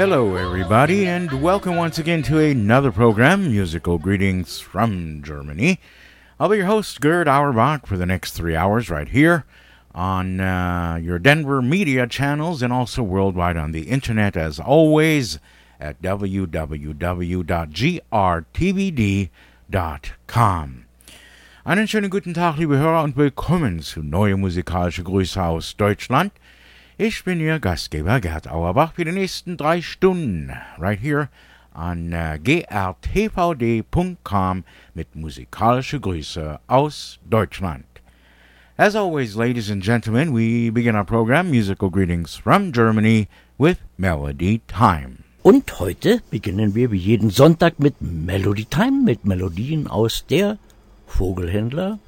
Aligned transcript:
Hello, 0.00 0.34
everybody, 0.36 1.06
and 1.06 1.42
welcome 1.42 1.76
once 1.76 1.98
again 1.98 2.22
to 2.22 2.38
another 2.38 2.90
program, 2.90 3.50
Musical 3.50 3.98
Greetings 3.98 4.58
from 4.58 5.22
Germany. 5.22 5.78
I'll 6.38 6.48
be 6.48 6.56
your 6.56 6.64
host, 6.64 7.02
Gerd 7.02 7.28
Auerbach, 7.28 7.86
for 7.86 7.98
the 7.98 8.06
next 8.06 8.32
three 8.32 8.56
hours 8.56 8.88
right 8.88 9.10
here 9.10 9.44
on 9.94 10.40
uh, 10.40 10.98
your 11.02 11.18
Denver 11.18 11.60
media 11.60 12.06
channels 12.06 12.62
and 12.62 12.72
also 12.72 13.02
worldwide 13.02 13.58
on 13.58 13.72
the 13.72 13.90
internet, 13.90 14.38
as 14.38 14.58
always, 14.58 15.38
at 15.78 16.00
www.grtvd.com. 16.00 16.46
Einen 21.66 21.86
schönen 21.86 22.08
guten 22.08 22.32
Tag, 22.32 22.56
liebe 22.56 22.78
Hörer, 22.78 23.02
und 23.04 23.18
willkommen 23.18 23.80
zu 23.80 24.02
Neue 24.02 24.38
Musikalische 24.38 25.04
Grüße 25.04 25.42
aus 25.42 25.76
Deutschland. 25.76 26.32
Ich 27.02 27.24
bin 27.24 27.40
Ihr 27.40 27.60
Gastgeber 27.60 28.20
Gerd 28.20 28.46
Auerbach 28.46 28.92
für 28.92 29.06
die 29.06 29.12
nächsten 29.12 29.56
drei 29.56 29.80
Stunden, 29.80 30.52
right 30.76 31.00
here 31.00 31.30
on 31.74 32.12
uh, 32.12 32.36
grtvd.com 32.36 33.84
mit 34.92 35.16
musikalische 35.16 35.98
Grüße 35.98 36.60
aus 36.66 37.18
Deutschland. 37.24 37.86
As 38.76 38.94
always, 38.94 39.34
ladies 39.34 39.70
and 39.70 39.82
gentlemen, 39.82 40.34
we 40.34 40.70
begin 40.70 40.94
our 40.94 41.06
program, 41.06 41.48
Musical 41.48 41.88
Greetings 41.88 42.36
from 42.36 42.70
Germany, 42.70 43.28
with 43.56 43.78
Melody 43.96 44.60
Time. 44.68 45.24
Und 45.42 45.80
heute 45.80 46.20
beginnen 46.30 46.74
wir 46.74 46.90
wie 46.92 46.98
jeden 46.98 47.30
Sonntag 47.30 47.78
mit 47.78 47.94
Melody 48.02 48.66
Time, 48.66 49.04
mit 49.06 49.24
Melodien 49.24 49.86
aus 49.86 50.26
der 50.28 50.58
Vogelhändler. 51.06 51.98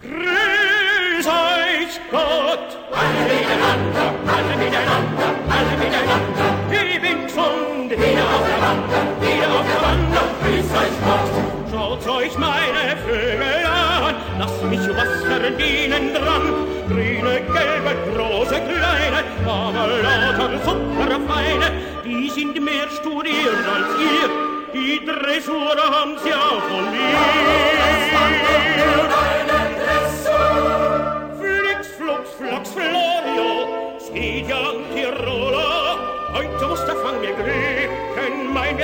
Grüß 0.00 1.55
euch 1.76 2.00
Gott! 2.10 2.68
Alle 2.92 3.22
miteinander, 3.32 4.06
alle 4.34 4.54
miteinander, 4.62 5.28
alle 5.56 5.74
miteinander. 5.82 6.48
Ich 6.70 7.00
bin 7.00 7.26
gesund, 7.26 7.90
wieder 7.90 8.26
auf 8.34 8.44
der 8.48 8.58
Wander, 8.64 9.02
wieder 9.20 9.48
auf 9.56 9.66
der 9.72 9.80
Wander. 9.86 10.24
Grüß 10.42 10.70
euch 10.82 10.96
Gott! 11.06 11.34
Schaut 11.70 12.08
euch 12.16 12.38
meine 12.38 12.96
Vögel 13.04 13.64
an, 13.66 14.14
lasst 14.38 14.62
mich 14.64 14.86
was 14.96 15.24
verdienen 15.24 16.14
dran. 16.14 16.44
Grüne, 16.88 17.42
gelbe, 17.54 17.92
große, 18.14 18.60
kleine, 18.68 19.20
aber 19.44 19.88
lauter 20.02 20.58
super 20.64 21.20
feine, 21.28 21.72
die 22.04 22.30
sind 22.30 22.54
mehr 22.62 22.88
studiert 23.00 23.64
als 23.74 23.90
ihr. 24.00 24.28
Die 24.72 25.04
Dressur 25.04 25.76
haben 25.76 26.16
sie 26.22 26.32
auch 26.32 26.62
von 26.62 26.90
mir. 26.90 28.15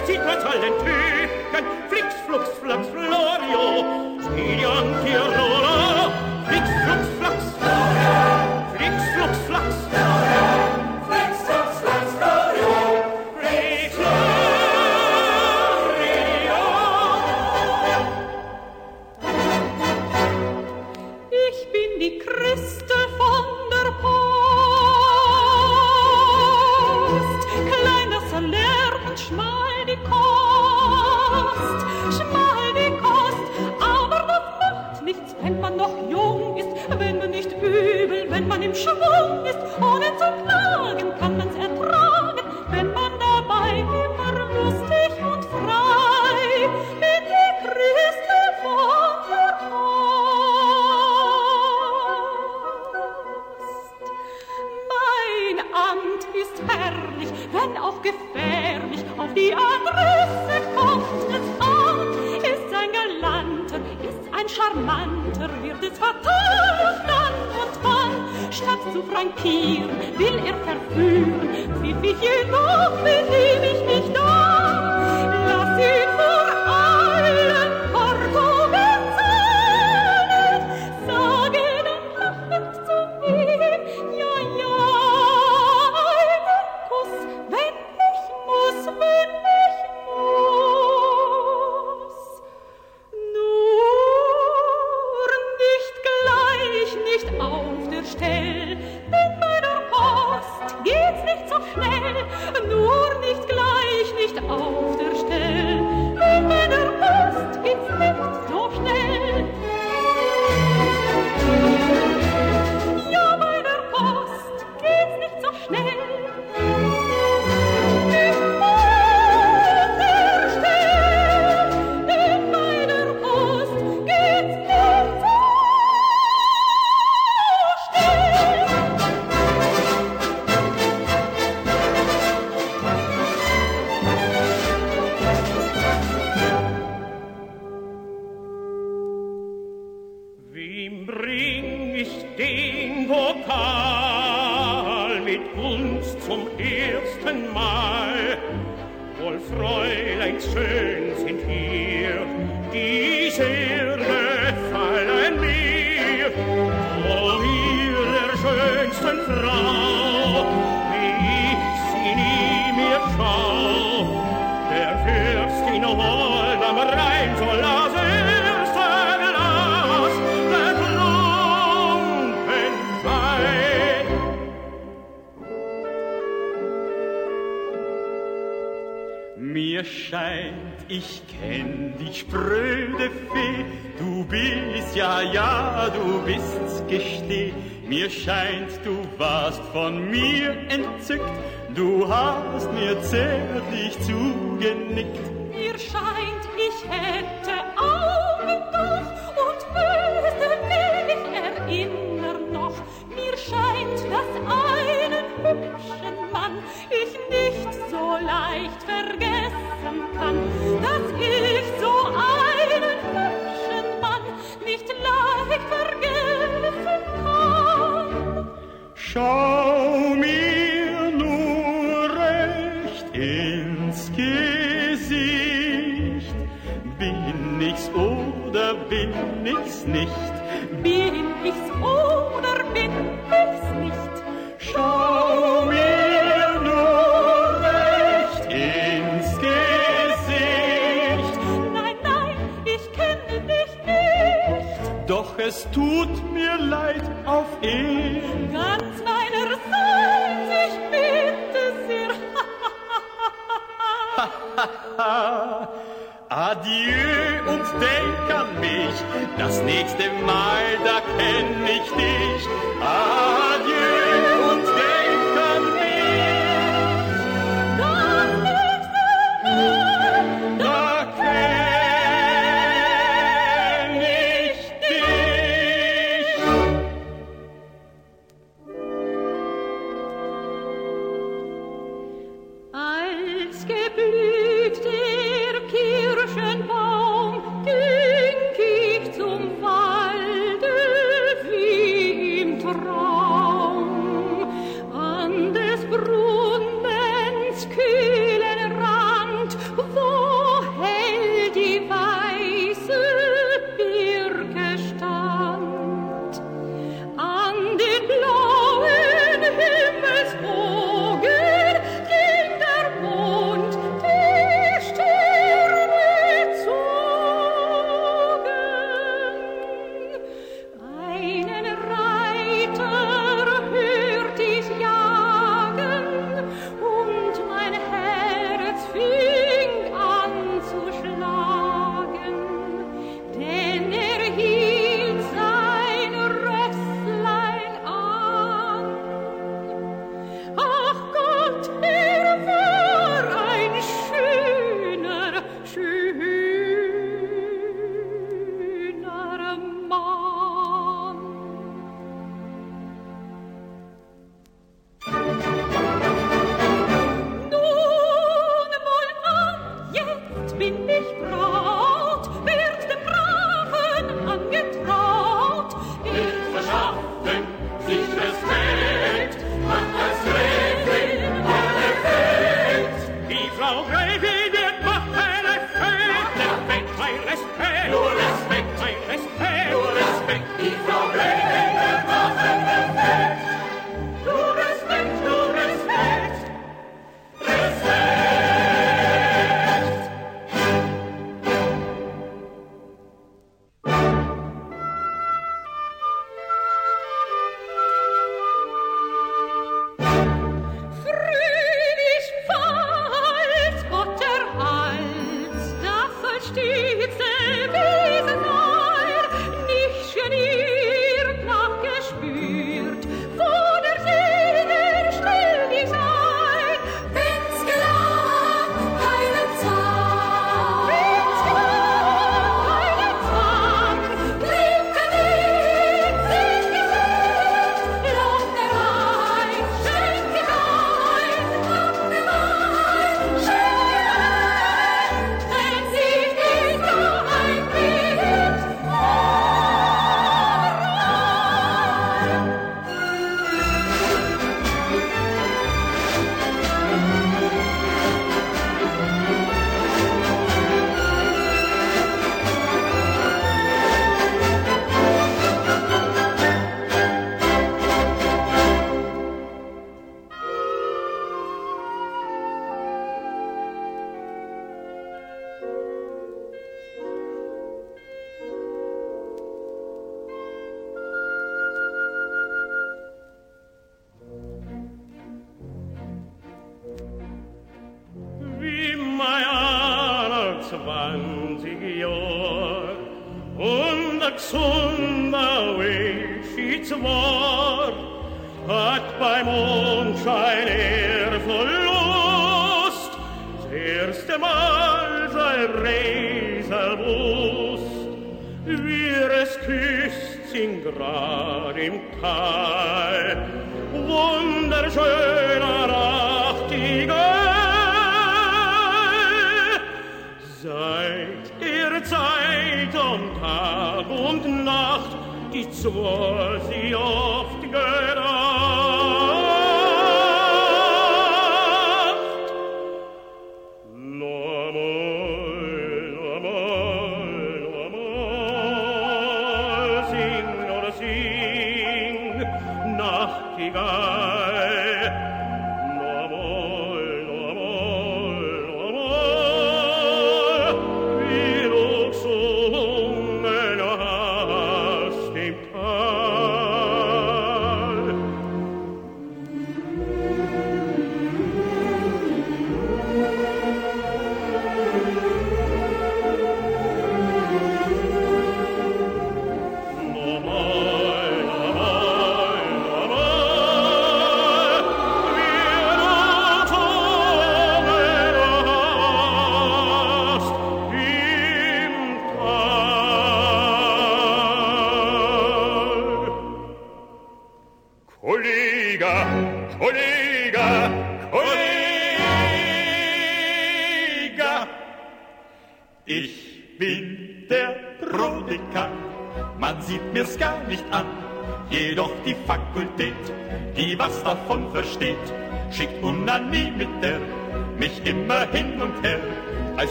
recitat 0.00 0.42
all'entücken, 0.44 1.64
flix, 1.88 2.14
flux, 2.26 2.44
flax, 2.62 2.86
florio, 2.88 3.84
si 4.20 4.64
anche 4.64 5.59
im 38.70 38.76
Schwung 38.76 39.44
ist. 39.44 39.58
Ohne 39.80 40.06
zu 40.16 40.28
klagen 40.44 41.18
kann 41.18 41.36
man's 41.36 41.56
ertragen, 41.56 42.46
wenn 42.70 42.92
man 42.92 43.12
dabei 43.18 43.80
immer 43.80 44.32
lustig 44.38 45.10
und 45.22 45.44
frei. 45.44 46.68
Bin 47.00 47.22
die 47.32 47.50
Christel 47.66 48.46
von. 48.62 48.90
Mein 54.92 55.56
Amt 55.74 56.24
ist 56.34 56.62
herrlich, 56.68 57.30
wenn 57.52 57.76
auch 57.76 58.00
gefährlich. 58.02 59.04
Auf 59.18 59.34
die 59.34 59.52
Adresse 59.52 60.62
kommt 60.76 60.89
charmanter, 64.54 65.50
wird 65.62 65.82
es 65.82 65.98
fatal 65.98 67.04
dann 67.06 67.34
und 67.60 67.74
wann. 67.82 68.52
Statt 68.52 68.82
zu 68.92 69.02
frankieren, 69.02 69.90
will 70.18 70.40
er 70.44 70.56
verführen. 70.66 71.48
Pfiff 71.80 72.02
ich 72.02 72.52
auf, 72.52 73.02
benehm 73.02 73.62
ich 73.62 73.82
nicht 73.86 74.18
an. 74.18 75.29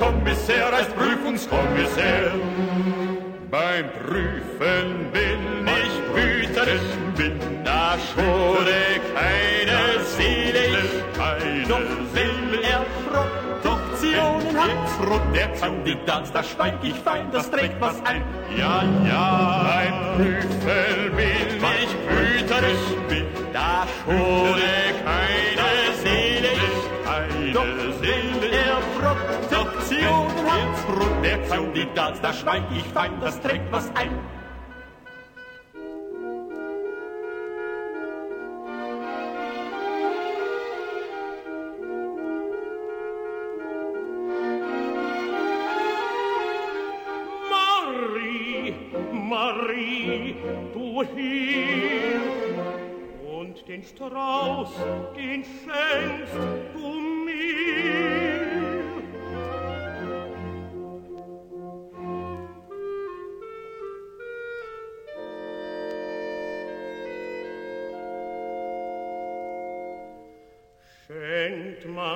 Prüfungskommissär 0.00 0.72
als 0.72 0.88
Prüfungskommissär. 0.88 2.32
Beim 3.50 3.84
Prüfen 4.06 5.12
bin 5.12 5.66
ich 5.66 5.94
wütend, 6.16 7.16
bin 7.16 7.38
da 7.64 7.96
schwore 7.98 8.96
keine 9.14 10.02
Seligkeit. 10.16 11.68
Doch 11.68 12.14
will 12.14 12.60
er 12.62 12.86
Produktionen 13.12 14.56
hat, 14.58 15.34
der 15.34 15.48
Kandidat, 15.48 16.24
da 16.32 16.42
schweig 16.42 16.78
ich 16.82 16.94
fein, 16.94 17.30
das 17.30 17.50
trägt 17.50 17.78
was 17.78 17.96
ein. 18.06 18.22
Ja, 18.56 18.82
ja. 19.06 19.39
weil 32.50 32.64
ich 32.76 32.82
Fein, 32.86 33.12
das 33.20 33.40
trägt 33.40 33.70
was 33.70 33.88
ein. 33.94 34.10
Marie, 47.48 48.74
Marie, 49.12 50.34
du 50.74 51.04
hilf, 51.04 52.20
und 53.30 53.68
den 53.68 53.84
Strauß, 53.84 54.70
den 55.16 55.44
schenkst 55.44 56.34
du 56.74 56.99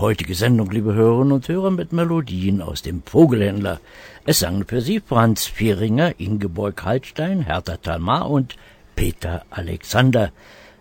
heutige 0.00 0.34
Sendung, 0.34 0.70
liebe 0.70 0.94
Hörerinnen 0.94 1.32
und 1.32 1.48
Hörer, 1.48 1.70
mit 1.70 1.92
Melodien 1.92 2.62
aus 2.62 2.82
dem 2.82 3.02
Vogelhändler. 3.02 3.80
Es 4.24 4.40
sangen 4.40 4.64
für 4.64 4.80
Sie 4.80 5.00
Franz 5.00 5.46
Vieringer, 5.46 6.18
Ingeborg 6.18 6.84
Hallstein, 6.84 7.42
Hertha 7.42 7.76
Talmar 7.76 8.30
und 8.30 8.56
Peter 8.94 9.44
Alexander. 9.50 10.32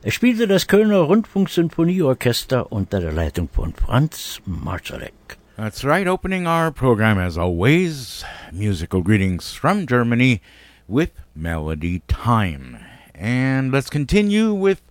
Es 0.03 0.13
spielte 0.13 0.47
das 0.47 0.67
Kölner 0.67 0.99
Rundfunksinfonieorchester 0.99 2.71
unter 2.71 2.99
der 2.99 3.11
Leitung 3.11 3.49
von 3.51 3.73
Franz 3.73 4.41
Marschalek. 4.45 5.37
That's 5.57 5.83
right, 5.83 6.07
opening 6.07 6.45
our 6.45 6.71
program 6.71 7.17
as 7.17 7.37
always, 7.37 8.23
musical 8.51 9.01
greetings 9.01 9.53
from 9.53 9.87
Germany 9.87 10.41
with 10.87 11.09
Melody 11.35 12.01
Time. 12.07 12.77
And 13.13 13.73
let's 13.73 13.89
continue 13.89 14.53
with 14.53 14.81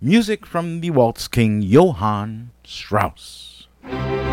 music 0.00 0.46
from 0.46 0.80
the 0.80 0.90
waltz 0.90 1.28
king 1.28 1.60
Johann 1.60 2.50
Strauss. 2.64 3.53
Thank 3.86 4.18
you. 4.18 4.23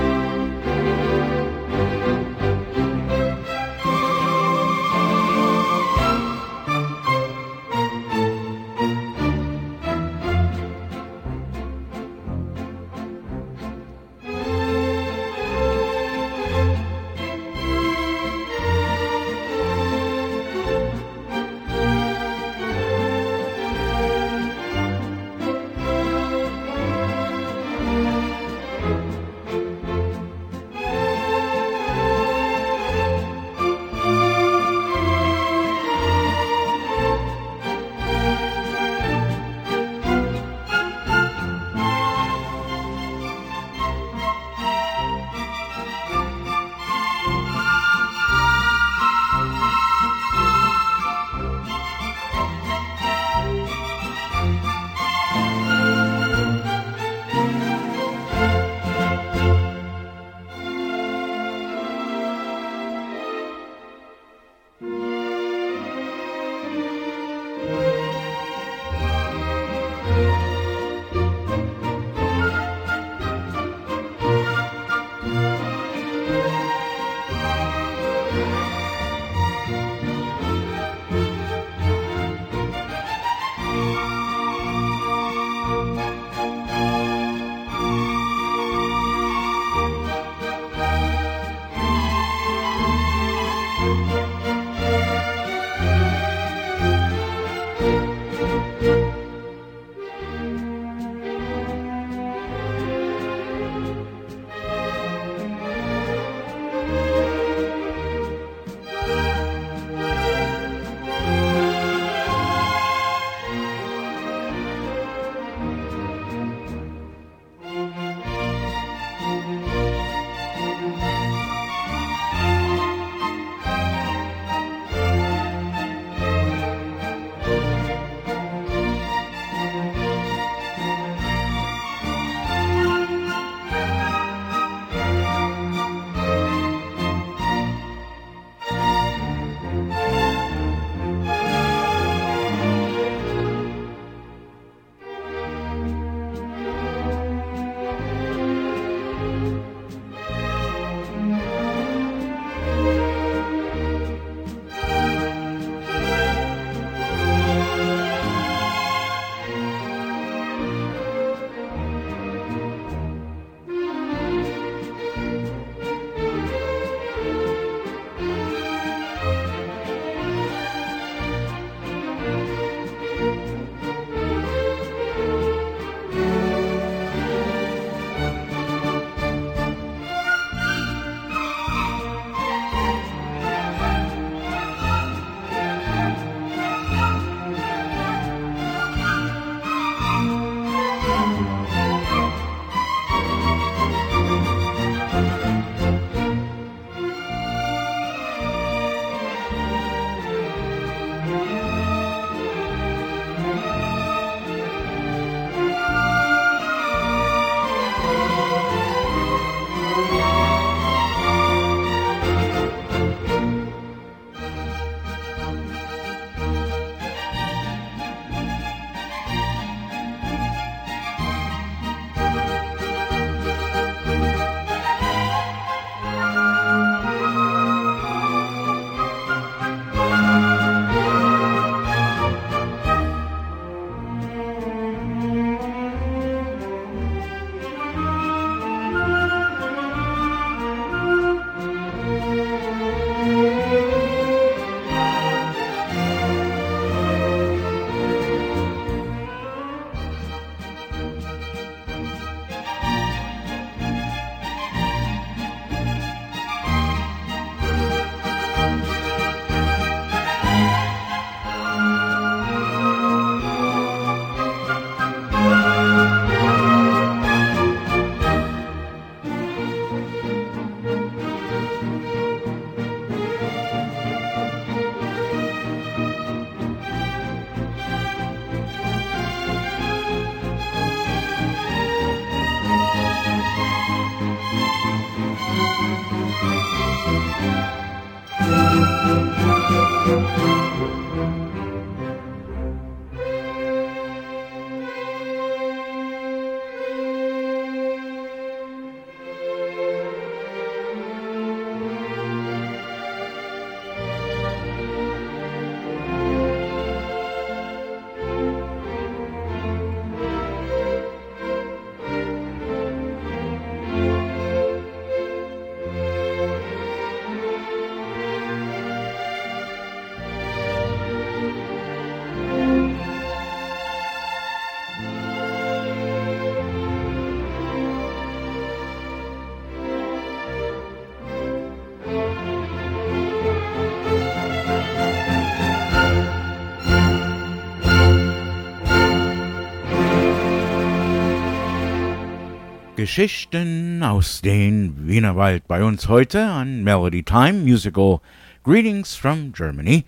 Geschichten 343.02 344.04
aus 344.04 344.42
den 344.42 345.08
Wienerwald 345.08 345.68
bei 345.68 345.84
uns 345.84 346.08
heute 346.08 346.46
an 346.46 346.84
Melody 346.84 347.24
Time 347.24 347.54
Musical 347.54 348.22
Greetings 348.64 349.16
from 349.16 349.52
Germany. 349.54 350.06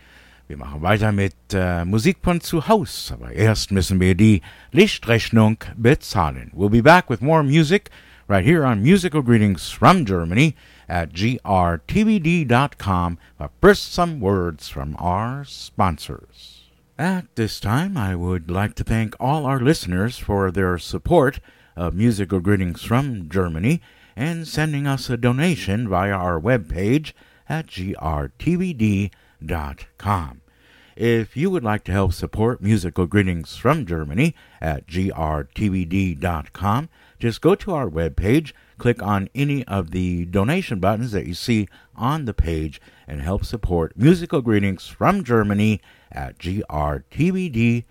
Wir 0.48 0.58
machen 0.58 0.84
weiter 0.84 1.12
mit 1.12 1.34
äh, 1.54 1.86
Musik 1.86 2.18
von 2.22 2.40
zu 2.40 2.68
Hause, 2.68 3.16
aber 3.16 3.32
erst 3.32 3.72
müssen 3.72 4.00
wir 4.00 4.14
die 4.14 4.44
Lichtrechnung 4.72 5.58
bezahlen. 5.76 6.52
We'll 6.56 6.70
be 6.70 6.84
back 6.84 7.10
with 7.10 7.20
more 7.20 7.42
music 7.42 7.90
right 8.28 8.46
here 8.46 8.64
on 8.64 8.84
Musical 8.84 9.24
Greetings 9.24 9.72
from 9.72 10.06
Germany 10.06 10.54
at 10.88 11.14
grtvd.com. 11.14 12.48
But 13.40 13.50
first, 13.60 13.92
some 13.92 14.20
words 14.20 14.70
from 14.70 14.96
our 15.00 15.46
sponsors. 15.46 16.70
At 17.00 17.26
this 17.34 17.60
time, 17.60 17.98
I 17.98 18.14
would 18.14 18.52
like 18.52 18.76
to 18.76 18.84
thank 18.84 19.16
all 19.20 19.48
our 19.48 19.60
listeners 19.60 20.20
for 20.20 20.52
their 20.52 20.78
support 20.78 21.40
of 21.76 21.94
musical 21.94 22.40
greetings 22.40 22.84
from 22.84 23.30
Germany 23.30 23.82
and 24.16 24.48
sending 24.48 24.88
us 24.88 25.10
a 25.10 25.18
donation 25.18 25.90
via 25.90 26.12
our 26.12 26.40
webpage 26.40 27.14
at 27.50 27.68
grtvd.com. 27.68 29.12
If 30.96 31.36
you 31.36 31.50
would 31.50 31.64
like 31.64 31.84
to 31.86 31.92
help 31.92 32.14
support 32.14 32.62
musical 32.62 33.08
greetings 33.08 33.56
from 33.56 33.86
Germany 33.86 34.36
at 34.62 34.86
grtvd.com, 34.86 35.70
just 37.20 37.42
go 37.42 37.56
to 37.56 37.74
our 37.74 37.90
webpage, 37.90 38.54
click 38.78 39.02
on 39.02 39.28
any 39.34 39.66
of 39.66 39.90
the 39.92 40.26
donation 40.26 40.80
buttons 40.80 41.12
that 41.14 41.26
you 41.26 41.34
see 41.34 41.68
on 41.96 42.26
the 42.26 42.34
page, 42.34 42.80
and 43.08 43.22
help 43.22 43.44
support 43.44 43.98
musical 43.98 44.42
greetings 44.42 44.88
from 44.88 45.24
Germany 45.24 45.82
at 46.12 46.38
grtvd.com. 46.38 47.84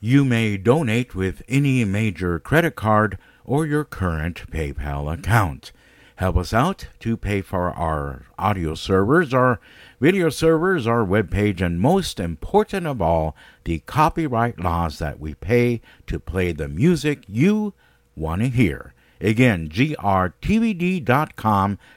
You 0.00 0.24
may 0.24 0.56
donate 0.56 1.16
with 1.16 1.42
any 1.48 1.84
major 1.84 2.38
credit 2.38 2.76
card 2.76 3.18
or 3.44 3.66
your 3.66 3.84
current 3.84 4.48
PayPal 4.48 5.12
account. 5.12 5.72
Help 6.16 6.36
us 6.36 6.52
out 6.52 6.86
to 7.00 7.16
pay 7.16 7.40
for 7.40 7.70
our 7.70 8.26
audio 8.38 8.74
servers, 8.74 9.34
our 9.34 9.58
video 10.00 10.28
servers, 10.30 10.86
our 10.86 11.04
webpage, 11.04 11.60
and 11.60 11.80
most 11.80 12.20
important 12.20 12.86
of 12.86 13.02
all, 13.02 13.34
the 13.64 13.80
copyright 13.80 14.60
laws 14.60 15.00
that 15.00 15.18
we 15.18 15.34
pay 15.34 15.80
to 16.06 16.20
play 16.20 16.52
the 16.52 16.68
music 16.68 17.24
you 17.26 17.74
want 18.14 18.42
to 18.42 18.48
hear. 18.48 18.94
Again, 19.20 19.68
grtvd.com. 19.68 20.28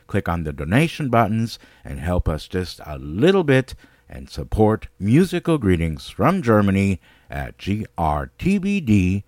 Click 0.08 0.28
on 0.28 0.44
the 0.44 0.54
donation 0.54 1.10
buttons 1.10 1.60
and 1.86 2.00
help 2.00 2.28
us 2.28 2.48
just 2.48 2.82
a 2.84 2.98
little 2.98 3.44
bit 3.44 3.76
and 4.10 4.28
support 4.30 4.88
musical 5.00 5.58
greetings 5.60 6.10
from 6.10 6.42
Germany 6.42 7.00
at 7.32 7.58
grtvd.com. 7.58 9.24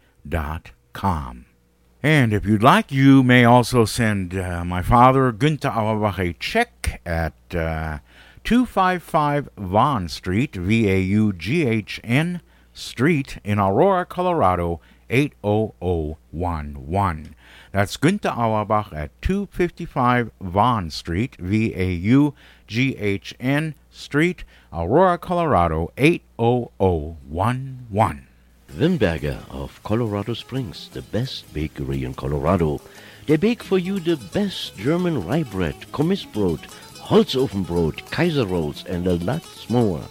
And 2.05 2.33
if 2.33 2.45
you'd 2.45 2.61
like, 2.61 2.91
you 2.91 3.23
may 3.23 3.45
also 3.45 3.85
send 3.85 4.37
uh, 4.37 4.65
my 4.65 4.81
father, 4.81 5.31
Günther 5.31 5.73
Auerbach, 5.73 6.19
a 6.19 6.33
check 6.33 6.99
at 7.05 7.33
uh, 7.55 7.99
255 8.43 9.47
Vaughn 9.57 10.09
Street, 10.09 10.53
V 10.53 10.89
A 10.89 10.99
U 10.99 11.31
G 11.31 11.65
H 11.65 12.01
N 12.03 12.41
Street 12.73 13.37
in 13.45 13.57
Aurora, 13.57 14.05
Colorado, 14.05 14.81
80011. 15.09 17.35
That's 17.71 17.95
Günther 17.95 18.37
Auerbach 18.37 18.91
at 18.91 19.21
255 19.21 20.31
Vaughn 20.41 20.89
Street, 20.89 21.37
V 21.39 21.73
A 21.73 21.91
U 21.91 22.33
G 22.67 22.97
H 22.97 23.33
N 23.39 23.75
Street, 23.93 24.43
Aurora, 24.73 25.17
Colorado 25.17 25.91
80011. 25.97 28.27
Wimberger 28.75 29.37
of 29.51 29.81
Colorado 29.83 30.33
Springs, 30.33 30.89
the 30.93 31.03
best 31.03 31.53
bakery 31.53 32.03
in 32.03 32.15
Colorado. 32.15 32.81
They 33.27 33.37
bake 33.37 33.61
for 33.61 33.77
you 33.77 33.99
the 33.99 34.17
best 34.17 34.75
German 34.75 35.25
rye 35.25 35.43
bread, 35.43 35.75
Kommissbrot, 35.91 36.61
Holzofenbrot, 37.03 38.09
Kaiser 38.09 38.45
rolls, 38.45 38.83
and 38.85 39.05
a 39.05 39.15
lot 39.15 39.43
more. 39.69 40.01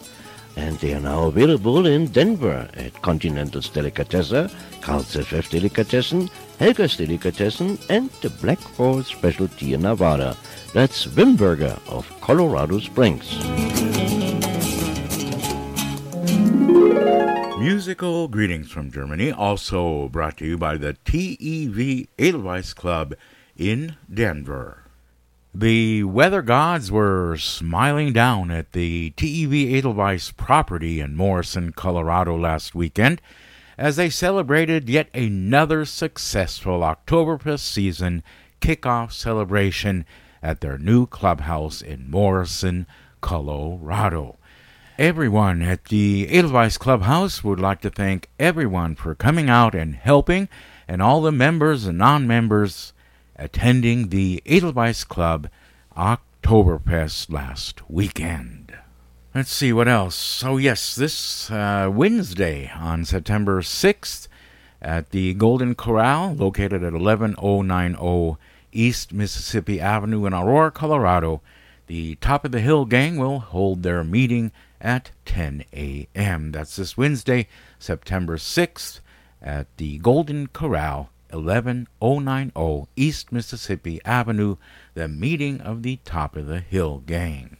And 0.56 0.78
they 0.78 0.94
are 0.94 1.00
now 1.00 1.24
available 1.24 1.86
in 1.86 2.08
Denver 2.08 2.68
at 2.74 3.02
Continental's 3.02 3.68
Delicatessen, 3.68 4.50
Carl's 4.80 5.16
FF 5.16 5.50
Delicatessen, 5.50 6.30
Helga's 6.58 6.96
Delicatessen, 6.96 7.78
and 7.88 8.10
the 8.20 8.30
Black 8.30 8.60
Horse 8.60 9.08
Specialty 9.08 9.72
in 9.72 9.82
Nevada. 9.82 10.36
That's 10.72 11.04
Wimberger 11.06 11.78
of 11.86 12.08
Colorado 12.22 12.78
Springs. 12.78 13.38
Musical 17.58 18.26
greetings 18.26 18.70
from 18.70 18.90
Germany, 18.90 19.30
also 19.30 20.08
brought 20.08 20.38
to 20.38 20.46
you 20.46 20.56
by 20.56 20.78
the 20.78 20.94
TEV 21.04 22.08
Edelweiss 22.18 22.72
Club 22.72 23.14
in 23.54 23.96
Denver. 24.12 24.84
The 25.54 26.04
weather 26.04 26.40
gods 26.40 26.90
were 26.90 27.36
smiling 27.36 28.14
down 28.14 28.50
at 28.50 28.72
the 28.72 29.12
TEV 29.18 29.74
Edelweiss 29.74 30.32
property 30.32 31.00
in 31.00 31.14
Morrison, 31.14 31.72
Colorado 31.72 32.34
last 32.34 32.74
weekend 32.74 33.20
as 33.76 33.96
they 33.96 34.08
celebrated 34.08 34.88
yet 34.88 35.10
another 35.12 35.84
successful 35.84 36.80
Oktoberfest 36.80 37.60
season 37.60 38.22
kickoff 38.62 39.12
celebration 39.12 40.06
at 40.42 40.60
their 40.60 40.78
new 40.78 41.06
clubhouse 41.06 41.80
in 41.80 42.10
Morrison, 42.10 42.86
Colorado. 43.20 44.36
Everyone 44.98 45.62
at 45.62 45.86
the 45.86 46.28
Edelweiss 46.28 46.76
Clubhouse 46.76 47.42
would 47.42 47.60
like 47.60 47.80
to 47.80 47.90
thank 47.90 48.28
everyone 48.38 48.94
for 48.94 49.14
coming 49.14 49.48
out 49.48 49.74
and 49.74 49.94
helping, 49.94 50.48
and 50.86 51.00
all 51.00 51.22
the 51.22 51.32
members 51.32 51.86
and 51.86 51.96
non 51.96 52.26
members 52.26 52.92
attending 53.36 54.08
the 54.08 54.42
Edelweiss 54.44 55.04
Club 55.04 55.48
Oktoberfest 55.96 57.32
last 57.32 57.88
weekend. 57.90 58.74
Let's 59.34 59.52
see 59.52 59.72
what 59.72 59.88
else. 59.88 60.44
Oh, 60.44 60.58
yes, 60.58 60.94
this 60.94 61.50
uh, 61.50 61.90
Wednesday 61.90 62.70
on 62.74 63.06
September 63.06 63.62
6th 63.62 64.28
at 64.82 65.10
the 65.10 65.32
Golden 65.34 65.74
Corral, 65.74 66.34
located 66.34 66.84
at 66.84 66.92
11090 66.92 68.36
East 68.72 69.12
Mississippi 69.12 69.80
Avenue 69.80 70.26
in 70.26 70.34
Aurora, 70.34 70.70
Colorado, 70.70 71.42
the 71.86 72.14
Top 72.16 72.44
of 72.44 72.52
the 72.52 72.60
Hill 72.60 72.84
Gang 72.86 73.16
will 73.16 73.40
hold 73.40 73.82
their 73.82 74.02
meeting 74.02 74.50
at 74.80 75.10
10 75.26 75.64
a.m. 75.72 76.52
That's 76.52 76.76
this 76.76 76.96
Wednesday, 76.96 77.48
September 77.78 78.36
6th, 78.36 79.00
at 79.40 79.66
the 79.76 79.98
Golden 79.98 80.46
Corral, 80.46 81.10
11090 81.30 82.88
East 82.96 83.32
Mississippi 83.32 84.00
Avenue, 84.04 84.56
the 84.94 85.08
meeting 85.08 85.60
of 85.60 85.82
the 85.82 85.98
Top 86.04 86.36
of 86.36 86.46
the 86.46 86.60
Hill 86.60 87.02
Gang. 87.04 87.56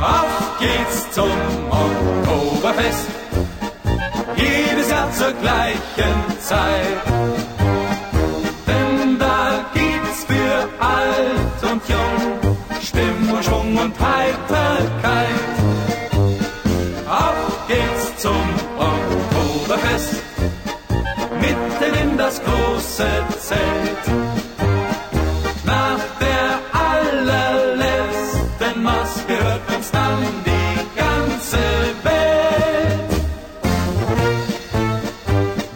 Auf 0.00 0.58
geht's 0.60 1.10
zum 1.10 1.30
Oktoberfest, 1.70 3.08
jedes 4.36 4.90
Jahr 4.90 5.10
zur 5.12 5.32
gleichen 5.32 6.38
Zeit. 6.40 7.61
Und 13.82 13.94
Heiterkeit. 13.98 15.52
Auf 17.08 17.68
geht's 17.68 18.22
zum 18.22 18.44
Oktoberfest, 18.78 20.22
mitten 21.40 21.94
in 22.02 22.16
das 22.16 22.40
große 22.44 23.06
Zelt. 23.40 24.04
Nach 25.64 26.02
der 26.20 26.60
allerletzten 26.88 28.82
Maske 28.82 29.34
hört 29.44 29.76
uns 29.76 29.90
dann 29.90 30.18
die 30.46 30.98
ganze 31.04 31.62
Welt. 32.04 33.10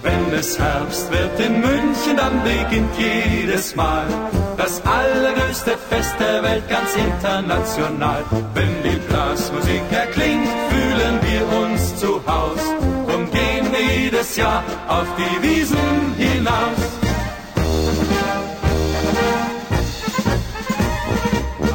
Wenn 0.02 0.38
es 0.38 0.58
Herbst 0.58 1.10
wird 1.10 1.40
in 1.40 1.60
München, 1.60 2.16
dann 2.16 2.42
beginnt 2.44 2.94
jedes 2.98 3.74
Mal 3.74 4.06
das 4.76 4.86
allergrößte 4.86 5.76
Fest 5.88 6.14
der 6.18 6.42
Welt, 6.42 6.68
ganz 6.68 6.94
international. 6.94 8.24
Wenn 8.54 8.82
die 8.82 8.98
Blasmusik 9.08 9.82
erklingt, 9.90 10.48
fühlen 10.70 11.18
wir 11.22 11.58
uns 11.58 11.96
zu 11.96 12.20
Haus 12.26 12.60
und 13.06 13.30
gehen 13.32 13.66
jedes 13.72 14.36
Jahr 14.36 14.62
auf 14.88 15.06
die 15.16 15.42
Wiesen 15.42 16.14
hinaus. 16.16 16.80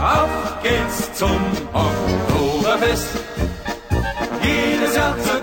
Auf 0.02 0.64
geht's 0.64 1.14
zum 1.14 1.40
Oktoberfest, 1.74 3.08
jedes 4.42 4.96
Jahr 4.96 5.16
zur 5.24 5.41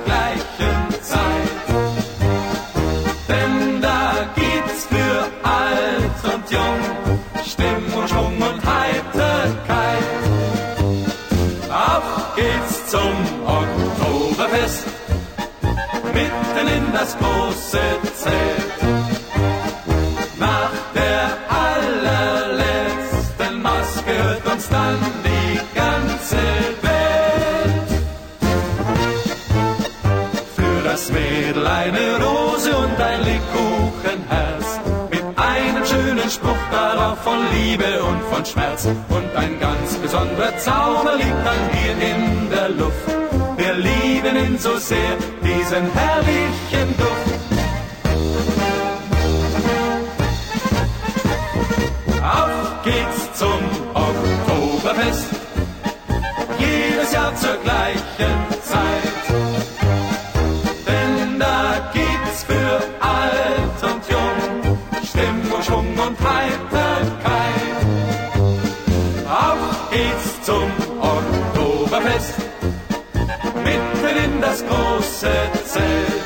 das 17.08 17.16
große 17.18 17.80
Zelt. 18.14 18.72
Nach 20.38 20.70
der 20.94 21.36
allerletzten 21.66 23.62
Maske 23.62 24.12
hört 24.22 24.46
uns 24.52 24.68
dann 24.68 24.98
die 25.24 25.60
ganze 25.74 26.36
Welt. 26.86 27.90
Für 30.56 30.82
das 30.84 31.10
Mädel 31.10 31.66
eine 31.66 32.16
Rose 32.24 32.76
und 32.76 33.00
ein 33.00 33.22
Lebkuchenherz. 33.24 34.80
Mit 35.10 35.24
einem 35.36 35.84
schönen 35.86 36.30
Spruch 36.30 36.64
darauf 36.70 37.18
von 37.22 37.38
Liebe 37.54 38.02
und 38.02 38.22
von 38.30 38.44
Schmerz. 38.44 38.86
Und 39.08 39.36
ein 39.36 39.58
ganz 39.60 39.94
besonderer 39.96 40.56
Zauber 40.58 41.16
liegt 41.16 41.46
dann 41.46 41.70
hier 41.72 41.92
in 41.92 42.50
der 42.50 42.68
Luft. 42.70 43.08
Wir 43.56 43.74
lieben 43.74 44.36
ihn 44.36 44.58
so 44.58 44.76
sehr, 44.76 45.16
diesen 45.68 45.92
herrlichen 45.92 46.96
Duft. 46.96 47.07
française. 75.78 76.17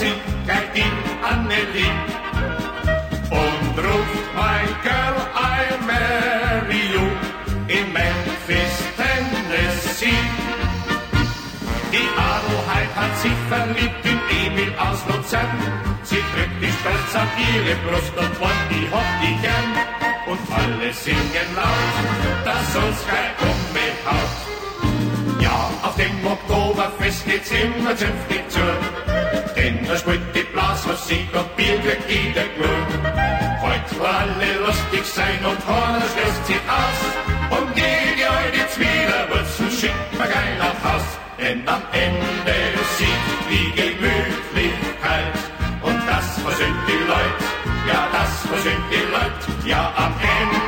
Gleich 0.00 0.68
die 0.74 0.92
Annelie 1.22 1.92
und 3.30 3.78
ruft 3.84 4.26
mein 4.34 4.68
Girl, 4.82 5.16
I 5.36 5.76
marry 5.86 6.82
you 6.94 7.06
in 7.68 7.92
Memphis, 7.92 8.74
Tennessee. 8.96 10.24
Die 11.92 12.08
Adelheid 12.16 12.90
hat 12.96 13.18
sich 13.18 13.38
verliebt 13.48 14.04
in 14.04 14.20
Emil 14.46 14.72
aus 14.78 15.00
Luzern. 15.08 15.50
Sie 16.02 16.22
drückt 16.32 16.58
die 16.62 16.72
Stolz 16.80 17.14
auf 17.14 17.32
ihre 17.52 17.74
Brust 17.84 18.16
und 18.16 18.40
wollt 18.40 18.66
die 18.70 18.86
die 19.22 19.42
gern. 19.42 19.70
Und 20.26 20.40
alle 20.52 20.92
singen 20.92 21.50
laut, 21.56 22.44
dass 22.44 22.76
uns 22.76 22.98
kein 23.10 23.34
umgehaut. 23.50 24.40
Ja, 25.40 25.70
auf 25.82 25.96
dem 25.96 26.26
Oktoberfest 26.26 27.26
geht's 27.26 27.50
immer 27.50 27.96
zünftig 27.96 28.48
zu. 28.48 28.60
Denn 29.60 29.76
da 29.86 29.94
spielt 29.94 30.34
die 30.34 30.42
Blasmusik 30.54 31.28
und 31.34 31.54
Bier 31.56 31.78
kriegt 31.80 32.08
jeder 32.08 32.48
Glück. 32.56 32.90
Heute 33.60 33.94
alle 34.00 34.52
lustig 34.64 35.04
sein 35.04 35.40
und 35.44 35.58
keiner 35.66 36.00
schließt 36.12 36.46
sich 36.46 36.64
aus. 36.80 37.58
Und 37.58 37.76
jetzt 37.76 38.80
wieder 38.80 39.28
Wurzeln 39.28 39.70
schickt 39.70 40.18
man 40.18 40.28
geil 40.30 40.54
nach 40.58 40.78
Haus. 40.84 41.04
Denn 41.38 41.60
am 41.68 41.82
Ende 41.92 42.56
sieht 42.96 43.26
die 43.50 43.70
Gemütlichkeit. 43.78 45.36
Und 45.82 46.00
das 46.08 46.26
versöhnt 46.42 46.82
die 46.88 47.02
Leute, 47.12 47.44
ja 47.86 48.08
das 48.12 48.32
versöhnt 48.48 48.86
die 48.90 49.06
Leute. 49.12 49.68
Ja 49.68 49.92
am 49.94 50.14
Ende 50.22 50.59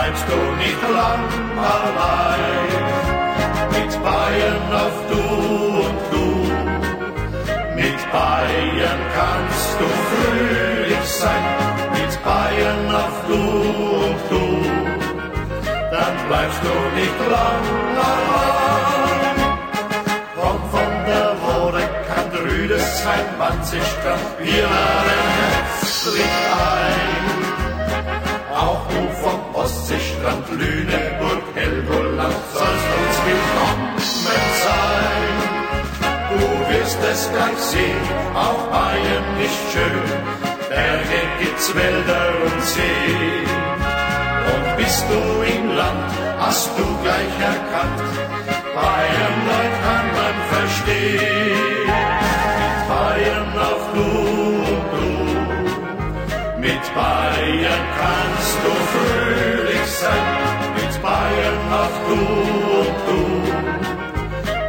bleibst 0.00 0.24
du 0.28 0.38
nicht 0.64 0.82
lang 0.98 1.24
allein. 1.76 2.70
Mit 3.74 3.92
Bayern 4.02 4.68
auf 4.84 4.96
du 5.10 5.22
und 5.86 6.00
du, 6.12 6.26
mit 7.80 8.00
Bayern 8.12 9.02
kannst 9.16 9.70
du 9.78 9.86
fröhlich 10.08 11.06
sein, 11.22 11.44
mit 11.92 12.12
Bayern 12.24 12.94
auf 13.02 13.16
du 13.28 13.42
und 14.06 14.20
du 14.30 14.44
dann 15.90 16.14
bleibst 16.28 16.60
du 16.66 16.74
nicht 16.98 17.20
lang 17.34 17.64
allein. 18.12 19.38
Komm 20.36 20.60
von 20.70 20.90
der 21.10 21.30
Rodekant 21.44 22.32
Rüdesheim, 22.46 23.26
Wanzigstrand, 23.38 24.26
wir 24.38 24.62
laden 24.62 25.22
herzlich 25.40 26.34
ein. 26.72 27.30
Auch 28.54 28.82
du 28.88 29.00
vom 29.22 29.39
Ostseestrand, 29.62 30.46
Lüneburg, 30.58 31.44
Helgoland, 31.54 32.40
sollst 32.54 32.88
uns 33.00 33.16
willkommen 33.28 33.92
sein. 34.64 35.32
Du 36.30 36.40
wirst 36.70 36.98
es 37.12 37.30
gleich 37.30 37.58
sehen, 37.58 38.06
auch 38.34 38.62
Bayern 38.72 39.28
ist 39.46 39.60
schön, 39.72 40.08
Berge 40.70 41.20
gibt's 41.40 41.74
Wälder 41.74 42.28
und 42.46 42.62
See. 42.72 43.44
Und 44.52 44.66
bist 44.78 45.04
du 45.10 45.20
im 45.54 45.76
Land, 45.76 46.10
hast 46.38 46.70
du 46.78 46.86
gleich 47.02 47.36
erkannt, 47.52 48.00
Bayern 48.74 49.38
Leut 49.50 49.74
kann 49.84 50.06
man 50.20 50.36
verstehen. 50.54 51.84
Mit 52.56 52.78
Bayern 52.88 53.52
auf 53.68 53.84
du 53.94 54.08
und 54.72 54.86
du, 54.94 55.08
mit 56.60 56.84
Bayern 56.94 57.84
kannst 58.00 58.56
du 58.64 58.70
fröhlich 58.70 58.99
sein, 60.00 60.26
mit 60.76 60.94
Bayern 61.02 61.60
auf 61.82 61.94
du 62.08 62.20
und 62.80 62.96
du, 63.08 63.20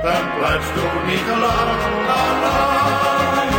dann 0.06 0.26
bleibst 0.38 0.74
du 0.78 0.84
nicht 1.10 1.30
lang 1.46 1.80
allein. 2.24 3.54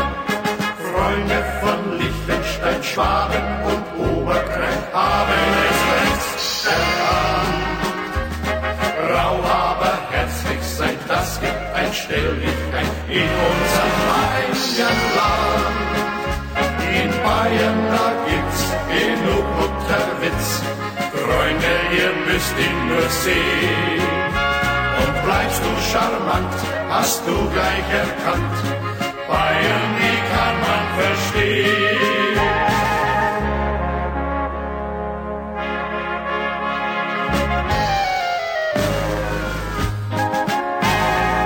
Freunde 0.89 1.39
von 1.61 1.79
Liechtenstein, 1.99 2.81
Schwaben 2.83 3.47
und 3.71 3.83
Oberkreis 4.07 4.83
haben 4.93 5.43
es 5.71 5.81
längst 5.93 6.67
erkannt. 6.77 7.63
Rau 9.13 9.35
aber 9.65 9.95
herzlich 10.11 10.63
sein, 10.77 10.99
das 11.09 11.29
gibt 11.41 11.65
ein 11.75 11.93
Stelldichein 11.93 12.91
in 13.09 13.31
unserem 13.49 13.97
Bayernland. 14.11 14.93
In 17.01 17.11
Bayern, 17.25 17.81
da 17.91 18.22
Mutterwitz. 20.23 20.63
Freunde, 21.13 21.75
ihr 21.99 22.13
müsst 22.27 22.55
ihn 22.59 22.89
nur 22.89 23.09
sehen. 23.09 24.03
Und 25.03 25.25
bleibst 25.25 25.63
du 25.63 25.73
charmant, 25.91 26.55
hast 26.89 27.27
du 27.27 27.35
gleich 27.51 27.89
erkannt. 27.91 28.57
Bayern, 29.29 29.91
die 29.99 30.19
kann 30.33 30.57
man 30.67 30.85
verstehen. 31.01 32.39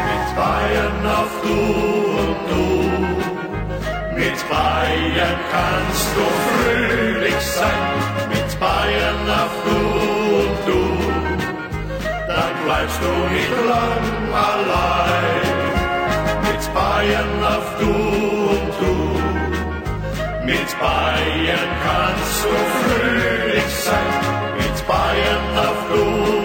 Mit 0.09 0.27
Bayern 0.37 1.07
auf 1.21 1.33
du 1.43 1.59
und 2.23 2.41
du, 2.51 2.67
mit 4.17 4.39
Bayern 4.49 5.39
kannst 5.51 6.09
du 6.17 6.25
fröhlich 6.47 7.41
sein. 7.41 8.16
Bayern 8.87 9.31
auf 9.43 9.57
und 9.67 10.59
du, 10.67 10.83
dann 12.29 12.55
bleibst 12.65 13.01
du 13.03 13.13
nicht 13.35 13.51
lang 13.71 14.05
allein. 14.53 15.47
Mit 16.47 16.63
Bayern 16.73 17.45
auf 17.55 17.69
und 17.81 18.73
du, 18.81 18.95
mit 20.47 20.71
Bayern 20.79 21.73
kannst 21.85 22.45
du 22.45 22.53
fröhlich 22.79 23.75
sein. 23.87 24.15
Mit 24.57 24.87
Die 24.87 26.36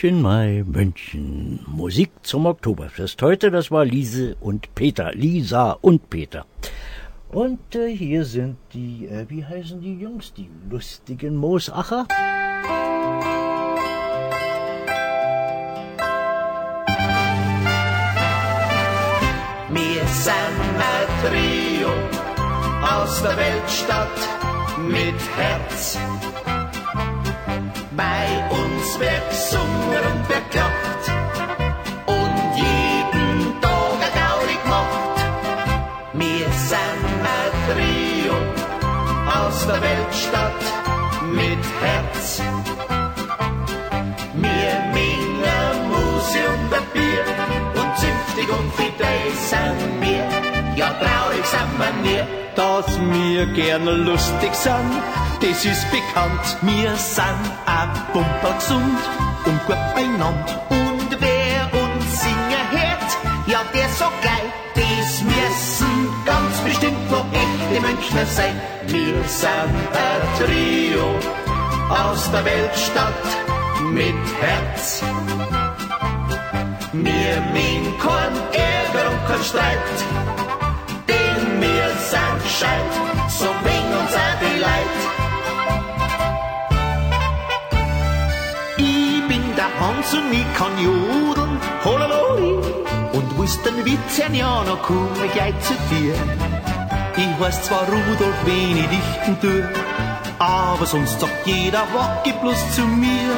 München, 0.00 0.22
mein 0.22 0.70
München. 0.70 1.60
Musik 1.66 2.12
zum 2.22 2.46
Oktoberfest. 2.46 3.20
Heute, 3.20 3.50
das 3.50 3.72
war 3.72 3.84
Lise 3.84 4.36
und 4.38 4.72
Peter. 4.76 5.12
Lisa 5.12 5.72
und 5.72 6.08
Peter. 6.08 6.46
Und 7.30 7.74
äh, 7.74 7.88
hier 7.96 8.24
sind 8.24 8.58
die, 8.72 9.06
äh, 9.06 9.26
wie 9.28 9.44
heißen 9.44 9.80
die 9.80 9.98
Jungs? 9.98 10.32
Die 10.34 10.48
lustigen 10.70 11.34
Moosacher. 11.34 12.06
Wir 19.68 20.06
sind 20.06 20.76
ein 20.94 21.08
Trio 21.24 21.90
aus 22.86 23.20
der 23.22 23.36
Weltstadt 23.36 24.18
mit 24.78 25.18
Herz. 25.36 25.98
Uns 28.88 29.00
wird 29.00 29.30
gesungen 29.30 30.02
und 30.12 30.28
wird 30.30 30.50
gelacht 30.50 31.04
und 32.06 32.56
jeden 32.56 33.60
Tag 33.60 33.98
ein 34.06 34.14
Gaudi 34.18 34.56
gemacht. 34.62 35.18
Wir 36.14 36.48
sind 36.70 37.04
ein 37.36 37.52
Trio 37.68 38.36
aus 39.26 39.66
der 39.66 39.82
Weltstadt 39.82 40.62
mit 41.32 41.62
Herz. 41.82 42.40
Wir 44.34 44.72
mengen 44.94 45.88
Museum 45.90 46.60
der 46.70 46.84
Bier 46.94 47.24
und 47.74 47.98
zünftig 47.98 48.48
und 48.58 48.72
fidel 48.74 49.32
sind 49.50 50.00
wir. 50.00 50.24
Ja, 50.76 50.94
traurig 50.94 51.44
sind 51.44 51.78
wir 51.78 51.92
nie. 52.02 52.22
Dass 52.56 52.98
wir 52.98 53.46
gerne 53.52 53.92
lustig 53.92 54.54
sind, 54.54 55.02
das 55.42 55.64
ist 55.64 55.90
bekannt. 55.90 56.07
Wir 56.62 56.96
sind 56.96 57.44
ein 57.66 57.90
Pumper 58.12 58.54
gesund 58.58 58.98
und 59.46 59.66
gut 59.66 59.94
beieinander. 59.94 60.66
Und 60.68 61.10
wer 61.20 61.80
uns 61.80 62.22
singen 62.22 62.66
hört, 62.72 63.10
ja, 63.46 63.60
der 63.72 63.88
so 63.90 64.06
gleich, 64.20 64.50
das 64.74 65.22
müssen 65.22 66.08
ganz 66.26 66.58
bestimmt 66.64 67.10
noch 67.10 67.24
echte 67.32 67.80
Münchner 67.80 68.26
sein. 68.26 68.60
Wir 68.88 69.22
sind 69.24 69.50
ein 69.52 70.22
Trio 70.38 71.14
aus 71.88 72.30
der 72.32 72.44
Weltstadt 72.44 73.24
mit 73.92 74.14
Herz. 74.40 75.02
Wir 76.92 77.40
meinen 77.52 77.94
kein 77.98 78.34
Ärger 78.52 79.10
und 79.12 79.26
kein 79.28 79.44
Streit, 79.44 79.96
denn 81.08 81.60
wir 81.60 81.88
sind 82.10 82.42
gescheit, 82.42 82.92
so 83.28 83.46
wegen 83.64 83.92
uns 84.00 84.14
auch 84.14 84.38
die 84.40 84.58
Leid. 84.58 85.17
Hans 89.80 90.12
und 90.14 90.32
ich 90.32 90.54
kann 90.54 90.72
jodeln, 90.78 91.60
holaloi. 91.84 92.62
Und 93.12 93.38
willst 93.38 93.64
den 93.64 93.84
Witz 93.84 94.18
hören, 94.18 94.34
ja, 94.34 94.64
noch 94.64 94.82
komm 94.82 95.08
ich 95.24 95.32
gleich 95.32 95.54
zu 95.60 95.74
dir. 95.90 96.14
Ich 97.16 97.44
heiß 97.44 97.62
zwar 97.64 97.82
Rudolf, 97.82 98.38
wenn 98.44 98.76
ich 98.76 98.88
dichten 98.88 99.40
tu, 99.40 99.54
aber 100.38 100.86
sonst 100.86 101.18
sagt 101.20 101.46
jeder 101.46 101.84
Wacki 101.94 102.32
bloß 102.40 102.74
zu 102.74 102.82
mir. 102.82 103.34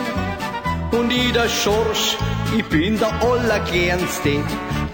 und 0.92 1.12
ich 1.12 1.32
der 1.32 1.48
Schorsch, 1.48 2.16
ich 2.56 2.64
bin 2.66 2.98
der 2.98 3.12
Allergernste. 3.22 4.42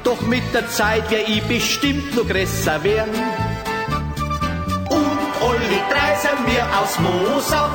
Doch 0.05 0.20
mit 0.22 0.42
der 0.55 0.68
Zeit 0.68 1.11
wär 1.11 1.26
ich 1.28 1.42
bestimmt 1.44 2.14
noch 2.14 2.26
größer 2.26 2.82
werden. 2.84 3.14
Und 4.88 5.28
alle 5.49 5.78
drei 5.90 6.14
sind 6.24 6.42
wir 6.47 6.64
aus 6.80 6.99
Mosach, 7.01 7.70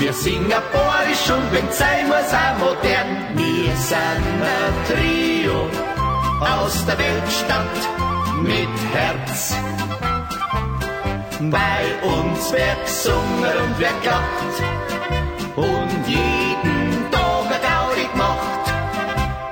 wir 0.00 0.12
singen 0.12 0.62
borisch 0.72 1.30
und 1.30 1.52
wenn 1.52 1.70
sein 1.72 2.06
muss 2.06 2.32
auch 2.32 2.58
modern. 2.58 3.10
Wir 3.34 3.76
sind 3.76 4.26
ein 4.56 4.74
Trio 4.88 5.68
aus 6.40 6.84
der 6.86 6.98
Weltstadt 6.98 7.78
mit 8.42 8.74
Herz. 8.92 9.54
Bei 11.40 11.82
uns 12.02 12.52
wird 12.52 12.84
gesungen 12.84 13.56
und 13.64 13.78
wird 13.78 14.02
gelacht 14.02 14.56
und 15.56 16.06
jeden 16.06 17.10
Tag 17.10 17.46
eine 17.46 17.60
traurig 17.66 18.14
macht. 18.14 18.64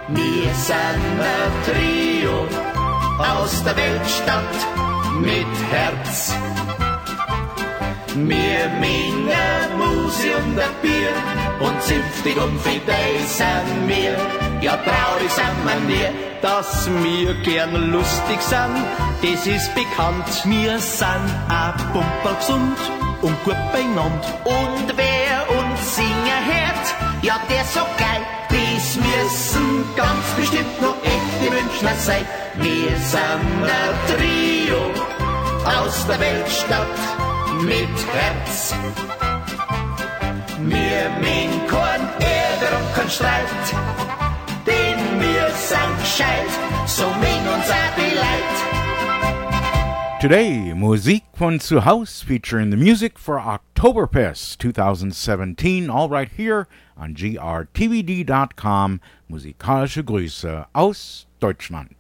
Wir 0.09 0.55
sind 0.55 1.20
ein 1.34 1.53
Trio 1.66 2.47
aus 3.18 3.62
der 3.64 3.76
Weltstadt 3.76 4.57
mit 5.20 5.47
Herz. 5.70 6.34
Wir 8.25 8.71
mengen 8.81 9.77
Museum 9.77 10.57
der 10.57 10.71
Bier 10.81 11.12
und 11.61 11.83
zünftig 11.83 12.35
und 12.39 12.59
sind 12.62 13.87
wir. 13.87 14.17
Ja, 14.62 14.75
traurig 14.79 15.31
sind 15.31 15.61
wir 15.67 15.81
nie, 15.87 16.41
dass 16.41 16.89
wir 17.03 17.35
gern 17.43 17.93
lustig 17.93 18.41
sind, 18.41 18.75
das 19.21 19.47
ist 19.47 19.75
bekannt. 19.75 20.27
Wir 20.45 20.79
sind 20.79 21.29
auch 21.51 21.77
pumperl 21.93 22.37
gesund 22.39 22.79
und 23.21 23.45
gut 23.45 23.59
beieinander. 23.71 24.41
Und 24.45 24.97
wer 24.97 25.59
uns 25.59 25.97
singen 25.97 26.41
hört, 26.47 27.23
ja, 27.23 27.39
der 27.51 27.64
so 27.67 27.81
geil, 27.99 28.23
dies 28.51 28.97
müssen 28.97 29.85
ganz 29.95 30.27
bestimmt 30.39 30.81
noch 30.81 30.97
echte 31.05 31.55
Münchner 31.55 31.95
sein. 31.97 32.25
Wir 32.55 32.97
sind 32.97 33.62
ein 33.62 34.17
Trio 34.17 34.81
aus 35.67 36.07
der 36.07 36.19
Weltstadt 36.19 37.16
mit 37.63 37.89
Herz. 38.13 38.75
Kein 41.69 42.01
Ärger 42.21 42.79
und 42.79 42.95
kein 42.95 43.11
Streit, 43.11 43.49
gescheit, 45.99 46.49
so 46.87 47.05
Leid. 48.15 48.77
Today, 50.21 50.75
Musik 50.75 51.25
von 51.35 51.61
zu 51.61 51.85
Haus 51.85 52.23
featuring 52.23 52.71
the 52.71 52.77
music 52.77 53.19
for 53.19 53.39
Oktoberfest 53.39 54.59
2017, 54.59 55.91
all 55.91 56.09
right 56.09 56.31
here 56.37 56.67
on 56.97 57.15
grtvd.com. 57.15 59.01
Musikalische 59.29 60.05
Grüße 60.05 60.67
aus 60.73 61.27
Deutschland. 61.39 61.97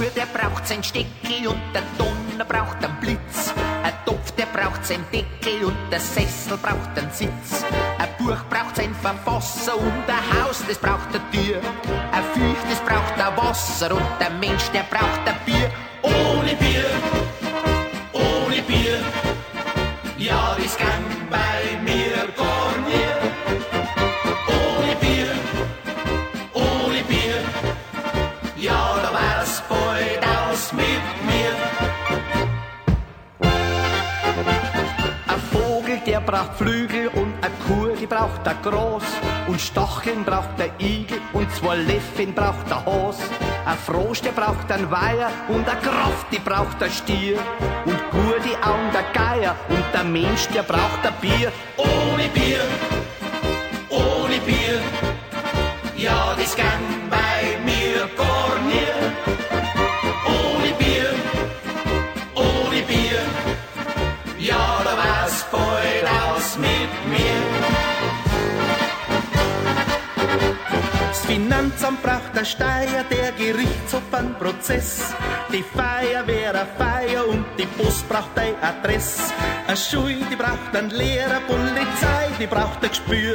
Schuh, 0.00 0.06
der 0.16 0.26
braucht 0.26 0.66
sein 0.66 0.82
Steckel 0.82 1.46
und 1.46 1.60
der 1.74 1.82
Donner 1.98 2.44
braucht 2.44 2.82
einen 2.82 2.96
Blitz. 3.00 3.52
Ein 3.82 3.92
Topf, 4.06 4.30
der 4.32 4.46
braucht 4.46 4.84
sein 4.84 5.04
Deckel 5.12 5.64
und 5.66 5.76
der 5.90 6.00
Sessel 6.00 6.56
braucht 6.56 6.96
einen 6.96 7.10
Sitz. 7.12 7.64
Ein 7.98 8.08
Buch 8.18 8.38
braucht 8.48 8.76
sein 8.76 8.94
Verfasser 8.94 9.76
und 9.78 10.04
ein 10.08 10.42
Haus, 10.42 10.64
das 10.66 10.78
braucht 10.78 11.08
eine 11.08 11.20
Tür. 11.30 11.60
Ein 12.12 12.24
Viech, 12.32 12.62
das 12.70 12.80
braucht 12.80 13.18
ein 13.18 13.36
Wasser 13.36 13.94
und 13.94 14.06
der 14.18 14.30
Mensch, 14.30 14.70
der 14.72 14.84
braucht 14.84 15.20
ein 15.26 15.36
Bier. 15.44 15.70
Ohne 16.02 16.54
Bier, 16.56 16.69
braucht 36.30 36.58
Flügel 36.58 37.08
und 37.08 37.34
eine 37.42 37.96
die 37.98 38.06
braucht 38.06 38.46
ein 38.46 38.56
Gras. 38.62 39.02
Und 39.48 39.60
Stacheln 39.60 40.24
braucht 40.24 40.56
der 40.58 40.70
Igel 40.78 41.18
und 41.32 41.52
zwei 41.54 41.76
Läffen 41.76 42.32
braucht 42.32 42.68
der 42.70 42.84
Has. 42.86 43.18
Ein 43.66 43.76
Frosch, 43.76 44.20
der 44.20 44.30
braucht 44.30 44.70
ein 44.70 44.88
Weiher 44.90 45.30
und 45.48 45.68
eine 45.68 45.80
Kraft, 45.80 46.26
die 46.30 46.38
braucht 46.38 46.80
der 46.80 46.90
Stier. 46.90 47.36
Und 47.84 47.98
gut 48.10 48.42
die 48.44 48.56
Augen 48.62 48.90
der 48.92 49.04
Geier 49.12 49.56
und 49.70 49.84
der 49.92 50.04
Mensch, 50.04 50.46
der 50.54 50.62
braucht 50.62 51.04
ein 51.04 51.14
Bier. 51.20 51.50
Ohne 51.76 52.28
Bier, 52.32 52.60
Ein 72.40 72.46
Steier, 72.46 73.04
der 73.10 73.32
Gerichtshof 73.32 74.02
ein 74.12 74.34
Prozess. 74.38 75.12
Die 75.52 75.62
Feuerwehr 75.62 76.54
eine 76.54 76.66
Feier 76.78 77.28
und 77.28 77.44
die 77.58 77.66
Post 77.66 78.08
braucht 78.08 78.38
ein 78.38 78.54
Adress. 78.62 79.30
Eine 79.66 79.76
Schule, 79.76 80.24
die 80.30 80.36
braucht 80.36 80.74
ein 80.74 80.88
Lehrer, 80.88 81.40
Polizei, 81.46 82.30
die 82.38 82.46
braucht 82.46 82.82
ein 82.82 82.88
Gespür. 82.88 83.34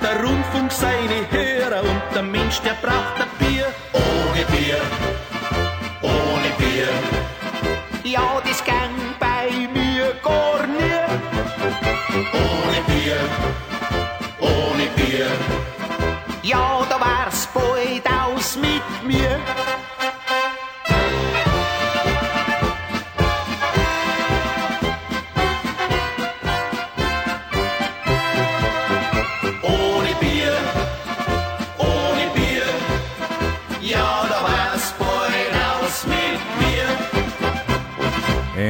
Der 0.00 0.22
Rundfunk 0.22 0.72
seine 0.72 1.30
Hörer 1.30 1.82
und 1.82 2.02
der 2.14 2.22
Mensch, 2.22 2.62
der 2.62 2.76
braucht 2.80 3.20
ein 3.20 3.28
Bier. 3.38 3.55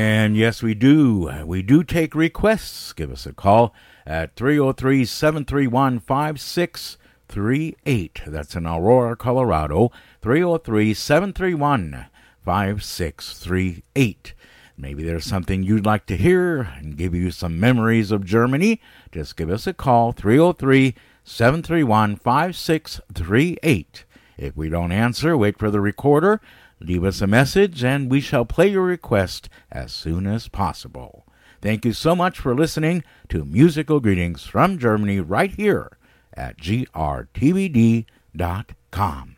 And 0.06 0.36
yes, 0.36 0.62
we 0.62 0.74
do. 0.74 1.28
We 1.44 1.62
do 1.62 1.82
take 1.82 2.14
requests. 2.14 2.92
Give 2.92 3.10
us 3.10 3.26
a 3.26 3.32
call 3.32 3.74
at 4.06 4.36
303 4.36 5.04
731 5.04 5.98
5638. 5.98 8.20
That's 8.24 8.54
in 8.54 8.68
Aurora, 8.68 9.16
Colorado. 9.16 9.90
303 10.22 10.94
731 10.94 12.06
5638. 12.44 14.34
Maybe 14.78 15.02
there's 15.02 15.24
something 15.24 15.64
you'd 15.64 15.84
like 15.84 16.06
to 16.06 16.16
hear 16.16 16.60
and 16.60 16.96
give 16.96 17.12
you 17.12 17.32
some 17.32 17.58
memories 17.58 18.12
of 18.12 18.24
Germany. 18.24 18.80
Just 19.10 19.36
give 19.36 19.50
us 19.50 19.66
a 19.66 19.74
call 19.74 20.12
303 20.12 20.94
731 21.24 22.14
5638. 22.14 24.04
If 24.38 24.56
we 24.56 24.68
don't 24.68 24.92
answer, 24.92 25.36
wait 25.36 25.58
for 25.58 25.72
the 25.72 25.80
recorder, 25.80 26.40
leave 26.80 27.04
us 27.04 27.20
a 27.20 27.26
message, 27.26 27.82
and 27.84 28.10
we 28.10 28.20
shall 28.20 28.44
play 28.44 28.68
your 28.68 28.84
request 28.84 29.48
as 29.70 29.92
soon 29.92 30.26
as 30.26 30.48
possible. 30.48 31.26
Thank 31.60 31.84
you 31.84 31.92
so 31.92 32.14
much 32.14 32.38
for 32.38 32.54
listening 32.54 33.02
to 33.28 33.44
Musical 33.44 34.00
Greetings 34.00 34.44
from 34.44 34.78
Germany 34.78 35.20
right 35.20 35.50
here 35.50 35.96
at 36.34 36.58
grtvd.com. 36.58 38.06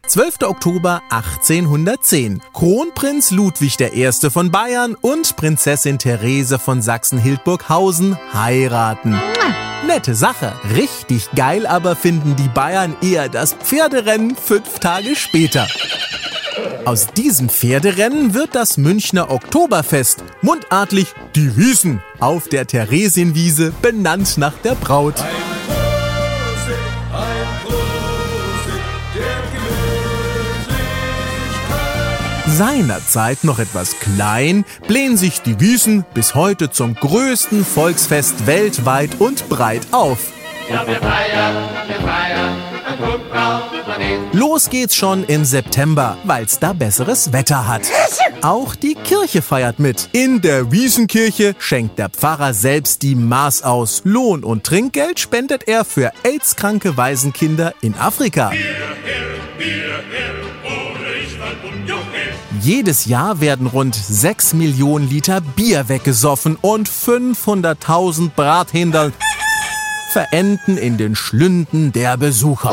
12. 0.07 0.43
Oktober 0.43 1.01
1810. 1.11 2.41
Kronprinz 2.53 3.31
Ludwig 3.33 3.81
I. 3.81 4.11
von 4.31 4.51
Bayern 4.51 4.95
und 4.95 5.37
Prinzessin 5.37 5.99
Therese 5.99 6.59
von 6.59 6.81
Sachsen-Hildburghausen 6.81 8.17
heiraten. 8.33 9.17
Nette 9.87 10.15
Sache. 10.15 10.53
Richtig 10.75 11.31
geil 11.35 11.67
aber 11.67 11.97
finden 11.97 12.37
die 12.37 12.49
Bayern 12.49 12.97
eher 13.03 13.29
das 13.29 13.55
Pferderennen 13.55 14.37
fünf 14.37 14.79
Tage 14.81 15.17
später. 15.17 15.67
Aus 16.85 17.09
diesem 17.09 17.49
Pferderennen 17.49 18.35
wird 18.35 18.55
das 18.55 18.79
Münchner 18.79 19.31
Oktoberfest, 19.31 20.25
mundartlich 20.41 21.09
die 21.35 21.57
Wiesen, 21.57 22.03
auf 22.19 22.49
der 22.49 22.67
Theresienwiese, 22.67 23.73
benannt 23.83 24.39
nach 24.39 24.55
der 24.65 24.75
Braut. 24.75 25.17
Seinerzeit 32.47 33.45
noch 33.45 33.59
etwas 33.59 34.01
klein, 34.01 34.65
blähen 34.87 35.17
sich 35.17 35.43
die 35.43 35.61
Wiesen 35.61 36.05
bis 36.15 36.35
heute 36.35 36.71
zum 36.71 36.95
größten 36.95 37.65
Volksfest 37.65 38.47
weltweit 38.47 39.11
und 39.21 39.49
breit 39.49 39.87
auf. 39.93 40.33
Ja, 40.69 40.87
wir 40.87 40.97
feiern, 40.97 41.69
wir 41.87 41.97
feiern, 41.97 42.78
Los 44.33 44.71
geht's 44.71 44.95
schon 44.95 45.25
im 45.25 45.45
September, 45.45 46.17
weil's 46.25 46.59
da 46.59 46.73
besseres 46.73 47.33
Wetter 47.33 47.67
hat. 47.67 47.83
Auch 48.43 48.75
die 48.75 48.95
Kirche 48.95 49.43
feiert 49.43 49.79
mit. 49.79 50.09
In 50.13 50.41
der 50.41 50.71
Wiesenkirche 50.71 51.55
schenkt 51.59 51.99
der 51.99 52.09
Pfarrer 52.09 52.55
selbst 52.55 53.03
die 53.03 53.15
Maß 53.15 53.63
aus. 53.63 54.03
Lohn 54.05 54.45
und 54.45 54.65
Trinkgeld 54.65 55.19
spendet 55.19 55.67
er 55.67 55.85
für 55.85 56.13
AIDS-kranke 56.25 56.97
Waisenkinder 56.97 57.75
in 57.81 57.95
Afrika. 57.95 58.53
Jedes 62.61 63.07
Jahr 63.07 63.41
werden 63.41 63.67
rund 63.67 63.95
6 63.95 64.55
Millionen 64.55 65.09
Liter 65.09 65.41
Bier 65.41 65.89
weggesoffen 65.89 66.57
und 66.61 66.89
500.000 66.89 68.31
Brathändel 68.35 69.13
verenden 70.11 70.77
in 70.77 70.97
den 70.97 71.15
Schlünden 71.15 71.93
der 71.93 72.17
Besucher. 72.17 72.71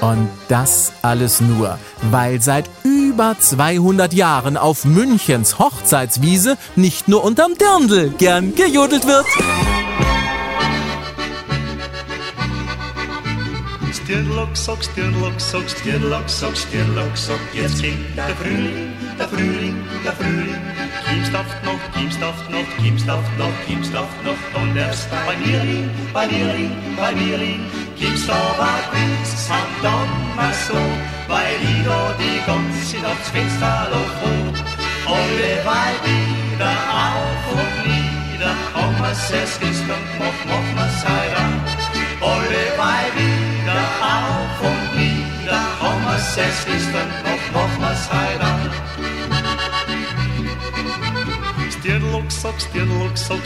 Und 0.00 0.28
das 0.48 0.92
alles 1.02 1.40
nur, 1.40 1.78
weil 2.10 2.40
seit 2.40 2.70
über 2.82 3.36
200 3.38 4.12
Jahren 4.12 4.56
auf 4.56 4.84
Münchens 4.84 5.58
Hochzeitswiese 5.58 6.56
nicht 6.76 7.08
nur 7.08 7.22
unterm 7.24 7.52
Dirndl 7.58 8.10
gern 8.10 8.54
gejodelt 8.54 9.06
wird. 9.06 9.26
Stirnlock, 13.92 14.56
Sock, 14.56 14.82
Stirnlock, 14.82 15.40
Sock, 15.40 15.70
Stirnlock, 15.70 16.28
Sock, 16.28 16.56
Stirnlock, 16.56 17.16
Sock. 17.16 17.38
Jetzt 17.52 17.80
kommt 17.80 18.16
der 18.16 18.34
Frühling, 18.36 18.92
der 19.16 19.28
Frühling, 19.28 19.76
der 20.04 20.12
Frühling. 20.12 20.89
Kiemstaft 21.10 21.64
noch, 21.64 21.80
Kiemstaft 21.92 22.50
noch, 22.50 22.76
Kiemstaft 22.78 23.38
noch, 23.38 23.66
Kiemstaft 23.66 24.24
noch. 24.24 24.76
Erst 24.76 25.10
bei 25.10 25.36
mir 25.44 25.58
liegen, 25.64 25.90
bei 26.12 26.26
mir 26.28 26.54
liegen, 26.54 26.96
bei 26.96 27.12
mir 27.14 27.36
liegen. 27.36 27.66
Kiemstaft 27.96 28.58
war 28.58 28.78
Prinz, 28.90 29.50
am 29.50 29.70
Donner 29.82 30.52
so, 30.68 30.78
weil 31.26 31.58
ich 31.62 31.84
da 31.84 32.14
die 32.16 32.38
ganze 32.46 32.96
Nacht 33.02 33.26
Fenster 33.32 33.88
hoch. 34.22 34.58
Alle 35.06 35.52
weil 35.66 35.96
wieder 36.06 36.74
auf 37.04 37.44
und 37.58 37.74
nieder, 37.90 38.54
komm, 38.72 38.94
es 39.10 39.30
ist 39.30 39.60
gestern, 39.60 40.04
mach, 40.20 40.40
mach, 40.46 40.68
was 40.78 41.04
heiraten. 41.08 41.60
Alle 42.20 42.64
bei 42.78 43.02
wieder 43.18 43.82
auf 44.14 44.60
und 44.70 44.84
nieder, 44.96 45.62
komm 45.80 46.14
es 46.14 46.36
es 46.36 46.76
ist 46.76 46.94
dann 46.94 47.10
noch, 47.26 47.44
noch 47.52 47.88
was 47.88 48.12
heiraten. 48.12 48.59
Stirnlock, 51.80 52.30
Sock, 52.30 52.60
Stirnlock, 52.60 53.16
Sock, 53.16 53.40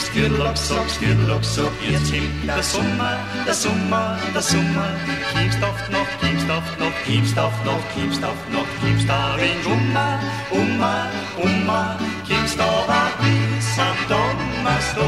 jetzt 1.88 2.10
kommt 2.10 2.48
der 2.48 2.62
Sommer, 2.64 3.16
der 3.46 3.54
Sommer, 3.54 4.18
der 4.34 4.42
Sommer. 4.42 4.90
Kiemstaft 5.32 5.88
noch, 5.92 6.08
Kiemstaft 6.20 6.80
noch, 6.80 6.92
Kiemstaft 7.04 7.64
noch, 7.64 7.78
Kiemstaft 7.94 8.50
noch, 8.50 8.66
Kiemstaft 8.80 9.38
ring 9.38 9.64
umma, 9.72 10.18
umma, 10.50 11.06
umma, 11.36 11.96
Kiemstaft 12.26 12.88
war 12.88 13.12
bis 13.22 13.78
am 13.78 13.96
Donnerstag, 14.08 15.04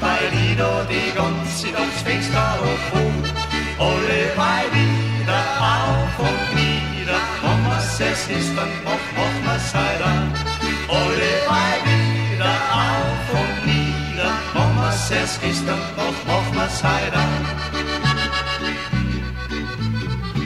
weil 0.00 0.32
ich 0.32 0.56
da 0.56 0.82
die 0.88 1.12
ganze 1.14 1.66
Nacht 1.72 1.92
das 1.92 2.00
Fenster 2.02 2.58
hoch. 2.62 2.88
Alle 3.78 4.32
bei 4.36 4.64
wieder 4.72 5.42
auf 5.60 6.18
und 6.18 6.54
nieder, 6.56 7.20
komm, 7.42 7.60
was 7.68 8.00
es 8.00 8.26
ist, 8.38 8.56
dann 8.56 8.72
mach, 8.84 9.04
mach 9.16 9.36
wir's 9.52 9.74
heiraten. 9.74 10.32
Alle 10.88 11.30
bei 11.46 11.79
es 15.10 15.38
ist, 15.38 15.66
dann 15.66 15.78
mach, 15.96 16.14
mach 16.26 16.54
wir's 16.54 16.82
heiraten. 16.82 17.46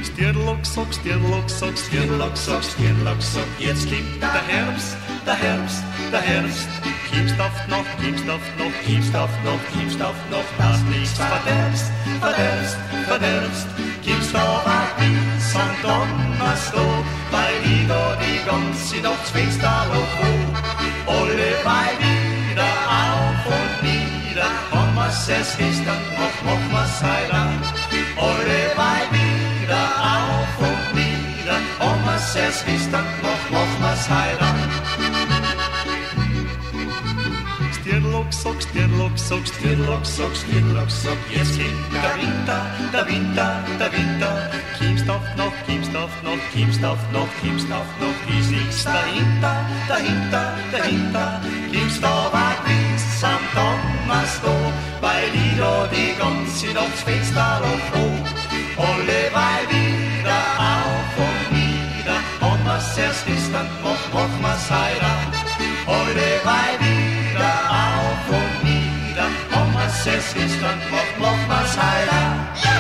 Stirnlock, 0.05 0.65
Sock, 0.65 0.95
Stirnlock, 0.95 1.51
Sock, 1.51 1.77
Stirnlock, 1.77 2.37
Sock, 2.37 2.62
Stirnlock, 2.62 3.21
Sock. 3.21 3.49
Jetzt 3.59 3.89
kommt 3.89 4.23
der 4.23 4.47
Herbst, 4.47 4.97
der 5.27 5.35
Herbst, 5.35 5.83
der 6.12 6.21
Herbst. 6.21 6.69
Kiemstaft 7.11 7.69
noch, 7.69 7.85
Kiemstaft 8.01 8.59
noch, 8.59 8.73
Kiemstaft 8.85 9.45
noch, 9.45 9.61
Kiemstaft 9.73 10.31
noch, 10.31 10.45
das 10.59 10.81
nichts 10.91 11.19
verderbst, 11.19 11.93
verderbst, 12.21 12.77
verderbst. 13.07 13.67
Kiemstaft 14.03 14.67
war 14.67 14.89
bis 14.99 15.57
am 15.57 15.71
Donnerstag, 15.83 17.05
ich 17.65 17.89
da 17.89 18.17
die 18.17 18.45
ganze 18.45 19.01
Nacht 19.01 19.29
Fenster 19.33 19.87
hoch 19.93 21.12
Alle 21.12 21.55
bei 21.65 21.95
auf 21.95 22.01
nieder, 22.01 22.24
was 25.15 25.29
es 25.29 25.85
dann 25.85 26.03
mach, 26.19 26.39
mach 26.45 26.65
was 26.73 27.03
heiraten. 27.03 27.61
Alle 28.17 28.61
bei 28.77 29.01
wieder 29.15 29.85
auf 30.12 30.53
und 30.59 30.95
nieder, 30.95 31.61
komm, 31.79 32.01
was 32.05 32.35
es 32.37 32.91
dann 32.91 33.07
mach, 33.23 33.45
mach 33.53 33.75
was 33.89 34.11
heiraten. 34.11 34.71
Stirnlock, 37.75 38.33
Sock, 38.33 38.61
Stirnlock, 38.62 39.17
Sock, 39.17 39.47
Stirnlock, 39.47 40.05
Sock, 40.05 40.35
Stirnlock, 40.35 40.91
Sock. 40.91 41.19
Jetzt 41.31 41.59
kommt 41.61 42.03
der 42.05 42.15
Winter, 42.21 42.61
der 42.93 43.07
Winter, 43.07 43.65
der 43.79 43.93
Winter. 43.93 44.51
Kiemstaft 44.79 45.37
noch, 45.37 45.53
Kiemstaft 45.67 46.25
noch, 46.25 46.43
Kiemstaft 46.53 47.12
noch, 47.12 47.29
Kiemstaft 47.41 48.01
noch. 48.01 48.39
Ist 48.39 48.51
nichts 48.51 48.85
dahinter, 48.85 49.65
dahinter, 49.87 50.55
dahinter. 50.73 51.41
Kiemstaft 51.71 52.33
war 52.33 52.57
bis 52.65 53.23
am 53.23 53.39
Donnerstag, 53.55 53.93
weil 55.01 55.31
ich 55.35 55.59
da 55.59 55.89
die 55.93 56.15
ganze 56.19 56.67
Nacht 56.75 56.93
das 56.93 57.03
Fenster 57.03 57.61
hoch 57.95 58.27
Alle 58.77 59.23
weil 59.33 59.65
wieder 59.71 60.41
auf 60.59 61.15
und 61.27 61.45
nieder. 61.57 62.19
Und 62.41 62.67
was 62.67 62.99
erst 62.99 63.27
ist, 63.29 63.53
dann 63.53 63.69
mach, 63.83 64.05
mach 64.13 64.35
wir's 64.43 64.71
heiraten. 64.71 65.33
Alle 65.87 66.31
weil 66.49 66.77
wieder 66.87 67.55
auf 67.71 68.27
und 68.39 68.65
nieder. 68.65 69.29
Und 69.59 69.75
was 69.75 70.07
es 70.07 70.35
ist, 70.35 70.63
dann 70.63 70.81
mach, 70.91 71.13
mach 71.19 71.49
wir's 71.49 71.77
heiraten. 71.77 72.74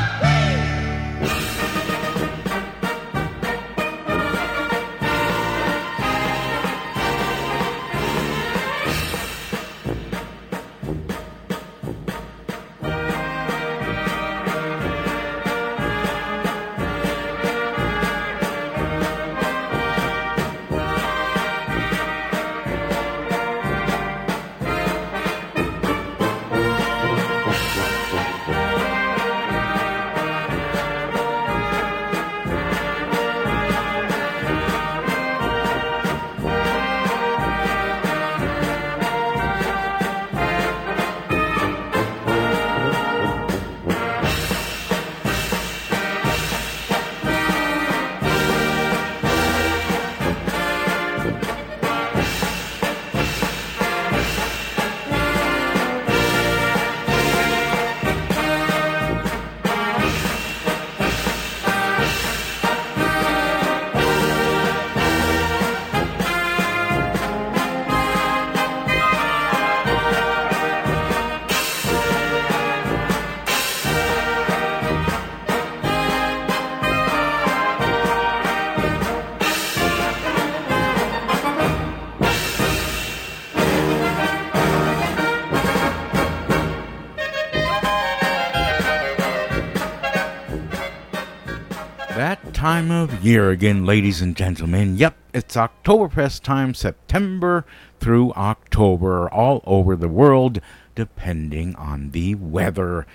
Time 92.74 92.90
of 92.90 93.24
year 93.24 93.50
again, 93.50 93.86
ladies 93.86 94.20
and 94.20 94.36
gentlemen. 94.36 94.96
Yep, 94.96 95.14
it's 95.32 95.54
Oktoberfest 95.54 96.42
time, 96.42 96.74
September 96.74 97.64
through 98.00 98.32
October, 98.32 99.28
all 99.30 99.62
over 99.64 99.94
the 99.94 100.08
world, 100.08 100.60
depending 100.96 101.76
on 101.76 102.10
the 102.10 102.34
weather. 102.34 103.06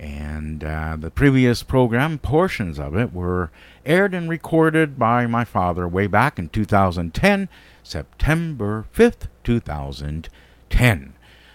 And 0.00 0.64
uh, 0.64 0.96
the 0.98 1.12
previous 1.12 1.62
program, 1.62 2.18
portions 2.18 2.76
of 2.76 2.96
it, 2.96 3.12
were 3.12 3.52
aired 3.86 4.14
and 4.14 4.28
recorded 4.28 4.98
by 4.98 5.28
my 5.28 5.44
father 5.44 5.86
way 5.86 6.08
back 6.08 6.36
in 6.36 6.48
2010, 6.48 7.48
September 7.84 8.84
5th, 8.92 9.28
2010. 9.44 11.12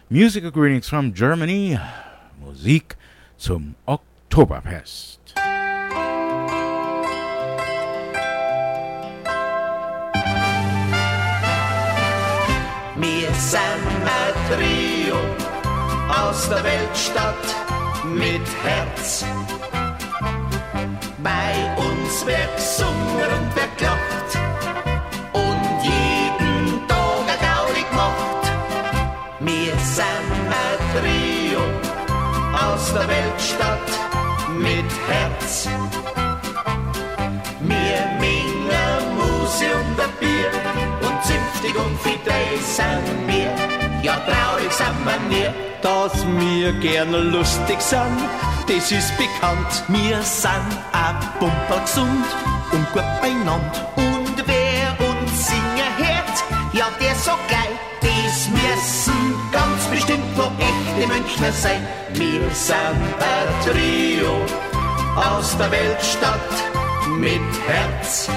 Musical 0.10 0.52
greetings 0.52 0.88
from 0.88 1.14
Germany, 1.14 1.78
Musik 2.42 2.96
zum 3.38 3.76
Oktoberfest. 3.86 5.19
Ein 14.04 14.34
Trio 14.50 15.18
aus 16.10 16.50
der 16.50 16.64
Weltstadt 16.64 17.46
mit 18.06 18.42
Herz. 18.64 19.26
Bei 21.24 21.54
uns 21.78 22.26
wird 22.26 22.56
gesungen 22.56 23.30
und 23.38 23.56
wird 23.56 23.78
gelacht 23.78 24.32
und 25.34 25.84
jeden 25.84 26.88
Tag 26.88 27.26
ein 27.34 27.40
Gaudi 27.48 27.84
gemacht. 27.90 28.44
Wir 29.40 29.74
sind 29.98 30.32
ein 30.64 30.80
Trio 30.96 31.62
aus 32.54 32.94
der 32.94 33.08
Weltstadt 33.08 33.90
mit 34.58 34.92
Herz. 35.08 35.68
Wir 37.62 38.02
mingen 38.20 39.18
Musik 39.18 39.76
und 39.76 40.00
ein 40.00 40.12
Bier 40.20 40.52
und 41.02 41.24
zünftig 41.24 41.76
und 41.76 42.00
fidei 42.00 42.58
sind 42.64 43.28
wir. 43.28 43.69
Ja, 44.02 44.16
traurig 44.16 44.72
sind 44.72 45.06
wir 45.06 45.20
nie. 45.30 45.50
Dass 45.82 46.26
wir 46.26 46.74
gerne 46.74 47.20
lustig 47.20 47.82
sind, 47.82 48.18
das 48.68 48.92
ist 48.92 49.18
bekannt. 49.18 49.84
Wir 49.88 50.22
sind 50.22 50.72
ein 50.92 51.16
Pumperl 51.40 51.82
gesund 51.82 52.26
und 52.72 52.92
gut 52.92 53.04
beieinander. 53.22 53.92
Und 53.96 54.44
wer 54.46 55.08
uns 55.08 55.48
singen 55.48 55.92
hört, 55.98 56.74
ja, 56.74 56.88
der 57.00 57.16
so 57.16 57.32
geil, 57.50 57.74
das 58.02 58.50
müssen 58.50 59.36
ganz 59.52 59.86
bestimmt 59.92 60.38
noch 60.38 60.52
echte 60.60 61.08
Münchner 61.08 61.52
sein. 61.52 61.88
Wir 62.14 62.42
sind 62.54 62.76
ein 62.76 63.50
Trio 63.66 64.46
aus 65.16 65.58
der 65.58 65.72
Weltstadt 65.72 66.40
mit 67.18 67.42
Herz. 67.68 68.30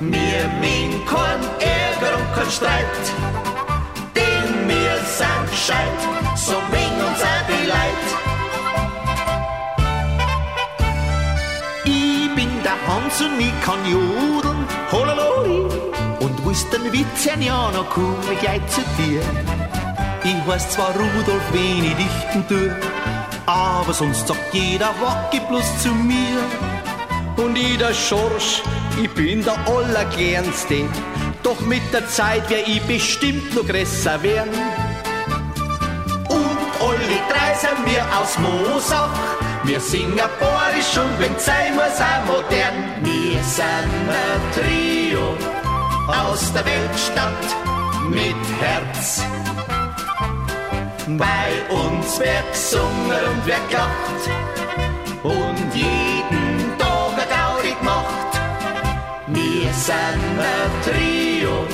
Wir 0.00 0.48
meinen 0.60 1.04
kein 1.06 1.40
Ärger 1.60 2.16
und 2.16 2.34
kein 2.34 2.50
Streit, 2.50 3.49
sind 5.70 5.96
gescheit, 6.00 6.38
so 6.38 6.56
bring 6.70 6.94
uns 7.06 7.22
auch 7.22 7.44
die 7.48 7.66
Leid. 7.66 8.06
Ich 11.84 12.34
bin 12.34 12.50
der 12.62 12.78
Hans 12.86 13.20
und 13.20 13.40
ich 13.40 13.60
kann 13.64 13.80
jodeln, 13.90 14.66
holaloi. 14.92 15.68
Und 16.20 16.44
wusst 16.44 16.72
den 16.72 16.92
Witz 16.92 17.24
ja 17.24 17.36
noch 17.70 17.96
cool, 17.96 18.14
gleich 18.40 18.66
zu 18.68 18.82
dir. 18.98 19.22
Ich 20.22 20.46
heiß 20.46 20.70
zwar 20.70 20.90
Rudolf, 20.90 21.42
wen 21.52 21.84
ich 21.84 21.96
dichten 21.96 22.46
tu, 22.46 22.70
aber 23.46 23.92
sonst 23.92 24.28
sagt 24.28 24.52
jeder 24.52 24.92
Wacki 25.00 25.40
bloß 25.48 25.82
zu 25.82 25.88
mir. 25.88 26.40
Und 27.36 27.56
ich 27.56 27.78
der 27.78 27.94
Schorsch, 27.94 28.62
ich 29.02 29.10
bin 29.10 29.42
der 29.42 29.56
Allerkleinste. 29.66 30.84
Doch 31.42 31.60
mit 31.60 31.82
der 31.90 32.06
Zeit 32.06 32.50
wär 32.50 32.68
ich 32.68 32.82
bestimmt 32.82 33.54
noch 33.54 33.66
größer 33.66 34.22
werden. 34.22 34.79
Und 37.00 37.06
alle 37.06 37.20
drei 37.28 37.54
sind 37.54 37.86
wir 37.86 38.04
aus 38.18 38.38
Mosach. 38.38 39.10
Wir 39.64 39.80
singen 39.80 40.18
borisch 40.38 40.98
und 40.98 41.18
wenn 41.18 41.38
sein 41.38 41.74
muss 41.74 42.00
auch 42.00 42.24
modern. 42.26 42.76
Wir 43.02 43.42
sind 43.42 44.08
ein 44.08 44.42
Trio 44.54 45.36
aus 46.06 46.52
der 46.52 46.64
Weltstadt 46.64 47.32
mit 48.08 48.36
Herz. 48.60 49.22
Bei 51.06 51.74
uns 51.74 52.18
wird 52.18 52.52
gesungen 52.52 53.24
und 53.30 53.46
wird 53.46 53.68
gelacht 53.68 54.22
und 55.22 55.74
jeden 55.74 56.78
Tag 56.78 57.12
ein 57.18 57.28
Gaudi 57.28 57.74
gemacht. 57.78 58.40
Wir 59.28 59.72
sind 59.72 60.38
ein 60.38 60.70
Trio 60.84 61.66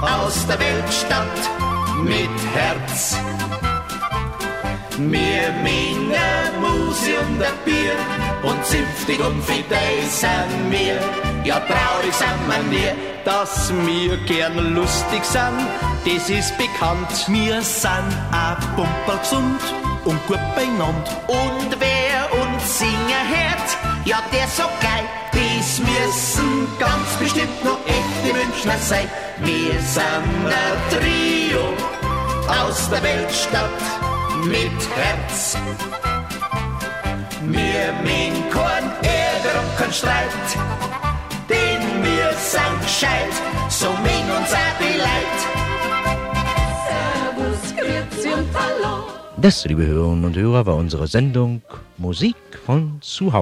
aus 0.00 0.46
der 0.46 0.58
Weltstadt 0.58 1.50
mit 2.02 2.30
Herz. 2.54 3.16
Wir 4.96 5.52
mingen 5.64 6.60
Musik 6.60 7.18
und 7.20 7.42
ein 7.42 7.52
Bier 7.64 7.96
und 8.44 8.64
zünftig 8.64 9.18
und 9.18 9.42
fidei 9.42 10.00
sind 10.08 10.70
wir. 10.70 11.00
Ja, 11.42 11.58
traurig 11.58 12.14
sind 12.14 12.48
wir 12.48 12.62
nie. 12.70 12.92
Dass 13.24 13.72
wir 13.86 14.16
gern 14.18 14.74
lustig 14.74 15.24
sind, 15.24 15.66
das 16.04 16.30
ist 16.30 16.56
bekannt. 16.58 17.26
Wir 17.26 17.60
sind 17.62 17.88
ein 17.88 18.56
Pumperl 18.76 19.18
gesund 19.18 19.60
und 20.04 20.24
gut 20.28 20.38
beieinander. 20.54 21.10
Und 21.26 21.76
wer 21.80 22.32
uns 22.40 22.78
singen 22.78 23.24
hört, 23.28 24.04
ja, 24.04 24.18
der 24.32 24.46
so 24.46 24.62
geil, 24.80 25.06
dies 25.32 25.80
müssen 25.80 26.68
ganz 26.78 27.16
bestimmt 27.18 27.64
noch 27.64 27.80
echte 27.86 28.32
Münchner 28.32 28.78
sein. 28.78 29.08
Wir 29.40 29.80
sind 29.80 30.46
ein 30.46 30.90
Trio 30.90 31.74
aus 32.46 32.88
der 32.90 33.02
Weltstadt 33.02 34.03
mit 34.44 34.88
Herz. 34.94 35.56
Wir 37.42 37.92
meinen 38.04 38.50
kein 38.50 38.84
Ärger 39.02 39.60
und 39.60 39.76
kein 39.76 39.92
Streit, 39.92 40.28
denn 41.48 42.02
wir 42.02 42.32
sind 42.36 42.80
gescheit, 42.82 43.32
so 43.68 43.88
ming 44.02 44.24
uns 44.36 44.52
auch 44.52 44.76
die 44.80 44.98
Leid. 44.98 45.38
Servus, 46.86 47.74
Grüezi 47.76 48.28
und 48.32 48.48
Hallo. 48.54 49.04
Das, 49.36 49.64
liebe 49.64 49.86
Hörerinnen 49.86 50.24
und 50.24 50.36
Hörer, 50.36 50.66
war 50.66 50.76
unsere 50.76 51.06
Sendung 51.06 51.62
Musik 51.96 52.36
von 52.64 52.98
zu 53.00 53.32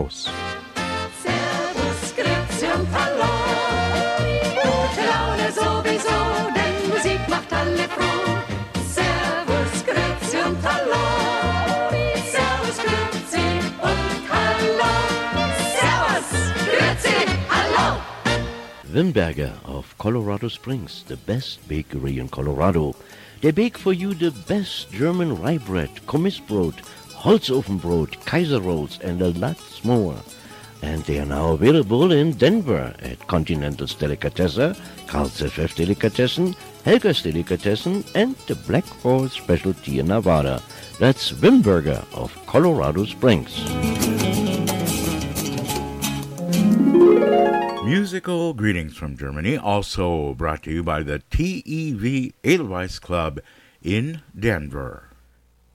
Wimberger 18.93 19.53
of 19.65 19.97
Colorado 19.97 20.49
Springs, 20.49 21.03
the 21.05 21.17
best 21.17 21.67
bakery 21.67 22.19
in 22.19 22.29
Colorado. 22.29 22.95
They 23.41 23.51
bake 23.51 23.79
for 23.79 23.95
you 23.95 24.13
the 24.13 24.31
best 24.47 24.93
German 24.93 25.41
rye 25.41 25.57
bread, 25.57 25.89
Kommissbrot, 26.07 26.75
Holzofenbrot, 27.15 28.23
Kaiser 28.27 28.61
rolls, 28.61 29.01
and 29.01 29.23
a 29.23 29.31
lot 29.31 29.57
more. 29.83 30.17
And 30.83 31.03
they 31.05 31.21
are 31.21 31.27
now 31.27 31.53
available 31.53 32.13
in 32.13 32.33
Denver 32.33 32.95
at 32.99 33.27
Continental's 33.29 33.95
Delicatessen, 33.95 34.77
Carl's 35.07 35.41
FF 35.41 35.75
Delicatessen, 35.75 36.55
Helga's 36.85 37.23
Delicatessen, 37.23 38.05
and 38.15 38.37
the 38.47 38.57
Black 38.57 38.85
Forest 38.85 39.37
Specialty 39.37 40.01
in 40.01 40.09
Nevada. 40.09 40.63
That's 40.99 41.33
Wimberger 41.33 42.05
of 42.13 42.35
Colorado 42.45 43.07
Springs. 43.07 44.22
Musical 47.85 48.55
greetings 48.55 48.97
from 48.97 49.17
Germany, 49.17 49.57
also 49.57 50.35
brought 50.35 50.63
to 50.63 50.71
you 50.71 50.83
by 50.83 51.03
the 51.03 51.19
TEV 51.31 52.33
Edelweiss 52.45 52.99
Club 52.99 53.41
in 53.83 54.23
Denver. 54.39 55.09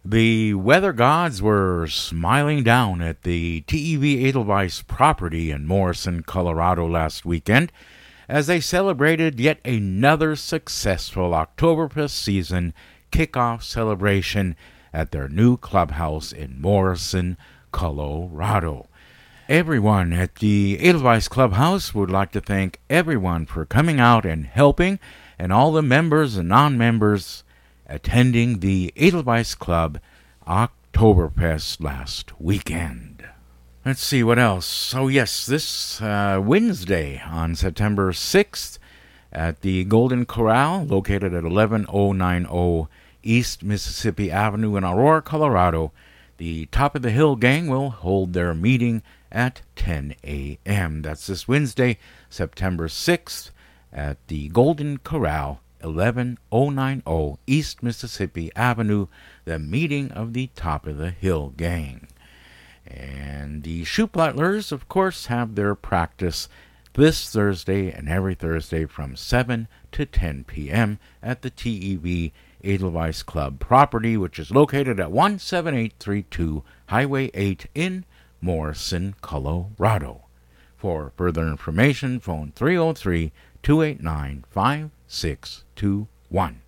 The 0.04 0.54
weather 0.54 0.94
gods 0.94 1.42
were 1.42 1.88
smiling 1.88 2.64
down 2.64 3.02
at 3.02 3.24
the 3.24 3.62
TEV 3.68 4.26
Edelweiss 4.26 4.82
property 4.84 5.52
in 5.52 5.68
Morrison, 5.68 6.24
Colorado 6.24 6.88
last 6.88 7.26
weekend 7.26 7.72
as 8.30 8.48
they 8.48 8.60
celebrated 8.60 9.40
yet 9.40 9.60
another 9.66 10.36
successful 10.36 11.32
Oktoberfest 11.32 12.12
season 12.12 12.74
kickoff 13.12 13.64
celebration 13.64 14.56
at 14.94 15.12
their 15.12 15.28
new 15.28 15.58
clubhouse 15.58 16.32
in 16.32 16.60
Morrison, 16.60 17.38
Colorado. 17.72 18.88
Everyone 19.50 20.12
at 20.12 20.36
the 20.36 20.78
Edelweiss 20.82 21.30
Clubhouse 21.30 21.96
would 21.96 22.12
like 22.12 22.34
to 22.34 22.42
thank 22.42 22.82
everyone 22.90 23.46
for 23.46 23.66
coming 23.66 23.98
out 23.98 24.26
and 24.26 24.46
helping, 24.46 25.00
and 25.40 25.54
all 25.54 25.72
the 25.72 25.82
members 25.82 26.36
and 26.36 26.50
non 26.50 26.78
members 26.78 27.46
attending 27.86 28.60
the 28.60 28.92
Edelweiss 28.98 29.56
Club 29.56 30.02
Oktoberfest 30.46 31.82
last 31.82 32.38
weekend. 32.42 33.26
Let's 33.86 34.04
see 34.04 34.22
what 34.22 34.38
else. 34.38 34.94
Oh, 34.94 35.08
yes, 35.08 35.46
this 35.46 36.02
uh, 36.02 36.42
Wednesday 36.44 37.24
on 37.26 37.56
September 37.56 38.12
6th 38.12 38.80
at 39.32 39.62
the 39.62 39.86
Golden 39.86 40.26
Corral, 40.26 40.84
located 40.84 41.34
at 41.34 41.46
11090 41.46 42.90
East 43.24 43.64
Mississippi 43.64 44.30
Avenue 44.30 44.76
in 44.76 44.84
Aurora, 44.84 45.22
Colorado, 45.22 45.94
the 46.36 46.66
Top 46.66 46.96
of 46.96 47.02
the 47.02 47.12
Hill 47.12 47.38
Gang 47.38 47.68
will 47.68 47.92
hold 47.92 48.34
their 48.34 48.54
meeting 48.54 49.02
at 49.32 49.62
10 49.76 50.16
a.m. 50.24 51.02
That's 51.02 51.28
this 51.28 51.48
Wednesday, 51.48 51.98
September 52.30 52.88
6th 52.88 53.52
at 53.92 54.18
the 54.28 54.50
Golden 54.50 54.98
Corral, 54.98 55.62
11090 55.82 57.40
East 57.48 57.84
Mississippi 57.84 58.52
Avenue, 58.56 59.08
the 59.46 59.60
meeting 59.60 60.12
of 60.12 60.34
the 60.34 60.48
Top 60.56 60.88
of 60.88 60.98
the 60.98 61.12
Hill 61.12 61.54
Gang. 61.56 62.08
And 62.86 63.64
the 63.64 63.84
Shoebutlers, 63.84 64.72
of 64.72 64.88
course, 64.88 65.26
have 65.26 65.56
their 65.56 65.76
practice 65.76 66.48
this 66.94 67.30
Thursday 67.30 67.92
and 67.92 68.10
every 68.10 68.34
Thursday 68.34 68.86
from 68.86 69.16
7 69.16 69.68
to 69.92 70.06
10 70.06 70.46
p.m. 70.46 71.00
at 71.22 71.42
the 71.44 71.52
TEV 71.52 72.32
Edelweiss 72.64 73.24
Club 73.24 73.60
property, 73.60 74.18
which 74.18 74.40
is 74.40 74.52
located 74.52 75.00
at 75.00 75.12
17832 75.12 76.64
Highway 76.88 77.30
8 77.34 77.68
in 77.76 78.06
Morrison, 78.42 79.16
Colorado. 79.22 80.24
For 80.78 81.12
further 81.18 81.48
information, 81.48 82.20
phone 82.20 82.52
303 82.56 83.32
289 83.64 84.44
5621. 84.50 86.62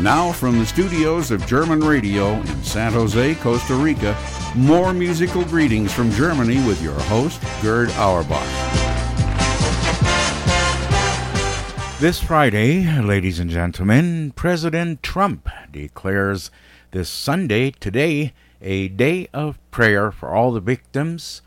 Now 0.06 0.32
from 0.32 0.60
the 0.60 0.68
studios 0.68 1.32
of 1.32 1.48
German 1.48 1.80
Radio 1.80 2.34
in 2.34 2.64
San 2.64 2.94
Jose, 2.94 3.34
Costa 3.34 3.74
Rica, 3.74 4.16
more 4.54 4.94
musical 4.94 5.44
greetings 5.46 5.92
from 5.92 6.12
Germany 6.12 6.64
with 6.68 6.80
your 6.80 6.94
host, 6.94 7.42
Gerd 7.64 7.90
Auerbach. 7.94 8.46
This 12.00 12.22
Friday, 12.22 13.02
ladies 13.02 13.40
and 13.40 13.50
gentlemen, 13.50 14.32
President 14.36 15.02
Trump 15.02 15.50
declares 15.72 16.52
this 16.92 17.10
Sunday, 17.10 17.72
today, 17.72 18.32
a 18.62 18.90
day 18.90 19.28
of 19.34 19.58
prayer 19.72 20.12
for 20.12 20.30
all 20.30 20.52
the 20.52 20.60
victims 20.60 21.42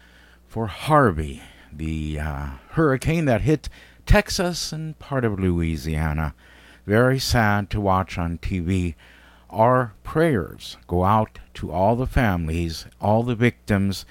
for 0.49 0.67
Harvey, 0.67 1.45
the 1.73 2.19
uh, 2.19 2.47
hurricane 2.71 3.27
that 3.27 3.43
hit 3.43 3.69
Texas 4.05 4.73
and 4.73 4.99
part 4.99 5.25
of 5.25 5.39
Louisiana. 5.39 6.35
Very 6.89 7.19
sad 7.19 7.69
to 7.69 7.83
watch 7.83 8.17
on 8.17 8.39
TV. 8.39 8.95
Our 9.51 9.93
prayers 10.05 10.79
go 10.87 11.05
out 11.05 11.39
to 11.53 11.71
all 11.71 11.97
the 11.97 12.07
families, 12.07 12.87
all 12.99 13.23
the 13.23 13.35
victims, 13.35 14.07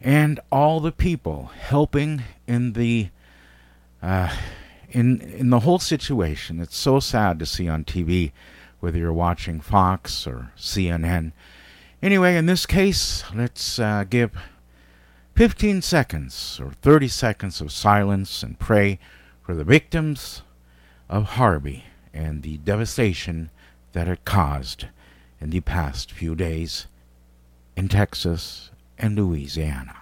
and 0.00 0.40
all 0.50 0.80
the 0.80 0.92
people 0.92 1.50
helping 1.58 2.22
in 2.46 2.72
the 2.72 3.10
uh, 4.02 4.34
in 4.88 5.20
in 5.20 5.50
the 5.50 5.60
whole 5.60 5.78
situation. 5.78 6.58
It's 6.58 6.78
so 6.78 7.00
sad 7.00 7.38
to 7.38 7.44
see 7.44 7.68
on 7.68 7.84
TV, 7.84 8.32
whether 8.78 8.96
you're 8.96 9.12
watching 9.12 9.60
Fox 9.60 10.26
or 10.26 10.52
CNN. 10.56 11.32
Anyway, 12.02 12.34
in 12.34 12.46
this 12.46 12.64
case, 12.64 13.24
let's 13.34 13.78
uh, 13.78 14.04
give 14.08 14.30
15 15.34 15.82
seconds 15.82 16.58
or 16.64 16.72
30 16.72 17.08
seconds 17.08 17.60
of 17.60 17.70
silence 17.70 18.42
and 18.42 18.58
pray 18.58 18.98
for 19.42 19.54
the 19.54 19.64
victims 19.64 20.40
of 21.10 21.36
Harvey 21.36 21.84
and 22.12 22.42
the 22.42 22.58
devastation 22.58 23.50
that 23.92 24.08
it 24.08 24.24
caused 24.24 24.86
in 25.40 25.50
the 25.50 25.60
past 25.60 26.12
few 26.12 26.34
days 26.34 26.86
in 27.76 27.88
Texas 27.88 28.70
and 28.98 29.16
Louisiana. 29.16 29.99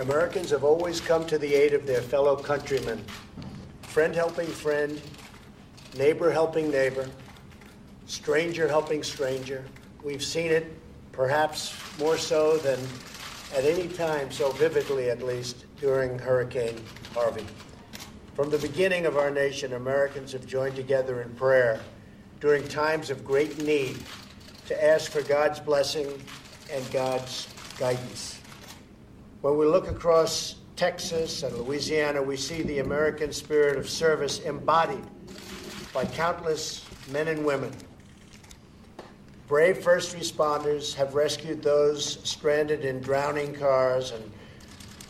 Americans 0.00 0.50
have 0.50 0.64
always 0.64 1.00
come 1.00 1.24
to 1.26 1.38
the 1.38 1.54
aid 1.54 1.72
of 1.72 1.86
their 1.86 2.02
fellow 2.02 2.34
countrymen. 2.34 3.04
Friend 3.82 4.12
helping 4.12 4.48
friend, 4.48 5.00
neighbor 5.96 6.32
helping 6.32 6.68
neighbor, 6.70 7.08
stranger 8.06 8.66
helping 8.66 9.04
stranger. 9.04 9.64
We've 10.02 10.24
seen 10.24 10.50
it 10.50 10.66
perhaps 11.12 11.74
more 11.98 12.18
so 12.18 12.56
than 12.56 12.78
at 13.54 13.64
any 13.64 13.86
time, 13.86 14.32
so 14.32 14.50
vividly 14.50 15.10
at 15.10 15.22
least, 15.22 15.64
during 15.80 16.18
Hurricane 16.18 16.80
Harvey. 17.14 17.46
From 18.34 18.50
the 18.50 18.58
beginning 18.58 19.06
of 19.06 19.16
our 19.16 19.30
nation, 19.30 19.74
Americans 19.74 20.32
have 20.32 20.44
joined 20.44 20.74
together 20.74 21.22
in 21.22 21.30
prayer 21.36 21.80
during 22.40 22.66
times 22.66 23.10
of 23.10 23.24
great 23.24 23.62
need 23.62 23.96
to 24.66 24.84
ask 24.84 25.12
for 25.12 25.22
God's 25.22 25.60
blessing 25.60 26.08
and 26.72 26.90
God's 26.90 27.46
guidance. 27.78 28.33
When 29.44 29.58
we 29.58 29.66
look 29.66 29.88
across 29.88 30.54
Texas 30.74 31.42
and 31.42 31.54
Louisiana, 31.54 32.22
we 32.22 32.34
see 32.34 32.62
the 32.62 32.78
American 32.78 33.30
spirit 33.30 33.76
of 33.76 33.90
service 33.90 34.38
embodied 34.38 35.04
by 35.92 36.06
countless 36.06 36.82
men 37.12 37.28
and 37.28 37.44
women. 37.44 37.70
Brave 39.46 39.84
first 39.84 40.16
responders 40.16 40.94
have 40.94 41.14
rescued 41.14 41.62
those 41.62 42.26
stranded 42.26 42.86
in 42.86 43.00
drowning 43.00 43.52
cars 43.52 44.12
and 44.12 44.32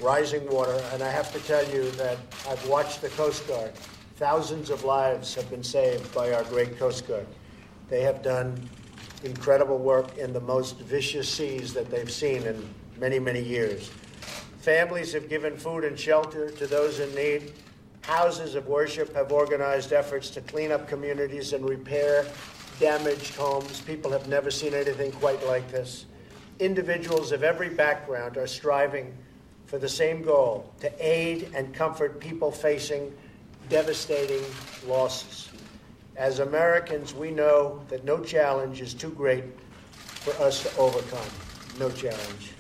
rising 0.01 0.45
water, 0.51 0.83
and 0.93 1.01
I 1.01 1.11
have 1.13 1.33
to 1.33 1.39
tell 1.47 1.65
you 1.71 1.89
that 1.93 2.19
I've 2.49 2.67
watched 2.67 3.03
the 3.03 3.11
Coast 3.11 3.47
Guard. 3.47 3.73
Thousands 4.17 4.69
of 4.69 4.83
lives 4.83 5.33
have 5.37 5.49
been 5.49 5.63
saved 5.63 6.13
by 6.13 6.33
our 6.33 6.43
great 6.43 6.77
Coast 6.77 7.07
Guard. 7.07 7.29
They 7.89 8.01
have 8.01 8.21
done 8.21 8.69
incredible 9.23 9.79
work 9.79 10.19
in 10.19 10.33
the 10.33 10.41
most 10.41 10.81
vicious 10.81 11.29
seas 11.29 11.73
that 11.75 11.89
they've 11.89 12.11
seen 12.11 12.43
in 12.43 12.75
many, 12.99 13.21
many 13.21 13.41
years. 13.41 13.93
Families 14.65 15.13
have 15.13 15.29
given 15.29 15.59
food 15.59 15.85
and 15.85 16.01
shelter 16.01 16.49
to 16.49 16.67
those 16.67 16.99
in 16.99 17.15
need. 17.15 17.53
Houses 18.01 18.55
of 18.55 18.67
worship 18.67 19.15
have 19.15 19.31
organized 19.31 19.93
efforts 19.93 20.31
to 20.31 20.41
clean 20.41 20.73
up 20.73 20.89
communities 20.89 21.53
and 21.53 21.69
repair 21.69 22.25
damaged 22.81 23.35
homes. 23.35 23.83
People 23.83 24.11
have 24.11 24.27
never 24.27 24.51
seen 24.51 24.73
anything 24.73 25.13
quite 25.13 25.47
like 25.47 25.71
this. 25.71 26.07
Individuals 26.61 27.31
of 27.31 27.43
every 27.45 27.69
background 27.69 28.39
are 28.39 28.47
striving 28.47 29.15
for 29.67 29.77
the 29.77 29.87
same 29.87 30.23
goal 30.23 30.73
to 30.81 30.91
aid 30.99 31.51
and 31.55 31.75
comfort 31.75 32.19
people 32.19 32.51
facing 32.51 33.13
devastating 33.69 34.43
losses. 34.87 35.51
As 36.17 36.39
Americans, 36.39 37.13
we 37.13 37.31
know 37.31 37.85
that 37.91 38.07
no 38.07 38.19
challenge 38.25 38.81
is 38.81 38.95
too 38.95 39.11
great 39.11 39.45
for 39.93 40.33
us 40.43 40.63
to 40.63 40.75
overcome. 40.79 41.29
No 41.79 41.91
challenge. 41.91 42.54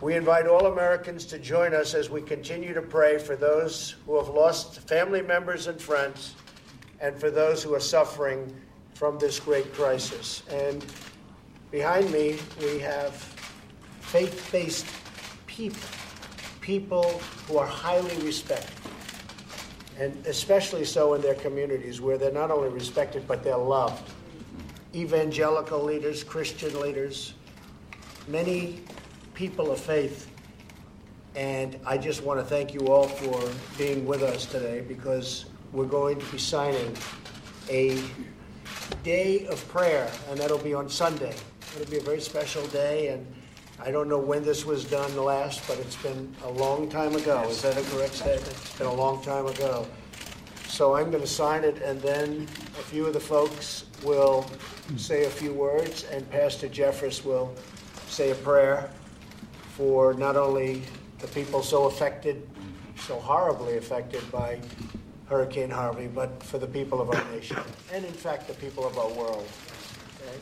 We 0.00 0.14
invite 0.14 0.46
all 0.46 0.66
Americans 0.66 1.26
to 1.26 1.40
join 1.40 1.74
us 1.74 1.92
as 1.92 2.08
we 2.08 2.22
continue 2.22 2.72
to 2.72 2.82
pray 2.82 3.18
for 3.18 3.34
those 3.34 3.96
who 4.06 4.16
have 4.16 4.28
lost 4.28 4.78
family 4.88 5.22
members 5.22 5.66
and 5.66 5.80
friends 5.80 6.36
and 7.00 7.18
for 7.18 7.32
those 7.32 7.64
who 7.64 7.74
are 7.74 7.80
suffering 7.80 8.54
from 8.94 9.18
this 9.18 9.40
great 9.40 9.74
crisis. 9.74 10.44
And 10.52 10.86
behind 11.72 12.12
me, 12.12 12.38
we 12.60 12.78
have 12.78 13.12
faith 14.00 14.48
based 14.52 14.86
people, 15.48 15.82
people 16.60 17.20
who 17.48 17.58
are 17.58 17.66
highly 17.66 18.16
respected, 18.18 18.76
and 19.98 20.14
especially 20.26 20.84
so 20.84 21.14
in 21.14 21.22
their 21.22 21.34
communities 21.34 22.00
where 22.00 22.18
they're 22.18 22.30
not 22.30 22.52
only 22.52 22.68
respected, 22.68 23.26
but 23.26 23.42
they're 23.42 23.56
loved. 23.56 24.08
Evangelical 24.94 25.82
leaders, 25.82 26.22
Christian 26.22 26.80
leaders, 26.80 27.34
many 28.28 28.80
people 29.38 29.70
of 29.70 29.78
faith. 29.78 30.28
And 31.36 31.78
I 31.86 31.96
just 31.96 32.24
want 32.24 32.40
to 32.40 32.44
thank 32.44 32.74
you 32.74 32.88
all 32.88 33.06
for 33.06 33.40
being 33.78 34.04
with 34.04 34.24
us 34.24 34.46
today 34.46 34.80
because 34.80 35.44
we're 35.72 35.84
going 35.84 36.18
to 36.18 36.26
be 36.32 36.38
signing 36.38 36.92
a 37.70 38.02
day 39.04 39.46
of 39.46 39.66
prayer, 39.68 40.10
and 40.28 40.40
that'll 40.40 40.58
be 40.58 40.74
on 40.74 40.88
Sunday. 40.88 41.36
It'll 41.76 41.88
be 41.88 41.98
a 41.98 42.02
very 42.02 42.20
special 42.20 42.66
day, 42.68 43.08
and 43.08 43.24
I 43.80 43.92
don't 43.92 44.08
know 44.08 44.18
when 44.18 44.42
this 44.42 44.64
was 44.66 44.84
done 44.84 45.16
last, 45.16 45.62
but 45.68 45.78
it's 45.78 45.94
been 46.02 46.34
a 46.42 46.50
long 46.50 46.88
time 46.88 47.14
ago. 47.14 47.44
Is 47.48 47.62
that 47.62 47.78
a 47.78 47.82
correct 47.94 48.14
statement? 48.14 48.48
It's 48.48 48.76
been 48.76 48.88
a 48.88 48.92
long 48.92 49.22
time 49.22 49.46
ago. 49.46 49.86
So 50.66 50.96
I'm 50.96 51.12
going 51.12 51.22
to 51.22 51.28
sign 51.28 51.62
it, 51.62 51.80
and 51.80 52.02
then 52.02 52.48
a 52.76 52.82
few 52.82 53.06
of 53.06 53.12
the 53.12 53.20
folks 53.20 53.84
will 54.02 54.50
say 54.96 55.26
a 55.26 55.30
few 55.30 55.52
words, 55.52 56.06
and 56.10 56.28
Pastor 56.28 56.68
Jeffress 56.68 57.24
will 57.24 57.54
say 58.08 58.32
a 58.32 58.34
prayer 58.34 58.90
for 59.78 60.12
not 60.12 60.36
only 60.36 60.82
the 61.20 61.28
people 61.28 61.62
so 61.62 61.84
affected, 61.84 62.44
so 62.96 63.14
horribly 63.20 63.76
affected 63.76 64.20
by 64.32 64.58
Hurricane 65.28 65.70
Harvey, 65.70 66.08
but 66.08 66.42
for 66.42 66.58
the 66.58 66.66
people 66.66 67.00
of 67.00 67.10
our 67.10 67.24
nation, 67.30 67.58
and 67.92 68.04
in 68.04 68.12
fact, 68.12 68.48
the 68.48 68.54
people 68.54 68.84
of 68.84 68.98
our 68.98 69.08
world. 69.10 69.46
Okay? 70.20 70.36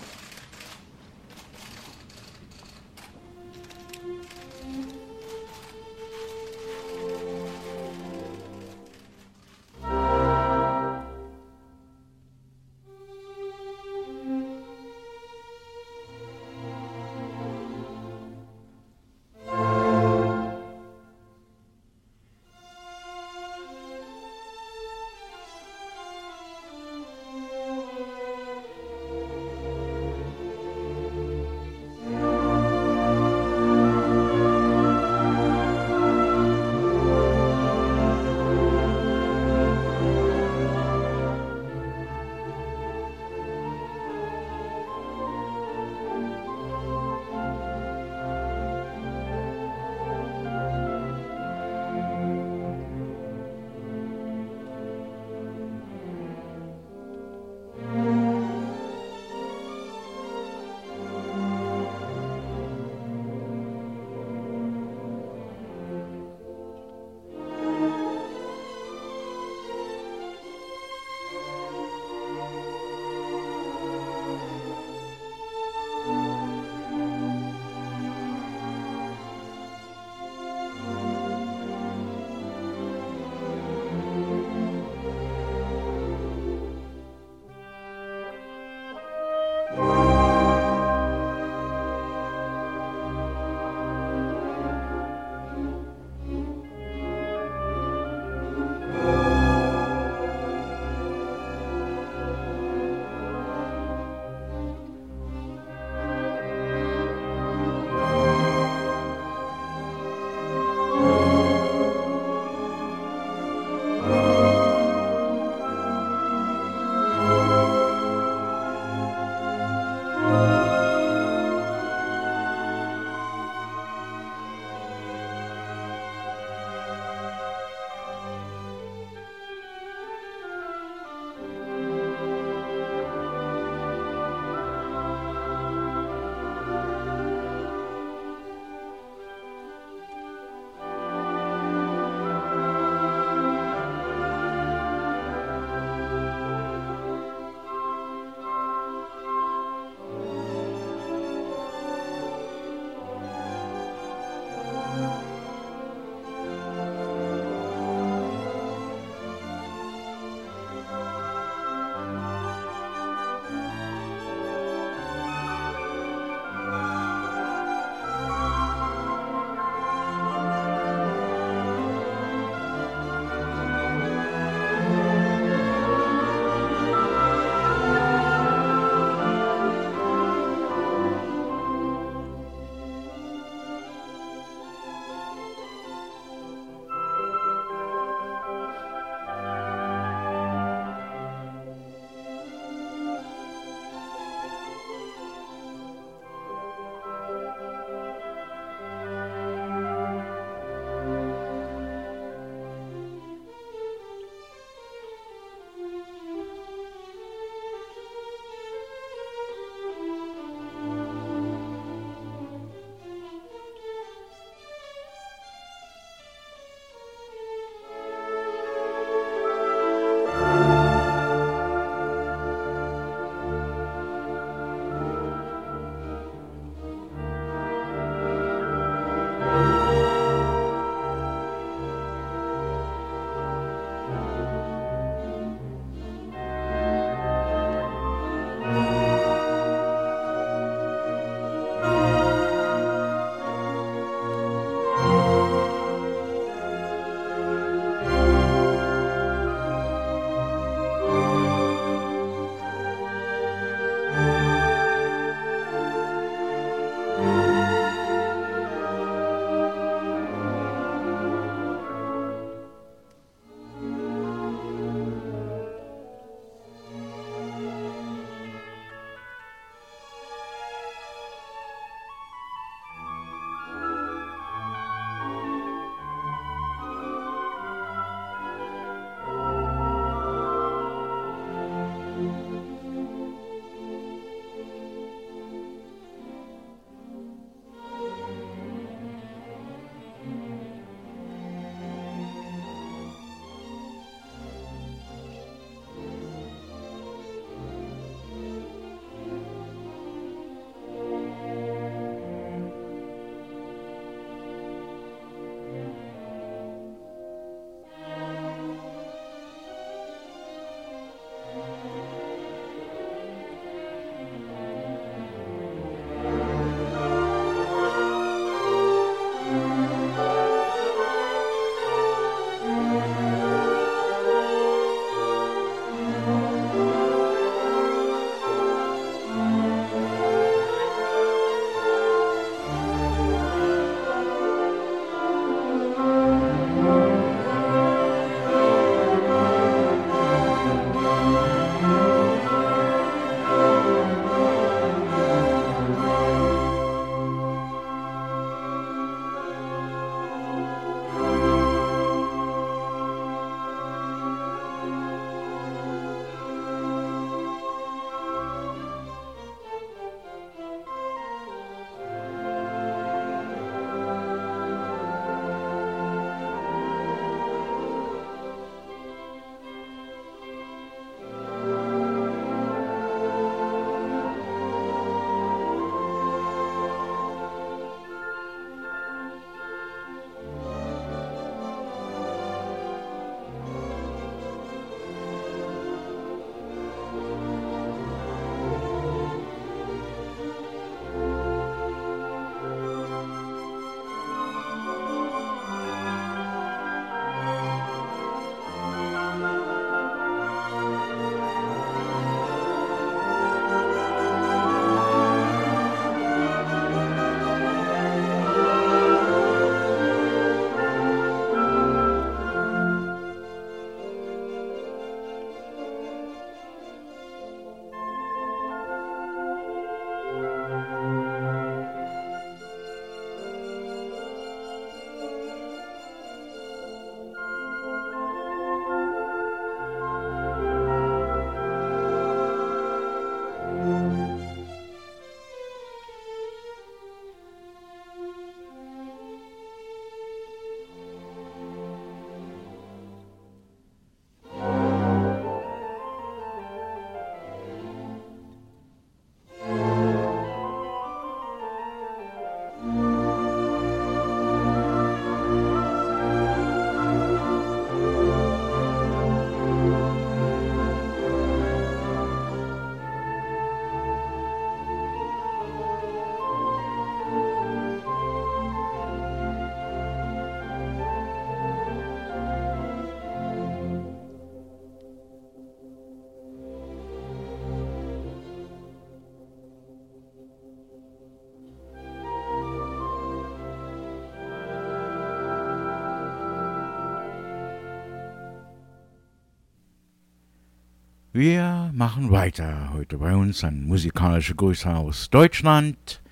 Wir 491.36 491.90
machen 491.92 492.30
weiter 492.30 492.92
heute 492.94 493.18
bei 493.18 493.36
uns 493.36 493.62
ein 493.62 493.84
musikalische 493.84 494.54
Grüße 494.54 494.88
aus 494.88 495.28
Deutschland 495.28 496.22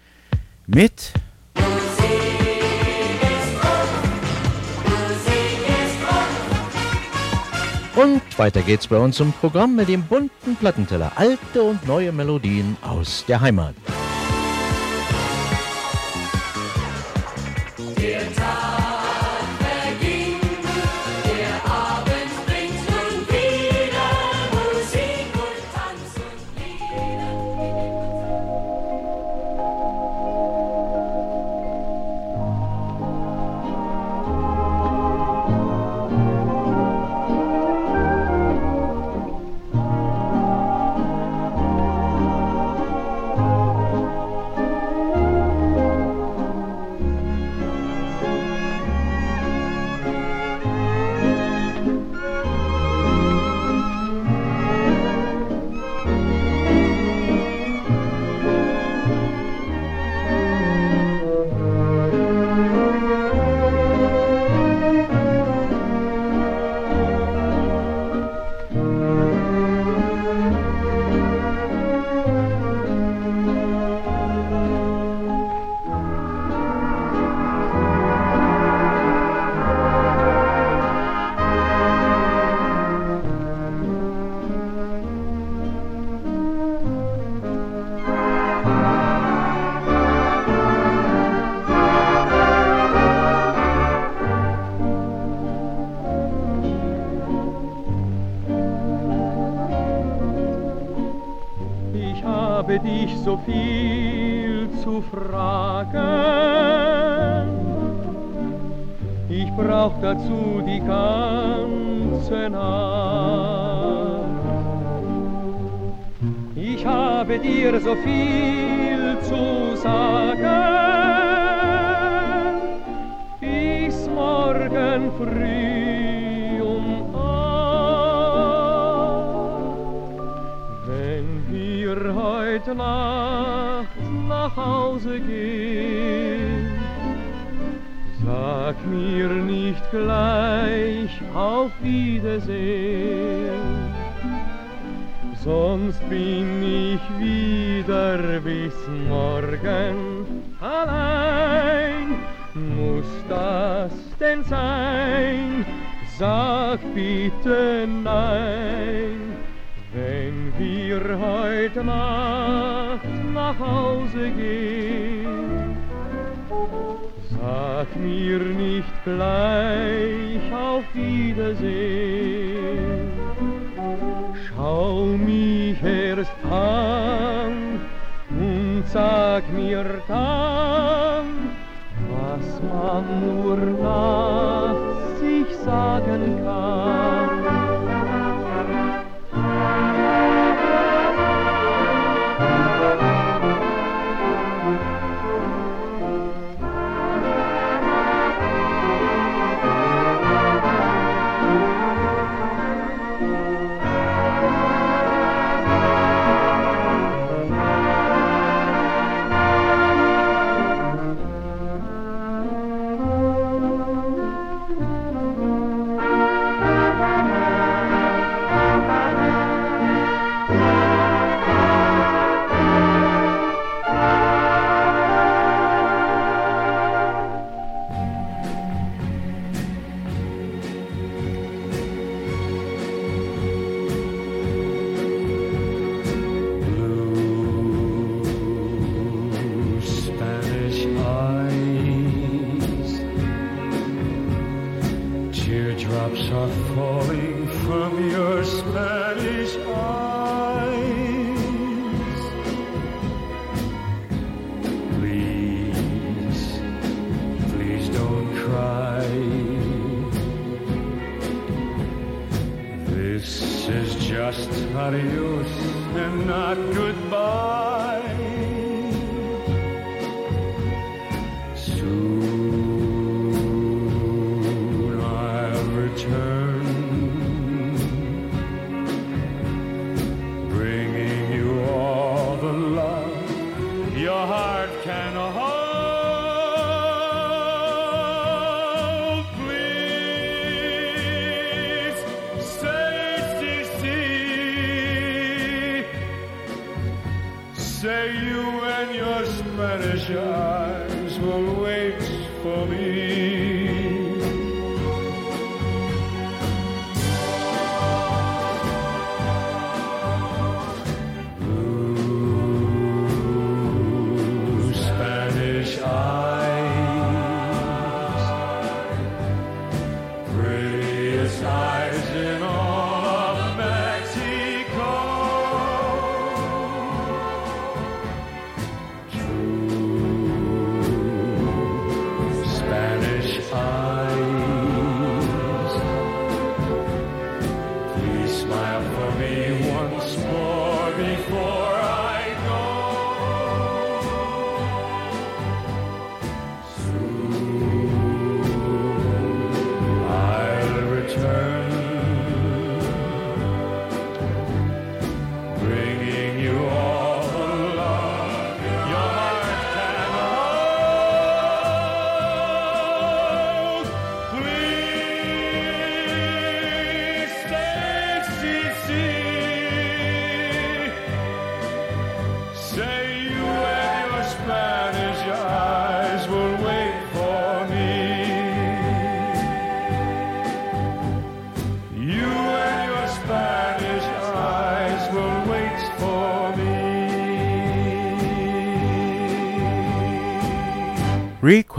mit 0.66 1.12
Und 7.94 8.22
weiter 8.38 8.62
geht's 8.62 8.86
bei 8.86 8.96
uns 8.96 9.20
im 9.20 9.34
Programm 9.34 9.76
mit 9.76 9.88
dem 9.88 10.04
bunten 10.04 10.56
Plattenteller. 10.56 11.12
Alte 11.16 11.62
und 11.62 11.86
neue 11.86 12.10
Melodien 12.10 12.78
aus 12.80 13.26
der 13.28 13.42
Heimat. 13.42 13.74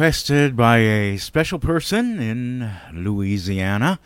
requested 0.06 0.56
by 0.56 0.78
a 0.78 1.18
special 1.18 1.58
person 1.58 2.20
in 2.20 2.70
Louisiana, 2.94 3.98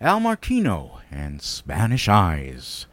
Al 0.00 0.18
Martino 0.18 1.02
and 1.10 1.42
Spanish 1.42 2.08
Eyes, 2.08 2.86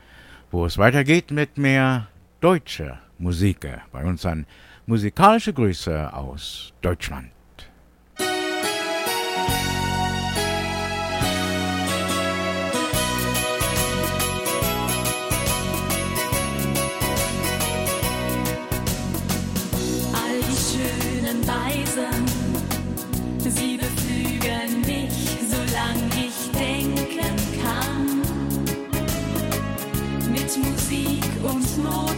wo 0.52 0.68
weiter 0.78 1.06
geht 1.06 1.32
mit 1.32 1.58
mehr 1.58 2.10
deutscher 2.42 3.00
Musik 3.18 3.66
bei 3.94 4.04
unseren 4.04 4.46
musikalische 4.86 5.54
Grüße 5.54 6.14
aus 6.14 6.74
Deutschland. 6.82 7.32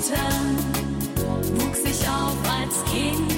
Eltern, 0.02 0.58
wuchs 1.60 1.84
ich 1.86 2.08
auf 2.08 2.36
als 2.50 2.84
Kind. 2.92 3.31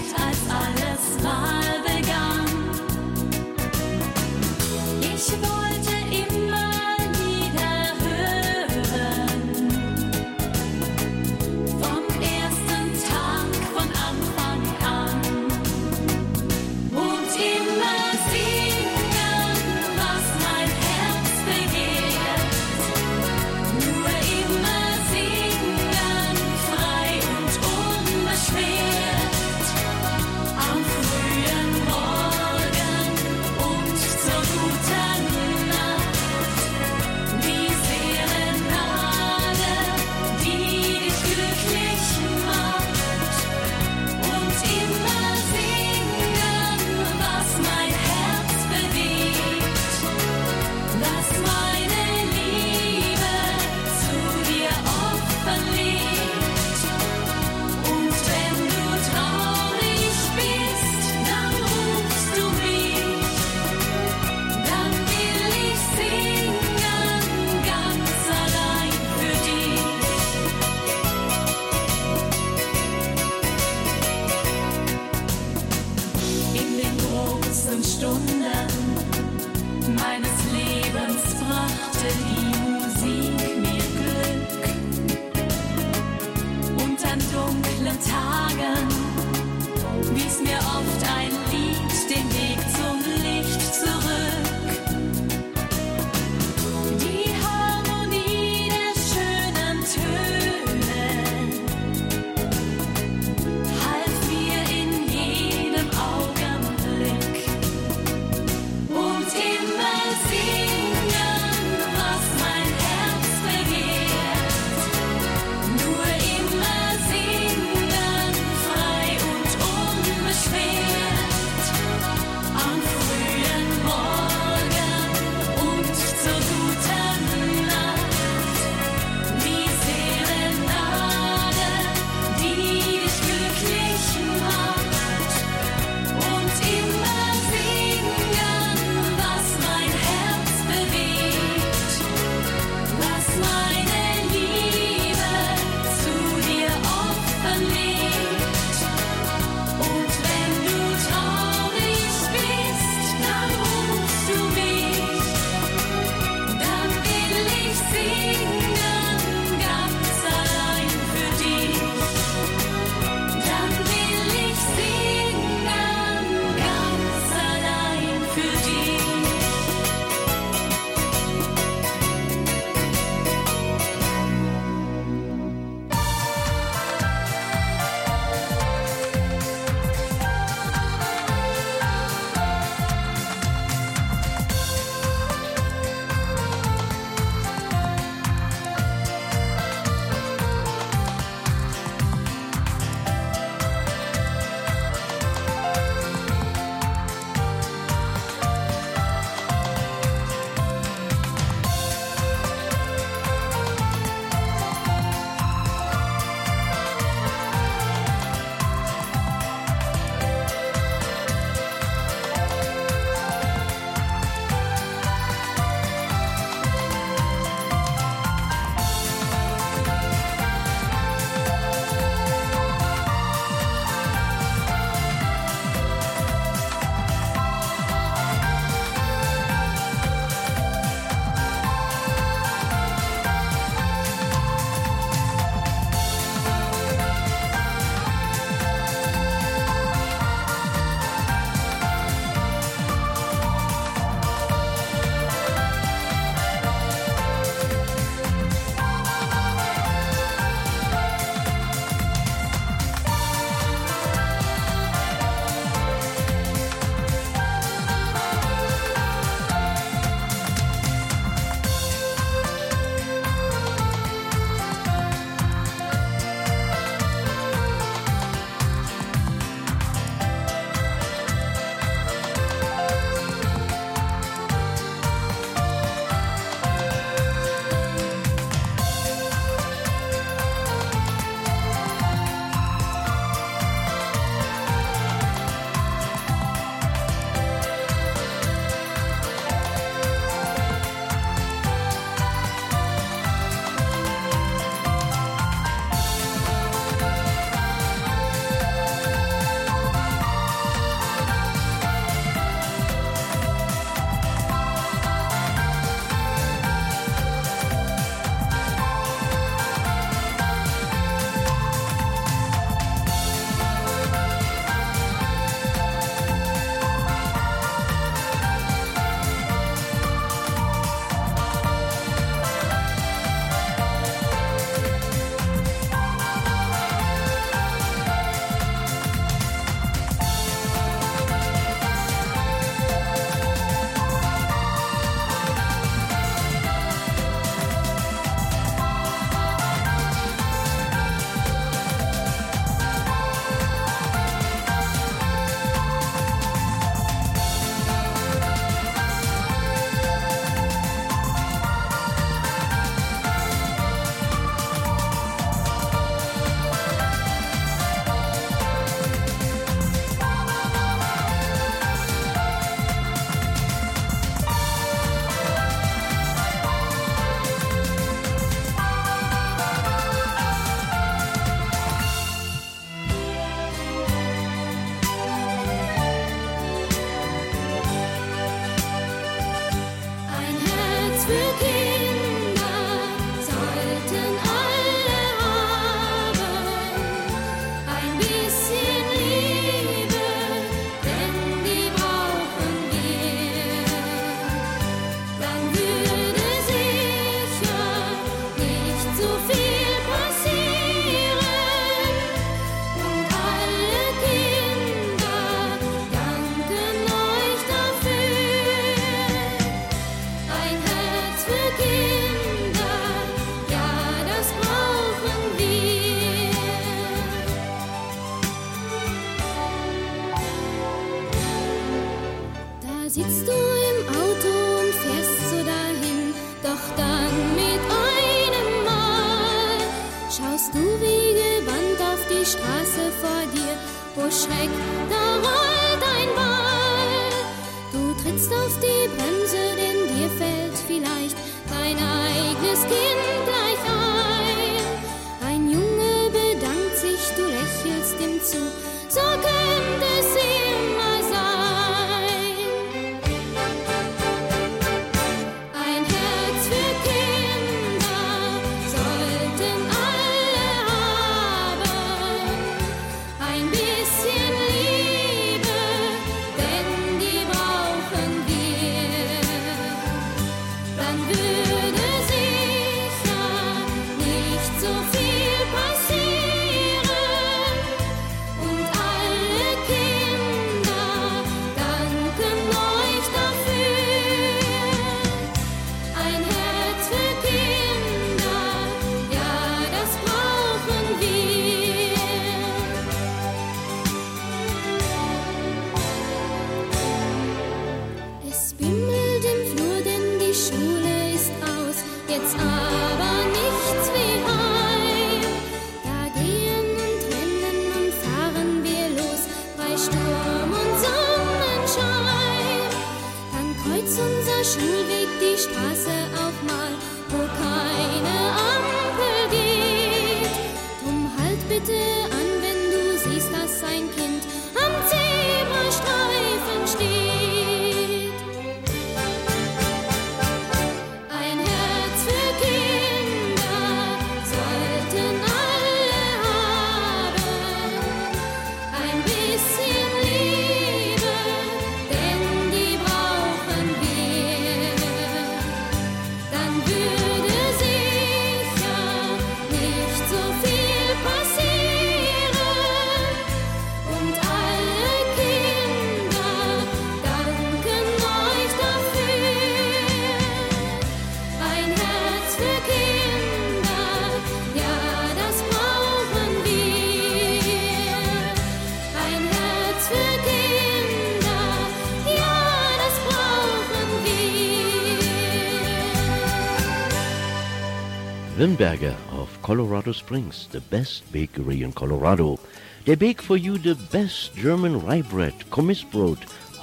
Wir. 578.64 578.78
Wimberger 578.78 579.16
of 579.32 579.62
Colorado 579.62 580.14
Springs, 580.14 580.68
the 580.72 580.80
best 580.80 581.30
bakery 581.32 581.84
in 581.84 581.92
Colorado. 581.92 582.58
They 583.06 583.16
bake 583.16 583.42
for 583.42 583.58
you 583.58 583.78
the 583.78 583.96
best 584.12 584.56
German 584.56 585.06
rye 585.06 585.22
bread, 585.22 585.54
Kommissbrot, 585.70 586.38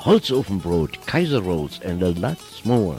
Holzofenbrot, 0.05 1.07
Kaiser 1.07 1.41
rolls, 1.41 1.81
and 1.83 2.03
a 2.03 2.11
lot 2.21 2.39
more. 2.65 2.97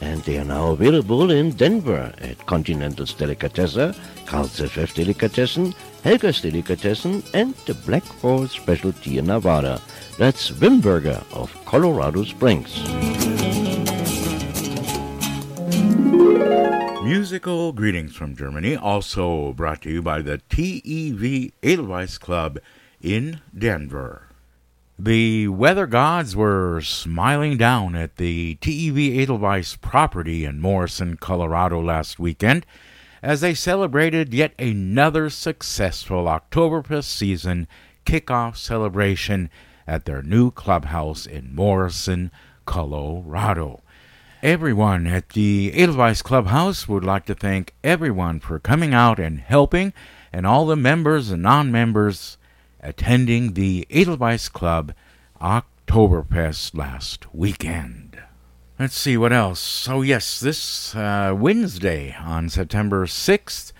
And 0.00 0.22
they 0.22 0.38
are 0.38 0.44
now 0.44 0.72
available 0.72 1.30
in 1.30 1.50
Denver 1.50 2.12
at 2.18 2.44
Continental's 2.46 3.14
Delicatessen, 3.14 3.94
Carl's 4.26 4.58
FF 4.60 4.94
Delicatessen, 4.94 5.74
Helga's 6.02 6.40
Delicatessen, 6.40 7.22
and 7.34 7.54
the 7.66 7.74
Black 7.74 8.04
Forest 8.04 8.54
Specialty 8.54 9.18
in 9.18 9.26
Nevada. 9.26 9.80
That's 10.18 10.50
Wimberger 10.50 11.22
of 11.32 11.54
Colorado 11.64 12.24
Springs. 12.24 12.87
Musical 17.08 17.72
greetings 17.72 18.14
from 18.14 18.36
Germany, 18.36 18.76
also 18.76 19.54
brought 19.54 19.80
to 19.80 19.90
you 19.90 20.02
by 20.02 20.20
the 20.20 20.42
TEV 20.50 21.52
Edelweiss 21.62 22.18
Club 22.18 22.58
in 23.00 23.40
Denver. 23.56 24.28
The 24.98 25.48
weather 25.48 25.86
gods 25.86 26.36
were 26.36 26.82
smiling 26.82 27.56
down 27.56 27.96
at 27.96 28.16
the 28.16 28.56
TEV 28.56 29.22
Edelweiss 29.22 29.76
property 29.76 30.44
in 30.44 30.60
Morrison, 30.60 31.16
Colorado 31.16 31.80
last 31.82 32.18
weekend 32.18 32.66
as 33.22 33.40
they 33.40 33.54
celebrated 33.54 34.34
yet 34.34 34.52
another 34.58 35.30
successful 35.30 36.26
Oktoberfest 36.26 37.04
season 37.04 37.68
kickoff 38.04 38.58
celebration 38.58 39.48
at 39.86 40.04
their 40.04 40.20
new 40.20 40.50
clubhouse 40.50 41.24
in 41.24 41.54
Morrison, 41.54 42.30
Colorado. 42.66 43.80
Everyone 44.42 45.08
at 45.08 45.30
the 45.30 45.72
Edelweiss 45.74 46.22
Clubhouse 46.22 46.86
would 46.86 47.02
like 47.02 47.26
to 47.26 47.34
thank 47.34 47.74
everyone 47.82 48.38
for 48.38 48.60
coming 48.60 48.94
out 48.94 49.18
and 49.18 49.40
helping, 49.40 49.92
and 50.32 50.46
all 50.46 50.64
the 50.64 50.76
members 50.76 51.32
and 51.32 51.42
non 51.42 51.72
members 51.72 52.38
attending 52.80 53.54
the 53.54 53.84
Edelweiss 53.90 54.48
Club 54.48 54.94
Oktoberfest 55.40 56.76
last 56.78 57.34
weekend. 57.34 58.16
Let's 58.78 58.96
see 58.96 59.16
what 59.16 59.32
else. 59.32 59.88
Oh, 59.88 60.02
yes, 60.02 60.38
this 60.38 60.94
uh, 60.94 61.34
Wednesday 61.36 62.14
on 62.20 62.48
September 62.48 63.06
6th 63.06 63.72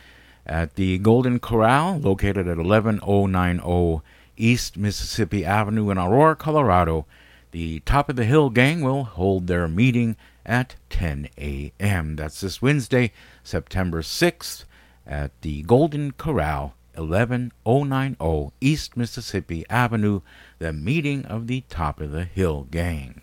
at 0.44 0.74
the 0.74 0.98
Golden 0.98 1.38
Corral, 1.38 1.98
located 1.98 2.48
at 2.48 2.58
11090 2.58 4.02
East 4.36 4.76
Mississippi 4.76 5.44
Avenue 5.44 5.90
in 5.90 5.98
Aurora, 5.98 6.34
Colorado, 6.34 7.06
the 7.52 7.78
Top 7.80 8.08
of 8.08 8.16
the 8.16 8.24
Hill 8.24 8.50
Gang 8.50 8.82
will 8.82 9.04
hold 9.04 9.46
their 9.46 9.68
meeting 9.68 10.16
at 10.48 10.74
10 10.88 11.28
a.m. 11.38 12.16
That's 12.16 12.40
this 12.40 12.60
Wednesday, 12.60 13.12
September 13.44 14.02
6th, 14.02 14.64
at 15.06 15.30
the 15.42 15.62
Golden 15.62 16.12
Corral, 16.12 16.74
11090 16.96 18.52
East 18.60 18.96
Mississippi 18.96 19.64
Avenue, 19.70 20.22
the 20.58 20.72
meeting 20.72 21.24
of 21.26 21.46
the 21.46 21.62
Top 21.68 22.00
of 22.00 22.10
the 22.10 22.24
Hill 22.24 22.66
Gang. 22.70 23.20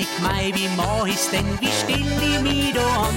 20 0.00 0.22
Mai, 0.22 0.52
wie 0.54 0.68
mach 0.76 1.06
ich's 1.06 1.30
denn, 1.30 1.44
wie 1.60 1.66
still 1.66 2.06
ich 2.22 2.40
mich 2.40 2.72
da 2.72 2.80
an? 2.80 3.14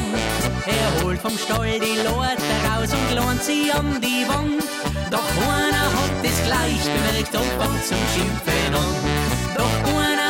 Er 0.66 1.04
holt 1.04 1.20
vom 1.20 1.38
Stall 1.38 1.80
die 1.80 2.00
Leute 2.04 2.52
raus 2.68 2.90
und 2.92 3.16
lohnt 3.16 3.42
sie 3.44 3.72
an 3.72 4.02
die 4.02 4.28
Wand. 4.28 4.64
Doch 5.10 5.32
einer 5.48 5.86
hat 5.98 6.24
es 6.24 6.44
gleich 6.44 6.84
bemerkt 6.84 7.36
und 7.36 7.52
fängt 7.60 7.86
zum 7.86 8.04
Schimpfen 8.14 8.76
an. 8.76 8.94
Doch 9.56 9.78
einer 9.94 10.23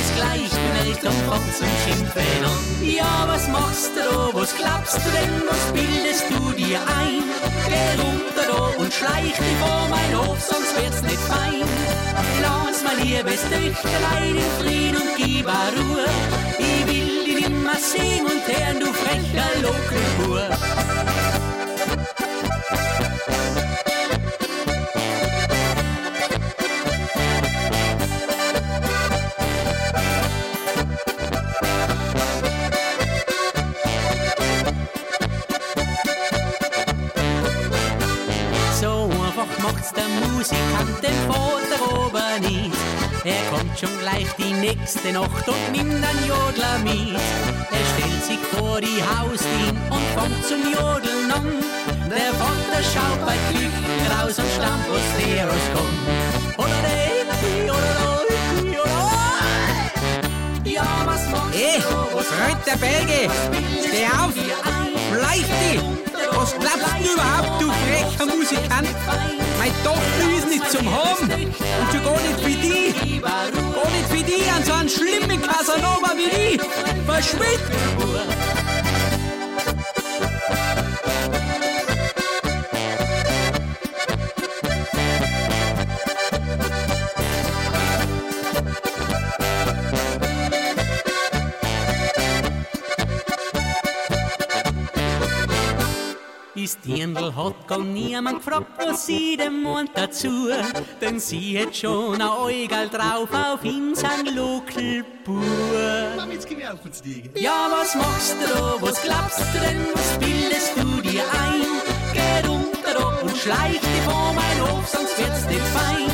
ist 0.00 0.14
gleich, 0.16 0.50
bin 0.50 0.86
Eltern 0.86 1.18
kommt 1.28 1.54
zum 1.56 1.68
Schimpfen 1.84 2.44
an. 2.44 2.64
Ja, 2.82 3.24
was 3.26 3.48
machst 3.48 3.92
du 3.96 4.00
da, 4.00 4.28
was 4.32 4.54
glaubst 4.54 4.96
du 4.96 5.10
denn, 5.10 5.42
was 5.48 5.72
bildest 5.72 6.24
du 6.30 6.52
dir 6.52 6.80
ein? 7.00 7.22
Geh 7.68 7.88
runter 8.00 8.44
da 8.46 8.82
und 8.82 8.92
schleich 8.92 9.34
dich 9.36 9.56
vor 9.60 9.88
mein 9.88 10.12
Hof, 10.18 10.38
sonst 10.40 10.76
wird's 10.76 11.02
nicht 11.02 11.22
fein. 11.32 11.68
Lass 12.42 12.82
mein 12.84 12.98
liebes 13.06 13.42
Töchterlein 13.42 14.36
in 14.36 14.50
Frieden 14.60 14.96
und 15.02 15.16
gib 15.16 15.46
a 15.48 15.68
Ruhe. 15.76 16.06
Ich 16.58 16.86
will 16.86 17.24
dich 17.24 17.46
immer 17.46 17.76
sehen 17.76 18.24
und 18.26 18.42
hören, 18.46 18.80
du 18.80 18.92
frecher 18.92 19.50
Lokenbur. 19.62 21.17
Er 43.28 43.44
kommt 43.50 43.78
schon 43.78 43.98
gleich 43.98 44.26
die 44.38 44.54
nächste 44.54 45.12
Nacht 45.12 45.46
und 45.46 45.72
nimmt 45.72 46.02
ein 46.02 46.18
Jodler 46.26 46.78
mit. 46.82 47.20
Er 47.70 47.84
stellt 47.92 48.24
sich 48.24 48.38
vor 48.56 48.80
die 48.80 49.02
Hausdien 49.04 49.76
und 49.90 50.00
fängt 50.16 50.42
zum 50.46 50.62
Jodeln 50.64 51.30
an. 51.30 51.46
Der 52.08 52.32
Vater 52.40 52.82
schaut 52.82 53.20
bei 53.26 53.36
Küchen 53.52 53.84
raus 54.10 54.38
und 54.38 54.50
stammt, 54.56 54.86
wo 54.88 54.96
Steros 55.12 55.66
kommt. 55.74 55.98
Oder 56.56 56.80
der, 56.86 57.08
oder 57.74 57.92
der, 60.64 60.72
Ja, 60.72 60.88
was 61.04 61.28
machst 61.28 61.52
Hey, 61.52 61.82
Freund 61.82 62.66
der 62.66 62.78
Belge, 62.78 63.30
steh 63.86 64.06
auf, 64.06 64.34
leuchte! 65.12 65.70
Was 66.32 66.54
glaubst 66.54 66.94
du 67.04 67.12
überhaupt, 67.12 67.60
du 67.60 67.66
frecher 67.68 68.26
Musikant? 68.26 69.47
Meine 69.58 69.74
Tochter 69.82 70.38
ist 70.38 70.48
nicht 70.48 70.70
zum 70.70 70.90
Haben 70.90 71.28
und 71.30 71.92
schon 71.92 72.04
gar 72.04 72.20
nicht 72.22 72.40
für 72.40 72.50
die. 72.50 73.20
Gar 73.20 73.90
nicht 73.90 74.08
für 74.08 74.22
die 74.22 74.48
an 74.50 74.64
so 74.64 74.72
einen 74.72 74.88
schlimmen 74.88 75.42
Casanova 75.42 76.14
wie 76.16 76.56
die. 76.56 76.60
Verschwind! 77.04 78.57
Dirndl 96.88 97.36
hat 97.36 97.68
gar 97.68 97.84
niemand 97.84 98.38
gefragt, 98.38 98.72
was 98.78 99.04
sie 99.04 99.36
dem 99.36 99.62
Mond 99.62 99.90
dazu. 99.92 100.48
Denn 101.02 101.20
sie 101.20 101.60
hat 101.60 101.76
schon 101.76 102.14
ein 102.14 102.28
Äugal 102.28 102.88
drauf 102.88 103.28
auf 103.30 103.62
ihn 103.62 103.94
sein 103.94 104.24
Lokalbur. 104.34 105.42
Mama, 106.16 106.32
jetzt 106.32 106.50
ich 106.50 106.66
auf 106.66 106.82
uns 106.82 107.04
liegen. 107.04 107.30
Ja, 107.38 107.68
was 107.70 107.94
machst 107.94 108.36
du 108.40 108.54
da? 108.54 108.76
Was 108.80 109.02
glaubst 109.02 109.38
du 109.38 109.58
denn? 109.60 109.86
Was 109.92 110.18
bildest 110.18 110.72
du 110.76 111.02
dir 111.02 111.24
ein? 111.44 111.66
Geh 112.14 112.48
runter 112.48 113.22
und 113.22 113.36
schleich 113.36 113.80
dich 113.80 114.02
vor 114.06 114.32
mein 114.32 114.60
Hof, 114.62 114.88
sonst 114.88 115.18
wird's 115.18 115.46
dir 115.46 115.60
fein. 115.60 116.10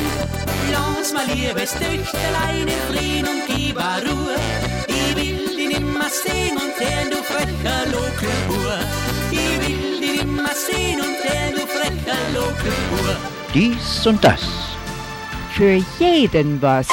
Lass 0.73 1.13
mal 1.13 1.25
liebes 1.27 1.71
Töchterlein 1.71 2.67
in 2.67 2.93
Frieden 2.93 3.29
und 3.29 3.47
gib 3.47 3.79
a 3.79 3.99
Ruhe. 3.99 4.35
Ich 4.89 5.15
will 5.15 5.57
dich 5.57 5.79
nimmer 5.79 6.09
sehen 6.09 6.57
und 6.57 6.75
hören, 6.81 7.11
du 7.13 7.17
frecher 7.19 7.87
Lokalbur. 7.93 8.79
Ich 9.31 9.69
will 9.69 9.94
dich 10.25 10.37
nimmer 10.37 10.49
sehen 10.55 11.01
und 11.01 11.17
hören, 11.23 11.55
du 11.55 11.67
frecher 11.67 12.19
Lokalbur. 12.33 13.17
Dies 13.53 14.07
und 14.07 14.23
das. 14.23 14.43
Für 15.53 15.81
jeden 15.99 16.61
was. 16.61 16.89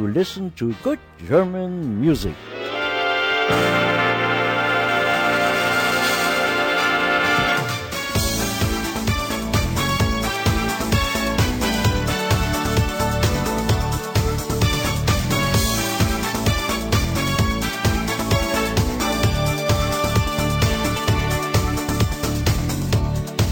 to 0.00 0.08
listen 0.08 0.50
to 0.56 0.72
good 0.82 0.98
German 1.28 2.00
music. 2.00 2.34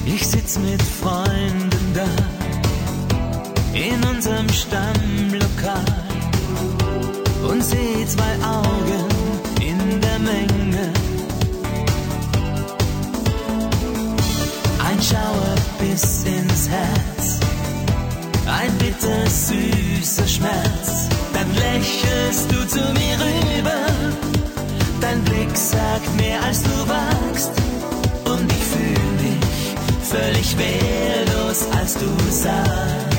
Ich 0.07 0.27
sitz 0.27 0.59
mit 0.59 0.83
Freunden 0.83 1.93
da 1.95 2.09
in 3.75 4.03
unserem 4.03 4.49
Stammlokal 4.49 6.08
und 7.49 7.65
seh 7.65 8.07
zwei 8.07 8.35
Augen 8.45 9.07
in 9.61 10.01
der 10.01 10.19
Menge. 10.19 10.93
Ein 14.87 15.03
Schauer 15.03 15.55
bis 15.81 16.25
ins 16.25 16.69
Herz, 16.69 17.41
ein 18.47 18.73
bitter 18.79 19.27
süßer 19.27 20.27
Schmerz. 20.27 21.09
Dann 21.33 21.55
lächelst 21.55 22.51
du 22.51 22.67
zu 22.67 22.81
mir 22.93 23.17
rüber, 23.27 23.81
dein 25.01 25.23
Blick 25.25 25.57
sagt 25.57 26.17
mehr 26.17 26.43
als 26.43 26.63
du 26.63 26.89
wagst. 26.89 27.53
Und 28.25 28.53
ich 28.53 28.65
fühl 28.65 29.09
mich 29.23 29.75
völlig 30.03 30.57
wehrlos, 30.59 31.67
als 31.79 31.95
du 31.95 32.09
sagst. 32.31 33.18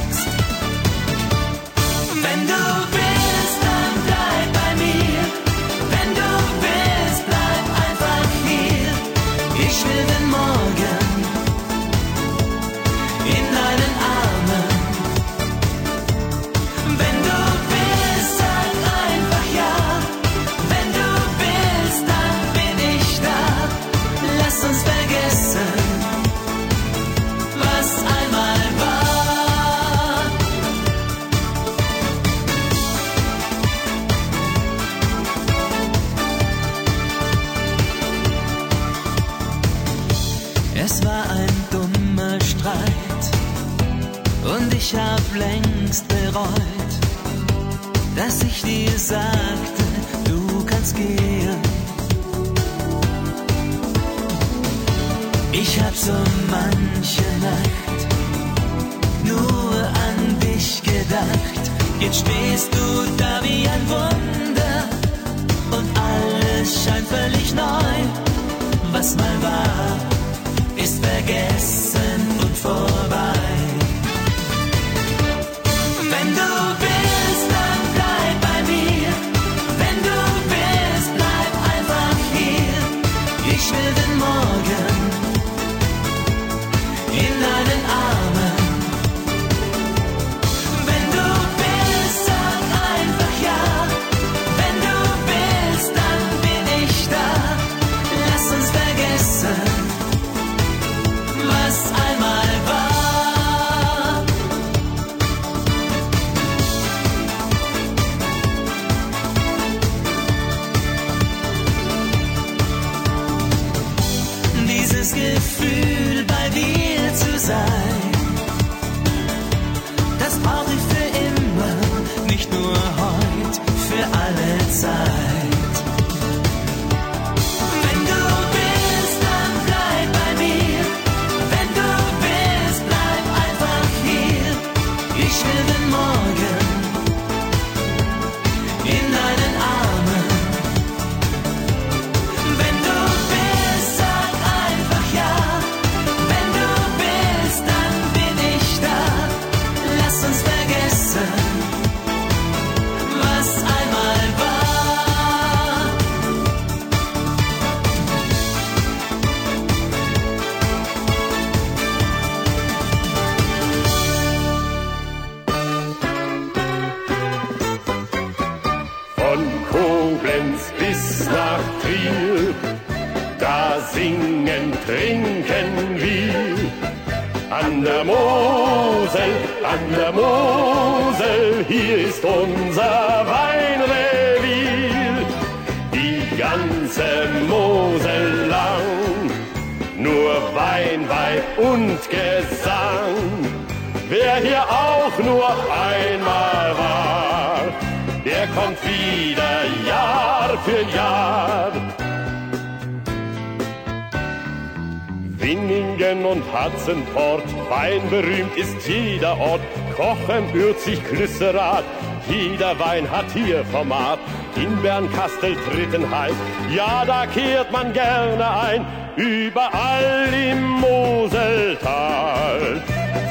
schwarzen 206.70 207.06
Port. 207.14 207.44
Weinberühmt 207.70 208.56
ist 208.58 208.88
jeder 208.88 209.38
Ort, 209.40 209.62
kochen 209.96 210.50
rührt 210.54 210.80
sich 210.80 211.04
Klüsserath. 211.06 211.84
Jeder 212.30 212.80
Wein 212.80 213.10
hat 213.10 213.32
hier 213.34 213.64
Format, 213.66 214.20
in 214.56 214.82
Bernkastel 214.82 215.56
Trittenheim. 215.70 216.34
Ja, 216.74 217.04
da 217.06 217.26
kehrt 217.26 217.72
man 217.72 217.94
gerne 217.94 218.50
ein, 218.60 218.86
überall 219.16 220.28
im 220.52 220.64
Moseltal. 220.80 222.60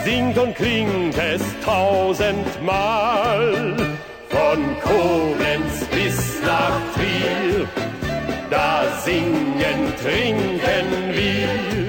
Singt 0.05 0.39
und 0.39 0.55
klingt 0.55 1.19
es 1.19 1.43
tausendmal. 1.65 3.17
Von 4.29 4.77
Koblenz 4.81 5.85
bis 5.91 6.41
nach 6.43 6.81
Trier, 6.95 7.67
da 8.51 8.85
singen, 9.05 9.95
trinken 10.03 11.13
wir 11.13 11.88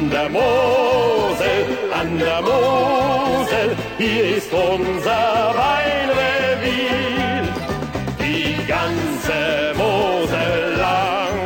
an 0.00 0.08
der 0.08 0.30
Mosel, 0.30 1.58
an 2.00 2.18
der 2.18 2.40
Mosel, 2.40 3.76
hier 3.98 4.36
ist 4.36 4.50
unser 4.52 5.54
Weinrevier. 5.60 7.42
Die 8.18 8.66
ganze 8.66 9.38
Mosel 9.76 10.58
lang, 10.86 11.36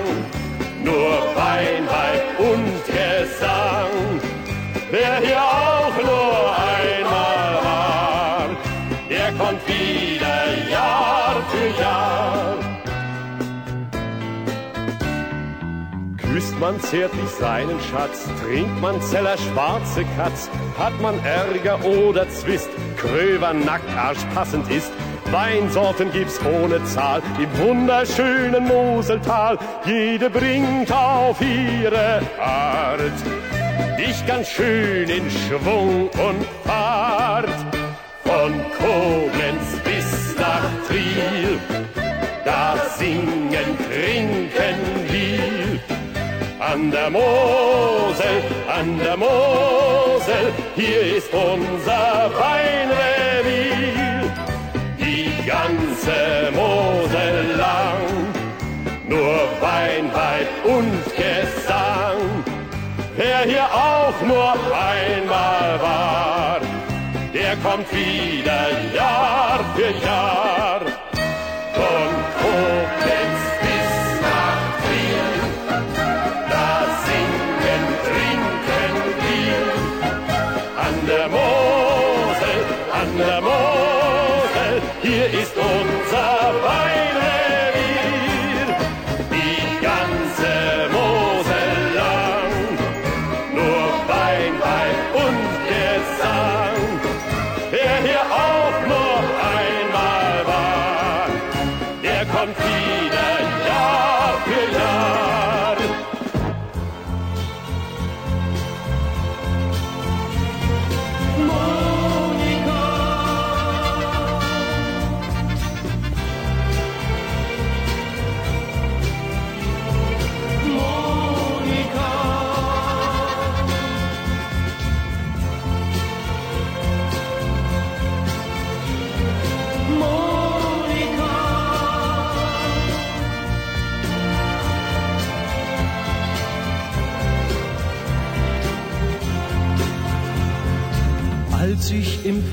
nur 0.85 1.15
Weinheit 1.35 2.27
und 2.39 2.77
Gesang. 2.87 3.93
Wer 4.93 5.17
hier 5.27 5.43
auch 5.43 5.97
nur 6.11 6.37
einmal 6.77 7.55
war, 7.69 8.49
der 9.11 9.33
kommt 9.33 9.63
wieder 9.67 10.71
Jahr 10.71 11.35
für 11.51 11.83
Jahr. 11.83 12.25
küsst 16.35 16.59
man 16.59 16.81
zärtlich 16.81 17.31
seinen 17.31 17.81
Schatz, 17.81 18.24
Trinkt 18.45 18.79
man 18.83 19.01
Zeller 19.01 19.39
schwarze 19.39 20.05
Katz, 20.17 20.51
hat 20.79 21.01
man 21.01 21.19
Ärger 21.25 21.83
oder 21.83 22.29
Zwist, 22.29 22.69
Kröver 22.99 23.55
Nackarsch 23.55 24.23
passend 24.35 24.71
ist. 24.71 24.93
Weinsorten 25.31 26.13
gibt's 26.13 26.39
ohne 26.45 26.85
Zahl 26.85 27.23
im 27.39 27.67
wunderschönen 27.67 28.69
Moseltal. 28.69 29.59
Jede 29.87 30.29
bringt 30.29 30.93
auf 30.93 31.41
ihre 31.41 32.21
Art 32.39 33.01
dich 34.15 34.27
ganz 34.27 34.49
schön 34.49 35.09
in 35.09 35.31
Schwung 35.31 36.09
und 36.09 36.44
An 46.75 46.91
der 46.91 47.09
Mosel, 47.09 48.43
an 48.67 48.99
der 48.99 49.17
Mosel, 49.17 50.53
hier 50.75 51.17
ist 51.19 51.33
unser 51.33 52.33
Weinrevier. 52.43 54.23
Die 54.99 55.31
ganze 55.47 56.51
Mosel 56.53 57.57
lang, 57.57 58.03
nur 59.09 59.37
Wein, 59.61 60.11
Weib 60.13 60.49
und 60.65 61.05
Gesang. 61.15 62.19
Wer 63.17 63.43
hier 63.47 63.69
auch 63.73 64.21
nur 64.27 64.55
einmal 64.75 65.81
war, 65.81 66.61
der 67.33 67.55
kommt 67.59 67.89
wieder 67.93 68.67
Jahr 68.93 69.61
für 69.77 69.93
Jahr. 70.05 70.74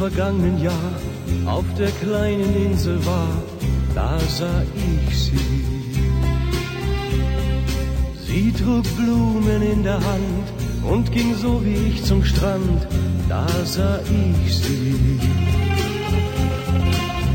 Vergangenen 0.01 0.57
Jahr 0.59 0.91
auf 1.45 1.65
der 1.77 1.91
kleinen 2.03 2.55
Insel 2.55 2.97
war, 3.05 3.33
da 3.93 4.17
sah 4.37 4.63
ich 4.89 5.15
sie. 5.25 5.63
Sie 8.25 8.51
trug 8.51 8.85
Blumen 8.97 9.61
in 9.61 9.83
der 9.83 9.99
Hand 10.11 10.47
und 10.91 11.11
ging 11.11 11.35
so 11.35 11.63
wie 11.63 11.81
ich 11.89 12.03
zum 12.03 12.23
Strand, 12.23 12.81
da 13.29 13.45
sah 13.63 13.99
ich 14.21 14.57
sie. 14.63 15.19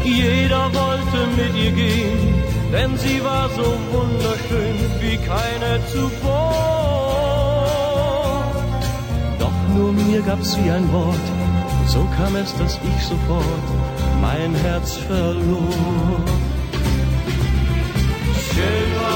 Jeder 0.03 0.65
wollte 0.81 1.19
mit 1.39 1.53
ihr 1.65 1.71
gehen, 1.71 2.35
denn 2.73 2.93
sie 2.99 3.23
war 3.23 3.49
so 3.51 3.69
wunderschön 3.95 4.79
wie 5.03 5.19
keine 5.19 5.71
zuvor. 5.93 6.57
Doch 9.39 9.59
nur 9.77 9.93
mir 9.93 10.21
gab 10.23 10.43
sie 10.43 10.69
ein 10.69 10.93
Wort, 10.93 11.27
so 11.97 12.07
kam 12.17 12.37
es, 12.37 12.55
dass 12.59 12.79
ich 12.91 13.03
sofort 13.07 13.67
mein 14.21 14.55
Herz 14.55 14.97
verlor. 15.09 16.21
Schön 18.53 18.89
war 19.01 19.16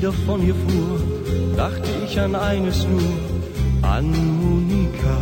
wieder 0.00 0.12
von 0.24 0.46
ihr 0.46 0.54
fuhr, 0.54 0.98
dachte 1.58 1.90
ich 2.06 2.18
an 2.18 2.34
eines 2.34 2.86
nur, 2.86 3.02
an 3.82 4.10
Monika. 4.40 5.18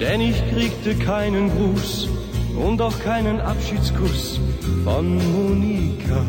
Denn 0.00 0.22
ich 0.22 0.36
kriegte 0.50 0.94
keinen 0.94 1.50
Gruß 1.50 2.08
und 2.56 2.80
auch 2.80 2.98
keinen 3.00 3.42
Abschiedskuss 3.42 4.40
von 4.84 5.18
Monika. 5.34 6.24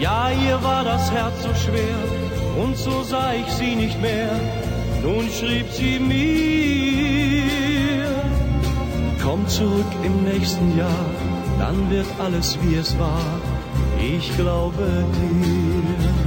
Ja, 0.00 0.30
ihr 0.30 0.62
war 0.62 0.84
das 0.84 1.10
Herz 1.10 1.42
so 1.42 1.52
schwer 1.54 1.98
und 2.62 2.76
so 2.76 3.02
sah 3.02 3.32
ich 3.34 3.52
sie 3.54 3.74
nicht 3.74 4.00
mehr. 4.00 4.30
Nun 5.02 5.28
schrieb 5.30 5.66
sie 5.72 5.98
mir, 5.98 7.48
komm 9.20 9.48
zurück 9.48 9.92
im 10.04 10.22
nächsten 10.22 10.78
Jahr, 10.78 11.07
dann 11.68 11.90
wird 11.90 12.06
alles 12.18 12.58
wie 12.62 12.76
es 12.76 12.98
war. 12.98 13.40
Ich 14.00 14.34
glaube 14.36 15.04
dir. 15.14 16.17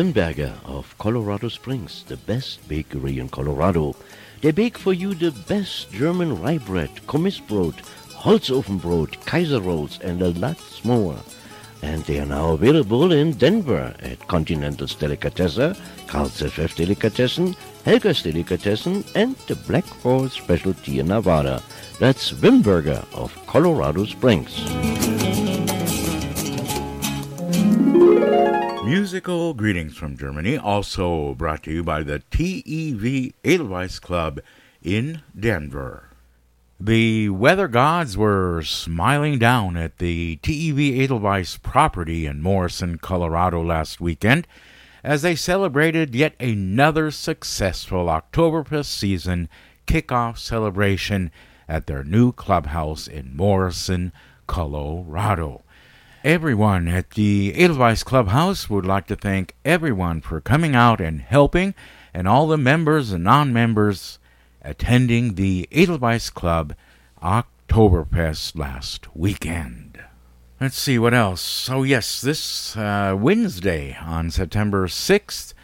Wimberger 0.00 0.54
of 0.64 0.96
Colorado 0.96 1.48
Springs, 1.48 2.04
the 2.08 2.16
best 2.16 2.66
bakery 2.66 3.18
in 3.18 3.28
Colorado. 3.28 3.94
They 4.40 4.50
bake 4.50 4.78
for 4.78 4.94
you 4.94 5.12
the 5.12 5.30
best 5.46 5.92
German 5.92 6.40
rye 6.40 6.56
bread, 6.56 6.88
Kommissbrot, 7.06 7.74
Holzofenbrot, 8.14 9.22
Kaiser 9.26 9.60
rolls, 9.60 10.00
and 10.00 10.22
a 10.22 10.30
lot 10.30 10.58
more. 10.84 11.16
And 11.82 12.02
they 12.04 12.18
are 12.18 12.24
now 12.24 12.52
available 12.52 13.12
in 13.12 13.32
Denver 13.32 13.94
at 14.00 14.26
Continental's 14.26 14.94
Delicatessen, 14.94 15.76
Carl's 16.06 16.40
FF 16.40 16.74
Delicatessen, 16.76 17.54
Helga's 17.84 18.22
Delicatessen, 18.22 19.04
and 19.14 19.36
the 19.48 19.56
Black 19.68 19.84
Horse 19.84 20.32
Specialty 20.32 21.00
in 21.00 21.08
Nevada. 21.08 21.62
That's 21.98 22.32
Wimberger 22.32 23.04
of 23.12 23.36
Colorado 23.46 24.06
Springs. 24.06 25.09
Musical 28.90 29.54
greetings 29.54 29.96
from 29.96 30.16
Germany, 30.16 30.58
also 30.58 31.36
brought 31.36 31.62
to 31.62 31.70
you 31.70 31.84
by 31.84 32.02
the 32.02 32.18
TEV 32.32 33.32
Edelweiss 33.44 34.00
Club 34.00 34.40
in 34.82 35.22
Denver. 35.38 36.08
The 36.80 37.28
weather 37.28 37.68
gods 37.68 38.16
were 38.16 38.64
smiling 38.64 39.38
down 39.38 39.76
at 39.76 39.98
the 39.98 40.40
TEV 40.42 41.04
Edelweiss 41.04 41.56
property 41.58 42.26
in 42.26 42.42
Morrison, 42.42 42.98
Colorado 42.98 43.62
last 43.62 44.00
weekend 44.00 44.48
as 45.04 45.22
they 45.22 45.36
celebrated 45.36 46.16
yet 46.16 46.34
another 46.40 47.12
successful 47.12 48.06
Oktoberfest 48.06 48.86
season 48.86 49.48
kickoff 49.86 50.36
celebration 50.36 51.30
at 51.68 51.86
their 51.86 52.02
new 52.02 52.32
clubhouse 52.32 53.06
in 53.06 53.36
Morrison, 53.36 54.12
Colorado. 54.48 55.62
Everyone 56.22 56.86
at 56.86 57.12
the 57.12 57.54
Edelweiss 57.56 58.02
Clubhouse 58.02 58.68
would 58.68 58.84
like 58.84 59.06
to 59.06 59.16
thank 59.16 59.54
everyone 59.64 60.20
for 60.20 60.38
coming 60.38 60.74
out 60.74 61.00
and 61.00 61.22
helping, 61.22 61.74
and 62.12 62.28
all 62.28 62.46
the 62.46 62.58
members 62.58 63.10
and 63.10 63.24
non 63.24 63.54
members 63.54 64.18
attending 64.60 65.36
the 65.36 65.66
Edelweiss 65.72 66.28
Club 66.28 66.74
Oktoberfest 67.22 68.54
last 68.54 69.16
weekend. 69.16 69.98
Let's 70.60 70.76
see 70.76 70.98
what 70.98 71.14
else. 71.14 71.70
Oh, 71.70 71.84
yes, 71.84 72.20
this 72.20 72.76
uh, 72.76 73.16
Wednesday 73.18 73.96
on 73.98 74.30
September 74.30 74.88
6th 74.88 75.54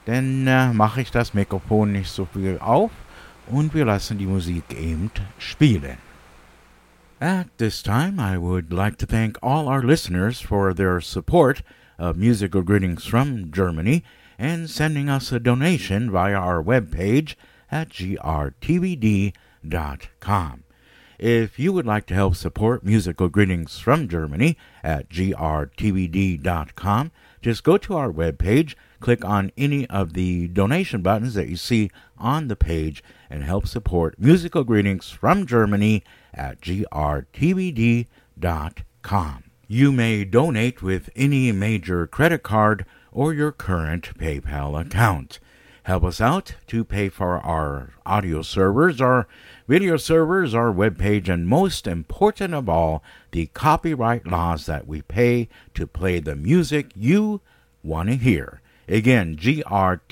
dann 0.06 0.48
äh, 0.48 0.72
mache 0.72 1.02
ich 1.02 1.12
das 1.12 1.34
Mikrofon 1.34 1.92
nicht 1.92 2.10
so 2.10 2.26
viel 2.26 2.60
auf 2.60 2.92
und 3.48 3.74
wir 3.74 3.84
lassen 3.84 4.18
die 4.18 4.26
Musik 4.26 4.64
eben 4.80 5.12
spielen. 5.38 5.98
At 7.20 7.48
this 7.58 7.84
time, 7.84 8.20
I 8.20 8.38
would 8.38 8.72
like 8.72 8.98
to 9.00 9.06
thank 9.06 9.38
all 9.42 9.68
our 9.68 9.84
listeners 9.84 10.40
for 10.40 10.74
their 10.74 11.02
support 11.02 11.62
of 11.98 12.16
Musical 12.16 12.64
Greetings 12.64 13.06
from 13.06 13.52
Germany 13.52 14.06
and 14.38 14.70
sending 14.70 15.10
us 15.10 15.34
a 15.34 15.42
donation 15.42 16.10
via 16.10 16.40
our 16.40 16.64
webpage 16.64 17.36
at 17.70 17.90
grtvd.com. 17.90 19.34
If 21.24 21.58
you 21.58 21.72
would 21.72 21.86
like 21.86 22.06
to 22.08 22.14
help 22.14 22.36
support 22.36 22.84
Musical 22.84 23.30
Greetings 23.30 23.80
from 23.80 24.10
Germany 24.10 24.58
at 24.84 25.08
grtvd.com, 25.08 27.12
just 27.42 27.64
go 27.64 27.78
to 27.78 27.96
our 27.96 28.12
webpage, 28.12 28.76
click 29.00 29.24
on 29.24 29.54
any 29.56 29.88
of 29.88 30.16
the 30.16 30.50
donation 30.50 31.02
buttons 31.02 31.34
that 31.36 31.48
you 31.48 31.56
see 31.56 31.90
on 32.18 32.50
the 32.50 32.58
page, 32.58 33.02
and 33.30 33.46
help 33.46 33.68
support 33.68 34.20
Musical 34.20 34.66
Greetings 34.66 35.12
from 35.12 35.46
Germany 35.46 36.04
at 36.34 36.60
grtvd.com. 36.60 38.04
You 39.70 39.94
may 39.94 40.26
donate 40.26 40.82
with 40.82 41.10
any 41.16 41.54
major 41.54 42.06
credit 42.06 42.44
card 42.44 42.86
or 43.14 43.34
your 43.34 43.54
current 43.54 44.18
PayPal 44.18 44.78
account. 44.78 45.40
Help 45.84 46.06
us 46.06 46.22
out 46.22 46.56
to 46.68 46.86
pay 46.86 47.10
for 47.10 47.40
our 47.40 47.90
audio 48.06 48.42
servers, 48.42 49.02
our 49.02 49.28
video 49.68 49.98
servers, 49.98 50.54
our 50.54 50.72
webpage, 50.72 51.28
and 51.30 51.48
most 51.48 51.88
important 51.88 52.54
of 52.54 52.70
all, 52.70 53.04
the 53.32 53.48
copyright 53.48 54.28
laws 54.28 54.66
that 54.66 54.88
we 54.88 55.02
pay 55.02 55.50
to 55.74 55.88
play 55.88 56.20
the 56.20 56.36
music 56.36 56.92
you 56.96 57.42
want 57.82 58.10
to 58.10 58.16
hear. 58.16 58.62
Again, 58.88 59.36
grtvd.com. 59.38 60.06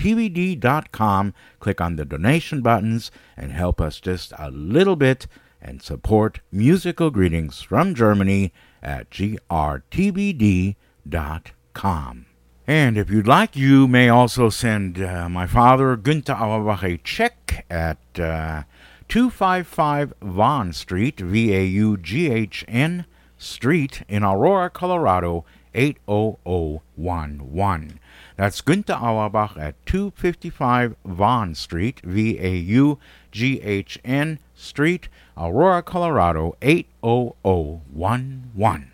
Click 1.59 1.81
on 1.81 1.95
the 1.97 2.05
donation 2.05 2.61
buttons 2.61 3.11
and 3.35 3.51
help 3.51 3.81
us 3.81 3.99
just 3.99 4.33
a 4.39 4.49
little 4.49 4.95
bit 4.95 5.27
and 5.61 5.81
support 5.81 6.39
musical 6.51 7.09
greetings 7.11 7.61
from 7.61 7.93
Germany 7.93 8.53
at 8.81 9.09
grtvd.com. 9.09 10.75
And 12.67 12.97
if 12.97 13.09
you'd 13.09 13.27
like, 13.27 13.55
you 13.55 13.87
may 13.87 14.07
also 14.07 14.49
send 14.49 15.01
uh, 15.01 15.27
my 15.27 15.45
father, 15.45 15.97
Günther 15.97 16.39
Auerbach, 16.39 16.83
a 16.83 16.97
check 16.97 17.65
at 17.69 17.97
uh, 18.17 18.63
255 19.11 20.13
Vaughn 20.21 20.71
Street, 20.71 21.19
V 21.19 21.53
A 21.53 21.65
U 21.65 21.97
G 21.97 22.31
H 22.31 22.63
N 22.69 23.05
Street, 23.37 24.03
in 24.07 24.23
Aurora, 24.23 24.69
Colorado, 24.69 25.43
80011. 25.75 27.99
That's 28.37 28.61
Günther 28.61 29.01
Auerbach 29.01 29.57
at 29.57 29.75
255 29.85 30.95
Vaughn 31.03 31.55
Street, 31.55 31.99
V 32.05 32.39
A 32.39 32.55
U 32.55 32.99
G 33.31 33.61
H 33.61 33.99
N 34.05 34.39
Street, 34.55 35.09
Aurora, 35.35 35.83
Colorado 35.83 36.55
80011. 36.61 38.90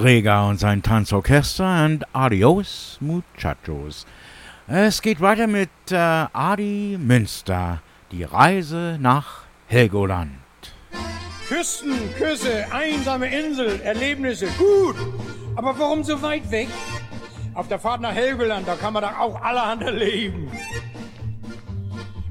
Greger 0.00 0.48
und 0.48 0.58
sein 0.58 0.82
Tanzorchester 0.82 1.84
und 1.84 2.06
Adios 2.14 2.96
Muchachos. 3.02 4.06
Es 4.66 5.02
geht 5.02 5.20
weiter 5.20 5.46
mit 5.46 5.68
äh, 5.90 5.96
Adi 5.96 6.96
Münster, 6.98 7.82
die 8.10 8.24
Reise 8.24 8.96
nach 8.98 9.42
Helgoland. 9.66 10.30
Küsten, 11.46 11.98
Küsse, 12.16 12.64
einsame 12.72 13.26
Insel, 13.26 13.78
Erlebnisse, 13.82 14.46
gut. 14.56 14.96
Aber 15.54 15.78
warum 15.78 16.02
so 16.02 16.22
weit 16.22 16.50
weg? 16.50 16.68
Auf 17.52 17.68
der 17.68 17.78
Fahrt 17.78 18.00
nach 18.00 18.14
Helgoland, 18.14 18.66
da 18.66 18.76
kann 18.76 18.94
man 18.94 19.02
doch 19.02 19.18
auch 19.18 19.42
allerhand 19.42 19.82
erleben. 19.82 20.50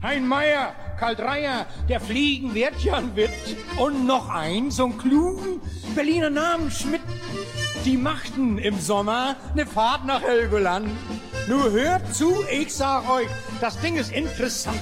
Hein 0.02 0.28
Meier, 0.28 0.74
Karl 0.98 1.16
Dreier, 1.16 1.68
der 1.88 2.00
Fliegen 2.00 2.56
wird 2.56 2.80
ja 2.84 2.96
ein 2.96 3.16
Witt. 3.16 3.30
Und 3.78 4.08
noch 4.08 4.28
ein, 4.30 4.72
so 4.72 4.86
ein 4.86 4.98
klugen 4.98 5.62
Berliner 5.94 6.32
Namen 6.32 6.72
Schmidt. 6.72 7.02
Die 7.86 7.96
machten 7.98 8.58
im 8.58 8.78
Sommer 8.80 9.38
eine 9.54 9.66
Fahrt 9.66 10.06
nach 10.06 10.22
Helgoland. 10.22 10.90
Nur 11.48 11.72
hört 11.72 12.14
zu, 12.14 12.44
ich 12.52 12.74
sag 12.74 13.10
euch, 13.10 13.28
das 13.62 13.80
Ding 13.80 13.96
ist 13.96 14.12
interessant. 14.12 14.80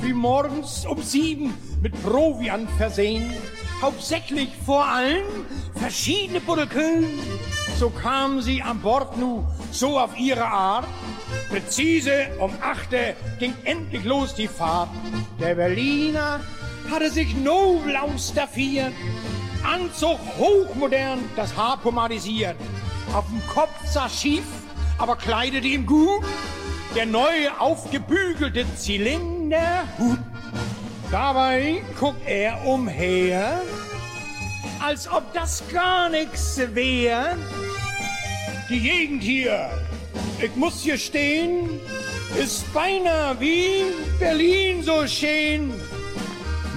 Wie 0.00 0.12
morgens 0.12 0.86
um 0.86 1.02
sieben 1.02 1.54
mit 1.82 2.00
Proviant 2.02 2.70
versehen. 2.78 3.32
Hauptsächlich 3.82 4.50
vor 4.64 4.86
allem 4.86 5.26
verschiedene 5.74 6.40
Buddelköln. 6.40 7.06
So 7.76 7.90
kamen 7.90 8.40
sie 8.40 8.62
an 8.62 8.80
Bord 8.80 9.18
nu, 9.18 9.44
so 9.72 9.98
auf 9.98 10.18
ihre 10.18 10.46
Art. 10.46 10.86
Präzise 11.50 12.28
um 12.38 12.52
achte 12.60 13.16
ging 13.38 13.54
endlich 13.64 14.04
los 14.04 14.34
die 14.34 14.48
Fahrt. 14.48 14.90
Der 15.40 15.56
Berliner 15.56 16.40
hatte 16.90 17.10
sich 17.10 17.36
nobel 17.36 17.96
ausstaffiert, 17.96 18.92
Anzug 19.64 20.18
hochmodern, 20.36 21.18
das 21.36 21.56
Haar 21.56 21.78
pomadisiert. 21.78 22.56
Auf 23.12 23.26
dem 23.26 23.46
Kopf 23.46 23.74
sah 23.86 24.08
schief, 24.08 24.44
aber 24.98 25.16
kleidete 25.16 25.66
ihm 25.66 25.86
gut. 25.86 26.24
Der 26.94 27.06
neue 27.06 27.60
aufgebügelte 27.60 28.64
Zylinderhut. 28.76 30.18
Dabei 31.10 31.82
guckt 31.98 32.20
er 32.26 32.64
umher, 32.66 33.62
als 34.84 35.10
ob 35.10 35.32
das 35.32 35.62
gar 35.72 36.08
nichts 36.08 36.60
wär. 36.74 37.36
Die 38.68 38.80
Gegend 38.80 39.22
hier, 39.22 39.70
ich 40.38 40.54
muss 40.56 40.82
hier 40.82 40.98
stehen, 40.98 41.80
ist 42.38 42.72
beinahe 42.74 43.40
wie 43.40 43.84
Berlin 44.18 44.82
so 44.82 45.06
schön. 45.06 45.72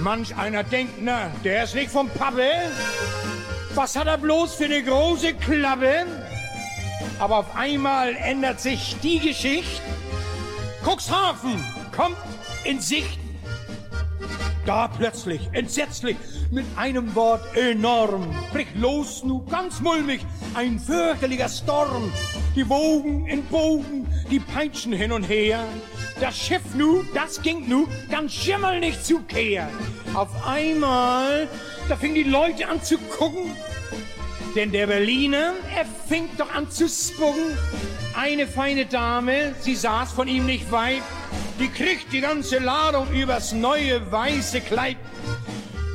Manch 0.02 0.36
einer 0.36 0.64
denkt, 0.64 0.94
na, 1.00 1.30
der 1.44 1.62
ist 1.62 1.76
nicht 1.76 1.90
vom 1.90 2.10
Pappe. 2.10 2.50
Was 3.76 3.94
hat 3.94 4.08
er 4.08 4.18
bloß 4.18 4.56
für 4.56 4.64
eine 4.64 4.82
große 4.82 5.34
Klappe? 5.34 6.06
Aber 7.20 7.38
auf 7.38 7.54
einmal 7.54 8.16
ändert 8.16 8.60
sich 8.60 8.96
die 9.00 9.20
Geschichte. 9.20 9.80
Cuxhaven 10.84 11.64
kommt 11.94 12.16
in 12.64 12.80
Sicht. 12.80 13.20
Da 14.66 14.88
plötzlich, 14.88 15.48
entsetzlich, 15.52 16.16
mit 16.50 16.66
einem 16.76 17.14
Wort 17.14 17.56
enorm, 17.56 18.34
bricht 18.52 18.74
los, 18.76 19.22
nu 19.22 19.44
ganz 19.46 19.80
mulmig, 19.80 20.26
ein 20.54 20.80
fürchterlicher 20.80 21.48
Storm. 21.48 22.12
Die 22.56 22.68
Wogen 22.68 23.28
in 23.28 23.44
Bogen, 23.44 24.08
die 24.30 24.40
peitschen 24.40 24.92
hin 24.92 25.12
und 25.12 25.22
her. 25.22 25.64
Das 26.20 26.36
Schiff 26.36 26.62
nu, 26.74 27.02
das 27.14 27.42
ging 27.42 27.68
nu, 27.68 27.88
ganz 28.10 28.32
schimmerlich 28.32 29.02
zu 29.02 29.20
kehren. 29.20 29.70
Auf 30.14 30.46
einmal, 30.46 31.48
da 31.88 31.96
fing 31.96 32.14
die 32.14 32.22
Leute 32.22 32.68
an 32.68 32.82
zu 32.82 32.98
gucken, 32.98 33.56
denn 34.54 34.70
der 34.70 34.86
Berliner, 34.86 35.54
er 35.76 35.86
fing 36.08 36.28
doch 36.36 36.52
an 36.54 36.70
zu 36.70 36.88
spucken. 36.88 37.56
Eine 38.14 38.46
feine 38.46 38.86
Dame, 38.86 39.54
sie 39.60 39.74
saß 39.74 40.12
von 40.12 40.28
ihm 40.28 40.46
nicht 40.46 40.70
weit, 40.70 41.02
die 41.58 41.68
kriegt 41.68 42.12
die 42.12 42.20
ganze 42.20 42.58
Ladung 42.58 43.10
übers 43.12 43.52
neue 43.52 44.10
weiße 44.12 44.60
Kleid. 44.60 44.98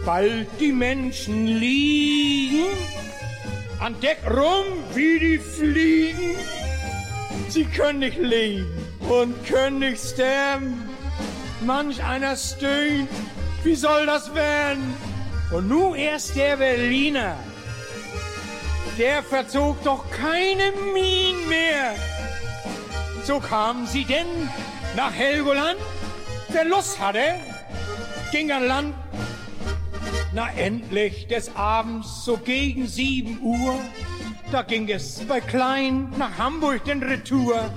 Bald 0.06 0.48
die 0.60 0.72
Menschen 0.72 1.48
liegen 1.48 2.66
an 3.80 4.00
Deck 4.02 4.20
rum 4.30 4.66
wie 4.94 5.20
die 5.20 5.38
Fliegen. 5.38 6.36
Sie 7.50 7.66
können 7.66 8.00
nicht 8.00 8.18
leben 8.18 8.68
und 9.10 9.46
können 9.46 9.80
nicht 9.80 10.04
sterben. 10.04 10.90
Manch 11.66 12.04
einer 12.04 12.36
stöhnt, 12.36 13.10
wie 13.64 13.76
soll 13.76 14.06
das 14.06 14.34
werden? 14.36 14.94
Und 15.52 15.70
nun 15.70 15.96
erst 15.96 16.36
der 16.36 16.58
Berliner. 16.58 17.38
der 18.98 19.22
verzog 19.22 19.82
doch 19.84 20.10
keine 20.12 20.72
Mien 20.94 21.48
mehr. 21.48 21.96
So 23.24 23.40
kamen 23.40 23.86
sie 23.86 24.06
denn 24.06 24.28
nach 24.96 25.14
Helgoland. 25.14 25.78
Wer 26.50 26.66
Lust 26.66 27.00
hatte, 27.00 27.36
ging 28.32 28.52
an 28.52 28.68
Land. 28.68 28.96
Na 30.34 30.50
endlich 30.58 31.28
des 31.28 31.56
Abends, 31.56 32.26
so 32.26 32.38
gegen 32.38 32.88
sieben 32.88 33.40
Uhr, 33.42 33.80
da 34.52 34.62
ging 34.62 34.90
es 34.90 35.20
bei 35.28 35.42
Klein 35.42 36.10
nach 36.18 36.38
Hamburg 36.38 36.86
den 36.86 37.04
Retour. 37.04 37.70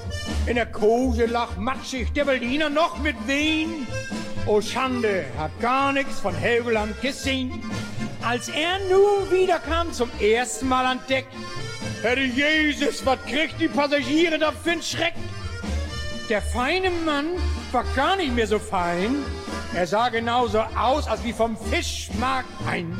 In 0.47 0.55
der 0.55 0.67
Kose 0.67 1.27
lag 1.27 1.57
matschig 1.57 2.13
der 2.13 2.25
Berliner 2.25 2.71
noch 2.71 2.99
mit 2.99 3.17
Wehen. 3.27 3.87
Oh 4.47 4.61
Schande, 4.61 5.25
hat 5.37 5.51
gar 5.61 5.93
nichts 5.93 6.21
von 6.21 6.35
Helgoland 6.35 7.01
gesehen. 7.01 7.63
Als 8.23 8.49
er 8.49 8.79
nun 8.89 9.31
wieder 9.31 9.59
kam 9.59 9.93
zum 9.93 10.11
ersten 10.21 10.69
Mal 10.69 10.87
an 10.87 11.01
Deck, 11.09 11.27
Herr 12.03 12.19
Jesus, 12.19 13.05
was 13.05 13.19
kriegt 13.27 13.61
die 13.61 13.69
Passagiere 13.69 14.39
da 14.39 14.53
für 14.53 14.73
einen 14.73 14.83
Schreck? 14.83 15.15
Der 16.29 16.41
feine 16.41 16.91
Mann 16.91 17.27
war 17.73 17.85
gar 17.97 18.17
nicht 18.17 18.35
mehr 18.35 18.47
so 18.47 18.59
fein. 18.59 19.17
Er 19.75 19.87
sah 19.87 20.09
genauso 20.09 20.61
aus, 20.61 21.09
als 21.09 21.25
wie 21.25 21.33
vom 21.33 21.57
Fischmarkt 21.57 22.49
ein. 22.67 22.99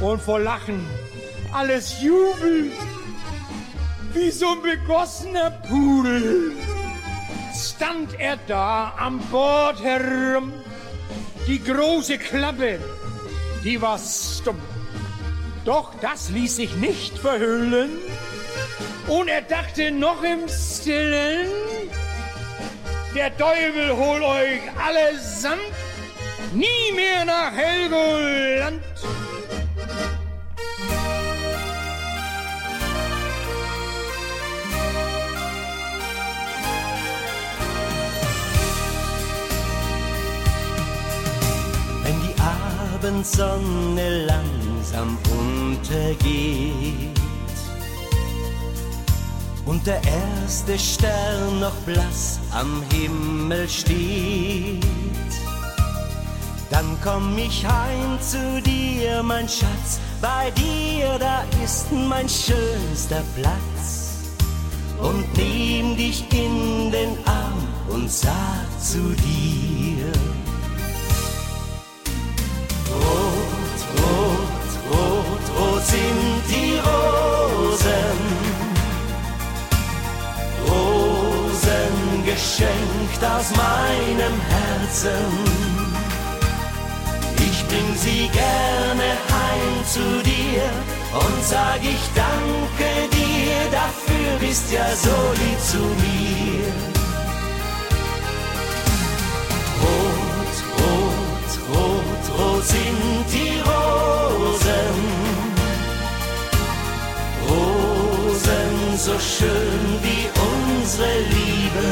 Und 0.00 0.20
vor 0.20 0.40
Lachen 0.40 0.84
alles 1.54 2.02
Jubel, 2.02 2.72
wie 4.14 4.30
so 4.30 4.46
ein 4.52 4.62
begossener 4.62 5.50
Pudel. 5.68 6.52
Stand 7.54 8.18
er 8.18 8.38
da 8.46 8.94
am 8.96 9.18
Bord 9.30 9.82
herum, 9.82 10.52
die 11.46 11.62
große 11.62 12.18
Klappe, 12.18 12.78
die 13.64 13.80
war 13.80 13.98
stumm. 13.98 14.60
Doch 15.64 15.92
das 16.00 16.30
ließ 16.30 16.56
sich 16.56 16.74
nicht 16.76 17.18
verhüllen. 17.18 17.90
Und 19.06 19.28
er 19.28 19.42
dachte 19.42 19.90
noch 19.90 20.22
im 20.22 20.48
Stillen, 20.48 21.46
der 23.14 23.36
Teufel 23.36 23.96
hol 23.96 24.22
euch 24.22 24.60
allesamt 24.82 25.60
nie 26.52 26.92
mehr 26.94 27.24
nach 27.24 27.52
Helgoland. 27.52 28.82
Abendsonne 43.04 44.24
langsam 44.24 45.18
untergeht. 45.30 47.20
Und 49.66 49.86
der 49.86 50.00
erste 50.04 50.78
Stern 50.78 51.60
noch 51.60 51.74
blass 51.84 52.40
am 52.52 52.82
Himmel 52.90 53.68
steht, 53.68 54.82
dann 56.70 56.96
komm 57.02 57.36
ich 57.36 57.66
heim 57.66 58.18
zu 58.22 58.62
dir, 58.62 59.22
mein 59.22 59.48
Schatz, 59.50 60.00
bei 60.22 60.50
dir, 60.52 61.18
da 61.18 61.44
ist 61.62 61.92
mein 61.92 62.28
schönster 62.28 63.22
Platz. 63.36 64.32
Und 64.98 65.26
nehm 65.36 65.94
dich 65.94 66.24
in 66.32 66.90
den 66.90 67.18
Arm 67.26 67.68
und 67.88 68.10
sag 68.10 68.66
zu 68.80 69.14
dir, 69.14 70.33
Rot, 73.02 73.80
rot, 74.00 74.70
rot, 74.90 75.44
rot 75.58 75.84
sind 75.86 76.42
die 76.52 76.72
Rosen. 76.86 78.18
Rosen 80.68 82.24
geschenkt 82.24 83.22
aus 83.22 83.50
meinem 83.50 84.36
Herzen. 84.52 85.64
Ich 87.38 87.66
bring 87.68 87.94
sie 87.96 88.28
gerne 88.28 89.08
heim 89.32 89.74
zu 89.86 90.22
dir 90.22 90.62
und 91.12 91.44
sag 91.44 91.80
ich 91.82 92.04
danke 92.14 92.90
dir, 93.12 93.70
dafür 93.70 94.38
bist 94.40 94.72
ja 94.72 94.86
so 94.96 95.16
lieb 95.40 95.60
zu 95.60 95.78
mir. 95.78 96.93
Rot 102.38 102.64
sind 102.64 103.24
die 103.32 103.60
Rosen. 103.68 104.96
Rosen 107.48 108.98
so 108.98 109.18
schön 109.18 109.98
wie 110.02 110.24
unsere 110.50 111.18
Liebe. 111.34 111.86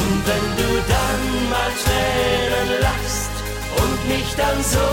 Und 0.00 0.26
wenn 0.28 0.46
du 0.60 0.70
dann 0.94 1.22
mal 1.50 1.72
Tränen 1.84 2.80
lachst 2.80 3.34
und 3.80 4.08
mich 4.08 4.34
dann 4.36 4.62
so 4.62 4.88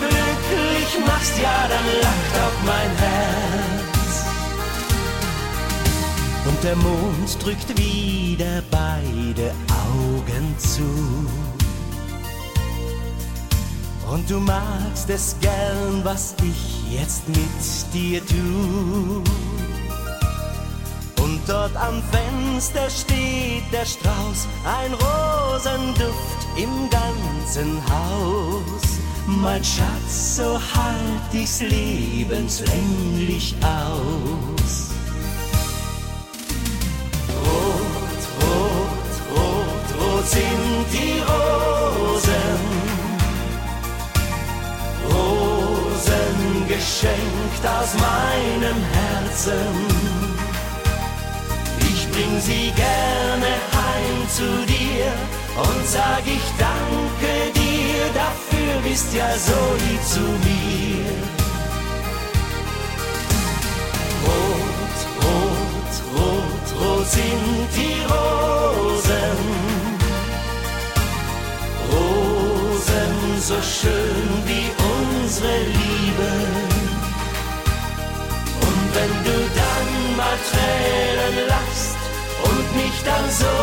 glücklich 0.00 1.06
machst, 1.06 1.38
ja, 1.38 1.68
dann 1.68 1.86
lacht 2.06 2.34
auch 2.44 2.58
mein 2.66 2.90
Herz. 2.98 3.72
Und 6.44 6.64
der 6.64 6.76
Mond 6.76 7.44
drückt 7.44 7.78
wieder 7.78 8.62
beide 8.70 9.54
Augen 9.70 10.54
zu. 10.58 11.61
Und 14.10 14.28
du 14.28 14.38
magst 14.38 15.08
es 15.08 15.36
gern, 15.40 16.04
was 16.04 16.34
ich 16.42 16.92
jetzt 16.92 17.26
mit 17.28 17.94
dir 17.94 18.20
tu. 18.26 19.22
Und 21.22 21.40
dort 21.46 21.74
am 21.76 22.02
Fenster 22.10 22.90
steht 22.90 23.64
der 23.72 23.86
Strauß, 23.86 24.48
ein 24.64 24.92
Rosenduft 24.92 26.46
im 26.56 26.90
ganzen 26.90 27.80
Haus. 27.88 28.82
Mein 29.26 29.64
Schatz, 29.64 30.36
so 30.36 30.54
halt 30.54 31.32
ich's 31.32 31.60
lebenslänglich 31.60 33.54
aus. 33.62 34.90
Rot, 37.44 38.22
rot, 38.42 39.14
rot, 39.36 39.88
rot 40.00 40.28
sind 40.28 40.86
die 40.92 41.20
Rosen. 41.20 42.91
Geschenkt 46.82 47.64
aus 47.64 47.94
meinem 47.94 48.78
Herzen. 48.96 49.66
Ich 51.78 52.10
bring 52.10 52.40
sie 52.40 52.72
gerne 52.74 53.52
heim 53.76 54.18
zu 54.28 54.48
dir 54.66 55.06
und 55.64 55.86
sag 55.86 56.22
ich 56.26 56.46
danke 56.58 57.32
dir, 57.54 58.02
dafür 58.22 58.72
bist 58.82 59.14
ja 59.14 59.30
so 59.48 59.60
lieb 59.82 60.02
zu 60.14 60.24
mir. 60.46 61.12
Rot, 64.26 64.98
rot, 65.22 65.94
rot, 66.16 66.66
rot 66.80 67.08
sind 67.08 67.68
die 67.76 68.00
Rosen. 68.12 69.38
Rosen 71.92 73.40
so 73.40 73.58
schön 73.62 74.28
wie 74.46 74.68
unsere 74.92 75.58
Liebe. 75.58 76.71
Wenn 78.94 79.14
du 79.24 79.36
dann 79.60 80.16
mal 80.16 80.38
Tränen 80.50 81.48
lachst 81.48 81.96
und 82.44 82.66
mich 82.76 82.96
dann 83.04 83.26
so 83.30 83.54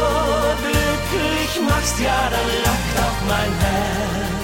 glücklich 0.66 1.52
machst, 1.70 2.00
ja, 2.00 2.30
dann 2.34 2.50
lacht 2.66 2.96
auch 3.06 3.20
mein 3.28 3.54
Herz. 3.66 4.40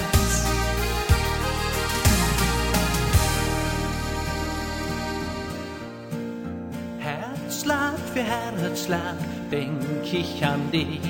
Herzschlag 6.98 7.98
für 8.12 8.22
Herzschlag 8.22 9.18
denk 9.50 10.12
ich 10.12 10.44
an 10.44 10.70
dich. 10.70 11.00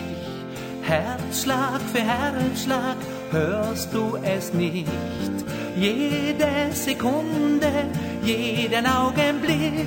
Herzschlag 0.82 1.81
für 1.93 2.01
Herzschlag 2.01 2.97
hörst 3.31 3.93
du 3.93 4.16
es 4.23 4.53
nicht. 4.53 4.89
Jede 5.77 6.73
Sekunde, 6.73 7.70
jeden 8.23 8.86
Augenblick. 8.86 9.86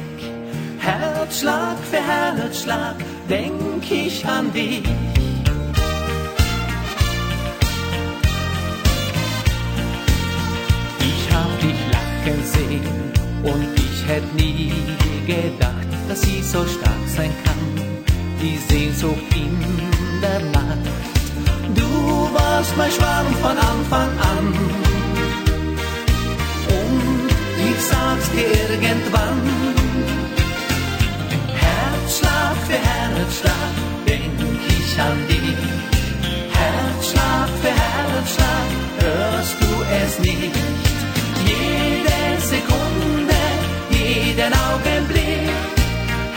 Herzschlag 0.79 1.77
für 1.89 1.97
Herzschlag 1.97 2.95
denk 3.29 3.91
ich 3.91 4.25
an 4.25 4.51
dich. 4.53 4.83
Ich 10.99 11.33
hab 11.33 11.59
dich 11.59 11.81
lachen 11.91 12.43
sehen 12.45 13.11
und 13.43 13.67
ich 13.75 14.07
hätte 14.07 14.35
nie 14.35 14.71
gedacht, 15.27 15.87
dass 16.07 16.21
sie 16.21 16.41
so 16.41 16.65
stark 16.65 17.07
sein 17.15 17.31
kann, 17.43 18.05
die 18.41 18.57
Sehnsucht 18.57 19.35
in 19.35 19.59
der 20.21 20.39
Nacht. 20.51 21.08
Du 21.75 22.29
warst 22.33 22.75
mein 22.77 22.91
Schwarm 22.91 23.27
von 23.41 23.57
Anfang 23.57 24.09
an 24.31 24.47
und 26.77 27.29
ich 27.69 27.79
sag's 27.91 28.29
dir 28.31 28.51
irgendwann. 28.71 29.41
Herzschlag 31.63 32.55
für 32.67 32.79
Herzschlag 32.91 33.73
denk 34.07 34.39
ich 34.67 34.99
an 34.99 35.17
dich. 35.27 35.57
Herzschlag 36.59 37.49
für 37.61 37.75
Herzschlag 37.85 38.69
hörst 39.01 39.55
du 39.61 39.71
es 40.03 40.19
nicht. 40.19 40.55
Jede 41.45 42.41
Sekunde, 42.41 43.41
jeden 43.91 44.53
Augenblick. 44.69 45.51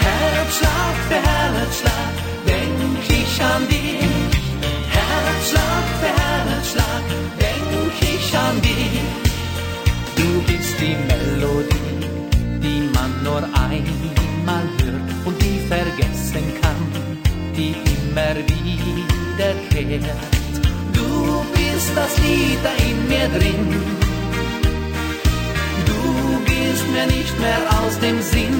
Herzschlag 0.07 0.95
für 1.09 1.23
Herzschlag 1.31 2.15
denk 2.47 3.09
ich 3.09 3.43
an 3.43 3.69
dich. 3.69 4.02
Die 10.83 10.97
Melodie, 11.11 12.01
die 12.65 12.81
man 12.97 13.11
nur 13.23 13.43
einmal 13.67 14.67
hört 14.83 15.11
und 15.25 15.37
die 15.41 15.61
vergessen 15.75 16.45
kann, 16.61 16.83
die 17.57 17.75
immer 17.95 18.35
wiederkehrt. 18.51 20.09
Du 20.93 21.45
bist 21.55 21.91
das 21.95 22.13
Lied 22.25 22.59
da 22.67 22.73
in 22.89 22.99
mir 23.13 23.29
drin. 23.37 23.65
Du 25.91 26.01
gehst 26.51 26.87
mir 26.95 27.07
nicht 27.17 27.35
mehr 27.45 27.63
aus 27.79 27.95
dem 28.01 28.19
Sinn. 28.33 28.59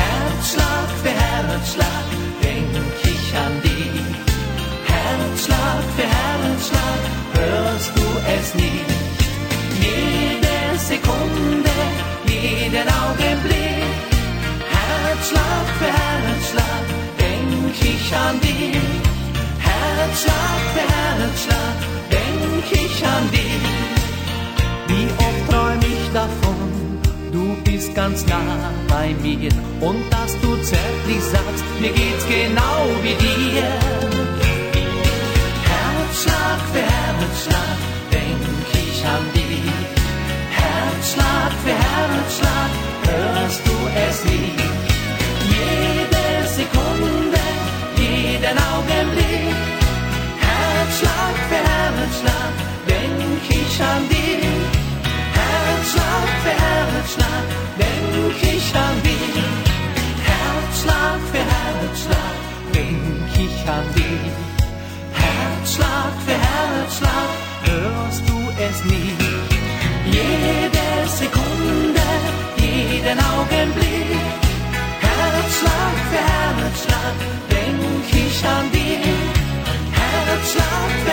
Herzschlag 0.00 0.88
für 1.02 1.14
Herzschlag 1.26 2.06
denk 2.42 2.72
ich 3.12 3.26
an 3.46 3.54
dich. 3.68 4.08
Herzschlag 4.94 5.84
für 5.96 6.08
Herzschlag 6.18 7.00
hörst 7.34 7.92
du 7.96 8.06
es 8.38 8.54
nicht. 8.54 9.09
Jede 9.80 10.78
Sekunde, 10.78 11.76
jeden 12.26 12.88
Augenblick. 13.02 13.94
Herzschlag 14.74 15.66
für 15.78 15.92
Herzschlag 16.02 16.84
denk 17.18 17.74
ich 17.92 18.14
an 18.26 18.40
dich. 18.40 18.80
Herzschlag 19.68 20.60
für 20.74 20.86
Herzschlag 20.96 21.76
denk 22.10 22.64
ich 22.84 23.04
an 23.16 23.24
dich. 23.30 23.64
Wie 24.88 25.06
oft 25.26 25.50
träum 25.50 25.80
ich 25.94 26.12
davon, 26.12 27.00
du 27.32 27.56
bist 27.64 27.94
ganz 27.94 28.26
nah 28.26 28.72
bei 28.88 29.14
mir 29.22 29.50
und 29.80 30.02
dass 30.10 30.32
du 30.40 30.56
zärtlich 30.62 31.22
sagst, 31.34 31.64
mir 31.80 31.92
geht's 31.92 32.26
genau 32.26 32.80
wie 33.02 33.14
dir. 33.24 33.70
Herzschlag 35.70 36.60
für 36.72 36.86
Herzschlag 36.94 37.78
denk 38.10 38.49
an 39.04 39.24
dich. 39.34 39.72
Herzschlag 40.60 41.52
für 41.62 41.76
Herzschlag 41.86 42.70
hörst 43.08 43.62
du 43.66 43.76
es 44.06 44.24
nicht. 44.24 44.60
Jede 45.56 46.26
Sekunde, 46.58 47.44
jeden 47.96 48.56
Augenblick. 48.72 49.56
Herzschlag 50.46 51.34
für 51.48 51.62
Herzschlag 51.72 52.52
denk 52.88 53.42
ich 53.48 53.74
an 53.92 54.02
dich. 54.08 54.44
Herzschlag 55.38 56.28
für 56.42 56.56
Herzschlag 56.64 57.46
denk 57.78 58.42
ich 58.54 58.74
an 58.86 58.96
dich. 59.02 59.36
Herzschlag 60.30 61.20
für 61.32 61.44
Herzschlag 61.54 62.34
denk 62.74 63.32
ich 63.46 63.68
an 63.76 63.86
dich. 63.94 64.32
Herzschlag 65.12 66.12
für 66.26 66.38
Herzschlag 66.48 67.39
nicht. 68.84 69.20
Jede 70.06 71.08
Sekunde, 71.20 72.06
jeden 72.56 73.18
Augenblick. 73.34 74.10
Herzschlag 75.06 75.94
für 76.10 76.24
Herzschlag 76.32 77.16
denk 77.50 78.04
ich 78.24 78.38
an 78.56 78.66
dich. 78.72 79.06
Herzschlag 80.00 80.90
für 81.04 81.09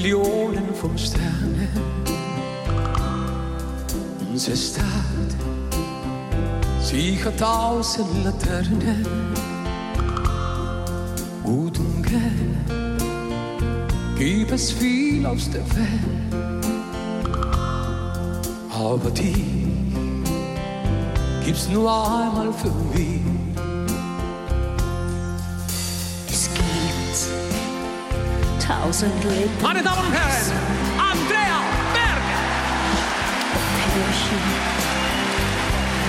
Millionen 0.00 0.76
van 0.76 0.90
sterren. 0.94 1.68
Ze 4.36 4.56
staat, 4.56 5.34
zie 6.82 7.18
tausend 7.36 7.42
als 7.42 7.98
een 7.98 8.22
laterne. 8.22 8.94
Guten 11.42 12.04
Geld, 12.04 12.72
gibt 14.18 14.50
es 14.50 14.72
viel 14.72 15.26
aus 15.26 15.50
der 15.50 15.66
Welt. 15.74 16.34
Aber 18.68 19.10
die 19.10 19.44
gibt's 21.44 21.68
nur 21.68 21.90
einmal 21.90 22.52
für 22.52 22.72
mich. 22.94 23.27
Meine 29.00 29.80
Damen 29.80 30.06
und 30.08 30.12
Herren, 30.12 30.52
Andrea 30.98 31.60
Berger! 31.94 32.40
Pärchen, 33.94 34.42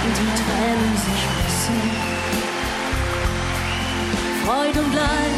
die 0.07 0.31
Tränen 0.41 0.97
sich 0.97 1.21
küssen. 1.37 1.79
Freude 4.43 4.79
und 4.79 4.93
Leid 4.95 5.37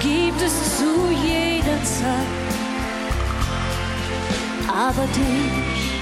gibt 0.00 0.42
es 0.42 0.78
zu 0.78 0.90
jeder 1.24 1.80
Zeit. 1.84 2.26
Aber 4.66 5.06
dich 5.14 5.94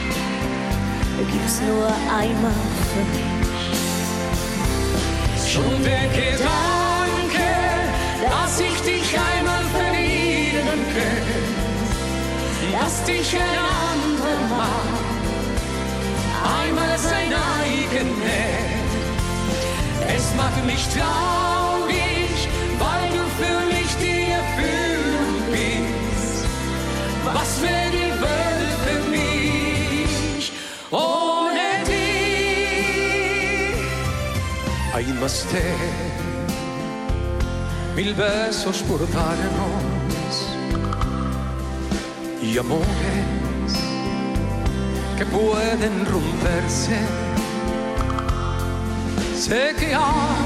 gibt's 1.33 1.61
nur 1.61 1.89
einmal 2.19 2.63
für 2.95 3.05
mich. 3.13 3.37
Schon 5.53 5.85
der 5.85 6.09
Gedanke, 6.09 6.86
dass 8.47 8.61
ich 8.61 8.81
dich 8.83 9.19
einmal 9.19 9.65
verlieren 9.75 10.81
könnte, 10.95 11.39
dass 12.79 13.03
dich 13.05 13.35
ein 13.35 13.59
anderer 13.93 14.43
Mann 14.57 14.89
einmal 16.63 16.97
sein 16.97 17.33
eigen 17.65 18.09
nennt. 18.21 18.93
Es 20.17 20.27
macht 20.37 20.65
mich 20.65 20.87
traurig, 20.97 22.49
weil 22.79 23.09
du 23.17 23.23
für 23.41 23.59
mich 23.75 23.91
die 24.01 24.31
Erfüllung 24.31 25.35
bist. 25.51 26.47
Was 27.25 27.51
wäre 27.63 27.91
die 27.91 28.13
Welt 28.27 28.75
für 28.87 29.01
mich 29.11 30.53
ohne 30.93 31.67
dich? 31.85 32.07
Hay 34.95 35.07
más 35.21 35.37
de 35.53 36.06
mil 37.97 38.15
besos 38.15 38.83
por 38.83 39.01
darnos 39.11 40.35
y 42.43 42.59
amores 42.59 43.73
que 45.17 45.25
pueden 45.25 46.05
romperse. 46.05 46.99
Sé 49.35 49.75
que 49.79 49.95
hay 49.95 50.37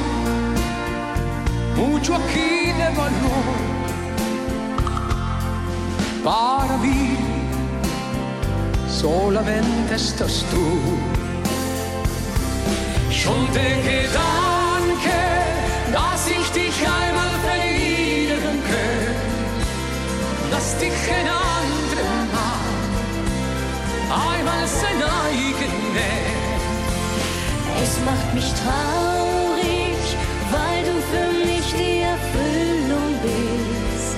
mucho 1.77 2.15
aquí 2.15 2.73
de 2.81 2.89
valor 2.97 3.59
para 6.23 6.77
mí. 6.77 7.17
Solamente 8.89 9.97
estás 9.97 10.45
tú. 10.53 10.79
Schon 13.11 13.53
der 13.53 13.77
Gedanke, 13.83 15.23
dass 15.93 16.29
ich 16.29 16.49
dich 16.53 16.79
einmal 16.87 17.30
dass 21.01 21.07
dich 21.07 21.15
ein 21.15 21.29
anderer 21.29 22.25
Mann 22.33 22.79
einmal 24.11 24.67
sein 24.67 25.03
eigen 25.03 25.75
nennt. 25.95 26.62
Es 27.83 27.93
macht 28.05 28.35
mich 28.35 28.53
traurig, 28.53 30.17
weil 30.51 30.85
du 30.85 31.01
für 31.11 31.31
mich 31.47 31.67
die 31.73 32.01
Erfüllung 32.01 33.12
bist. 33.23 34.17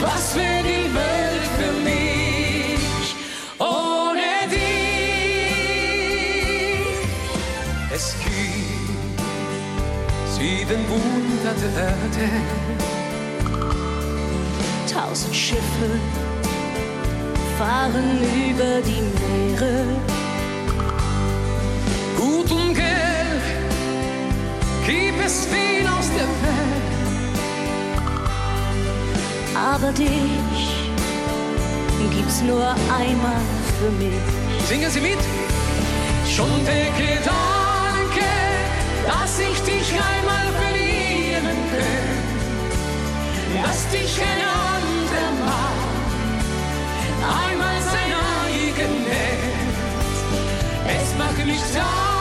Was 0.00 0.36
wäre 0.36 0.62
die 0.62 0.94
Welt 0.94 1.46
für 1.58 1.72
mich 1.82 3.14
ohne 3.58 4.48
dich? 4.50 4.68
Es 7.90 8.14
gibt 8.22 9.20
sieben 10.38 10.88
Wunder 10.88 11.54
der 11.60 11.72
Erde. 11.82 12.77
Tausend 14.98 15.36
Schiffe 15.36 15.90
fahren 17.56 18.18
über 18.50 18.80
die 18.80 19.02
Meere. 19.16 19.84
Gut 22.16 22.50
und 22.50 22.74
Geld 22.74 23.44
gibt 24.84 25.24
es 25.24 25.46
viel 25.46 25.86
aus 25.86 26.08
der 26.18 26.26
Welt. 26.42 26.88
Aber 29.54 29.92
dich 29.92 30.66
gibt's 32.16 32.42
nur 32.42 32.66
einmal 32.98 33.40
für 33.78 33.90
mich. 34.02 34.18
Singen 34.66 34.90
Sie 34.90 35.00
mit. 35.00 35.20
Schon 36.28 36.64
der 36.64 36.90
Gedanke, 36.98 38.26
dass 39.06 39.38
ich 39.38 39.60
dich 39.60 39.92
einmal 39.92 40.48
verlieren 40.60 41.56
könnte, 41.70 42.07
dass 43.54 43.88
dich 43.88 44.20
ein 44.20 44.42
anderer 44.74 45.32
Mann 45.44 45.78
einmal 47.48 47.80
sein 47.82 48.12
eigen 48.44 48.94
nennt. 49.04 49.76
Es 50.86 51.08
macht 51.18 51.46
mich 51.46 51.60
traurig, 51.72 52.17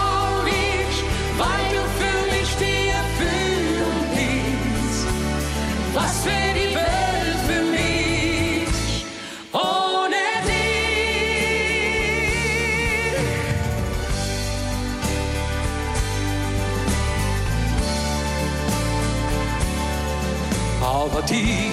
Die 21.30 21.72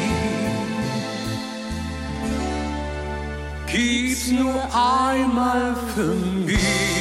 gibt's 3.67 4.31
nur 4.31 4.63
einmal 4.73 5.77
für 5.95 6.15
mich. 6.47 6.94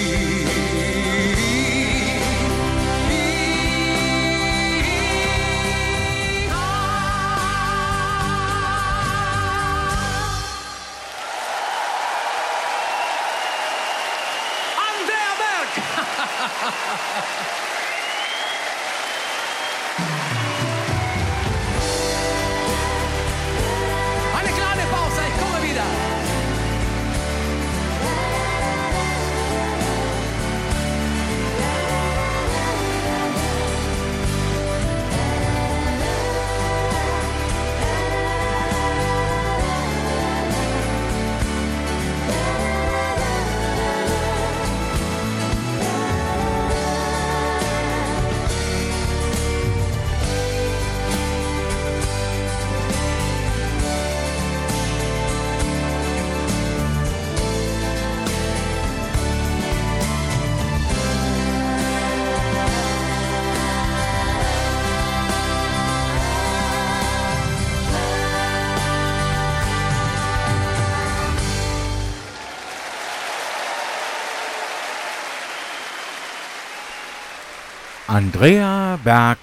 Andrea 78.14 79.00
Berg 79.03 79.40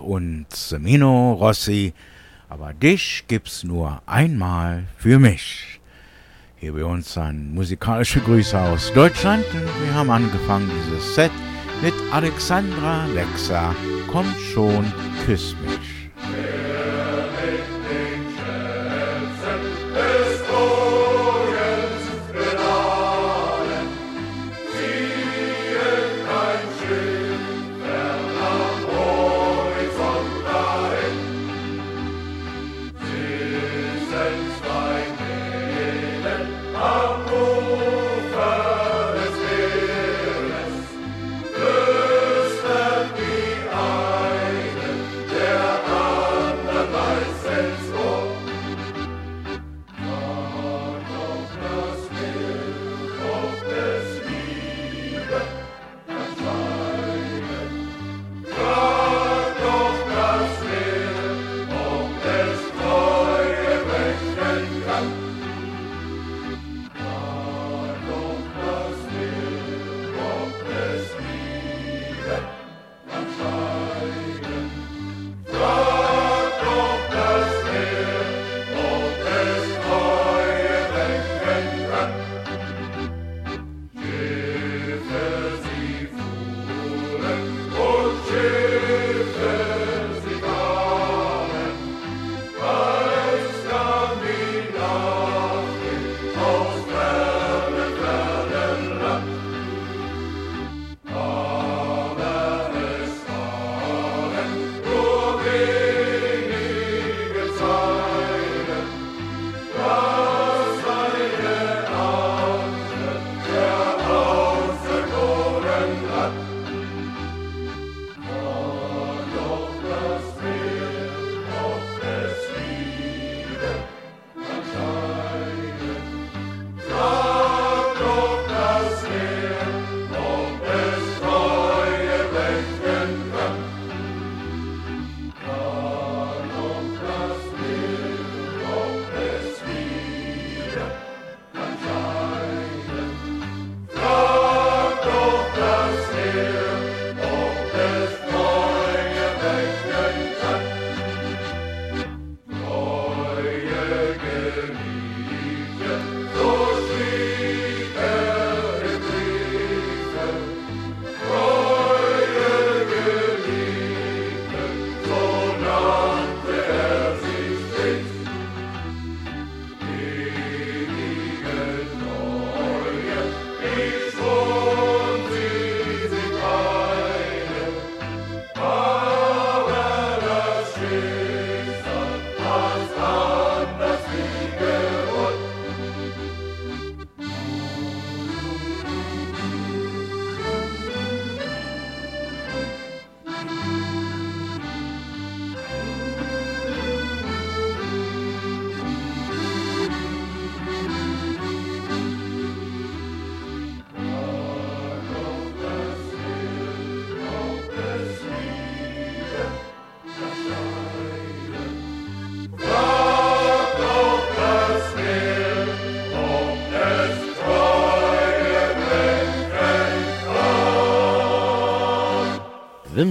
und 0.00 0.46
Semino 0.52 1.34
Rossi, 1.34 1.94
aber 2.48 2.74
dich 2.74 3.22
gibt's 3.28 3.62
nur 3.62 4.02
einmal 4.04 4.82
für 4.96 5.20
mich. 5.20 5.78
Hier 6.56 6.72
bei 6.72 6.84
uns 6.84 7.16
ein 7.16 7.54
musikalische 7.54 8.18
Grüße 8.18 8.58
aus 8.58 8.92
Deutschland 8.94 9.44
und 9.54 9.84
wir 9.84 9.94
haben 9.94 10.10
angefangen 10.10 10.68
dieses 10.82 11.14
Set 11.14 11.30
mit 11.82 11.94
Alexandra 12.10 13.06
Lexa, 13.14 13.76
Komm 14.10 14.26
schon, 14.52 14.92
küss 15.24 15.54
mich. 15.64 15.89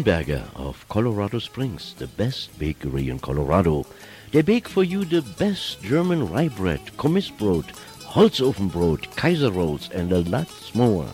Wimberger 0.03 0.43
of 0.55 0.87
Colorado 0.87 1.39
Springs, 1.39 1.93
the 1.97 2.07
best 2.07 2.57
bakery 2.57 3.09
in 3.09 3.19
Colorado. 3.19 3.85
They 4.31 4.41
bake 4.41 4.69
for 4.69 4.83
you 4.83 5.03
the 5.03 5.21
best 5.37 5.81
German 5.81 6.29
rye 6.29 6.47
bread, 6.47 6.79
Kommissbrot, 6.97 7.65
Holzofenbrot, 8.13 9.13
Kaiser 9.17 9.51
rolls, 9.51 9.89
and 9.91 10.13
a 10.13 10.19
lot 10.19 10.47
more. 10.73 11.05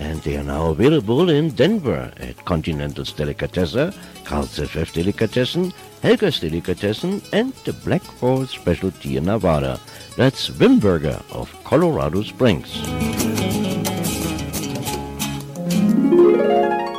And 0.00 0.20
they 0.22 0.36
are 0.36 0.42
now 0.42 0.70
available 0.70 1.30
in 1.30 1.50
Denver 1.50 2.12
at 2.16 2.44
Continental's 2.44 3.12
Delicatessen, 3.12 3.94
Carl's 4.24 4.58
FF 4.58 4.92
Delicatessen, 4.92 5.72
Helga's 6.02 6.40
Delicatessen, 6.40 7.22
and 7.32 7.52
the 7.64 7.74
Black 7.74 8.02
Forest 8.02 8.54
Specialty 8.54 9.18
in 9.18 9.26
Nevada. 9.26 9.78
That's 10.16 10.50
Wimberger 10.50 11.22
of 11.32 11.52
Colorado 11.62 12.22
Springs. 12.22 13.05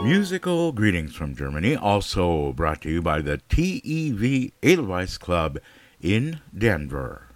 Musical 0.07 0.71
greetings 0.71 1.13
from 1.13 1.35
Germany, 1.35 1.75
also 1.75 2.53
brought 2.53 2.81
to 2.81 2.89
you 2.89 3.01
by 3.01 3.21
the 3.21 3.41
TEV 3.49 4.53
Edelweiss 4.63 5.17
Club 5.17 5.59
in 5.99 6.39
Denver. 6.57 7.27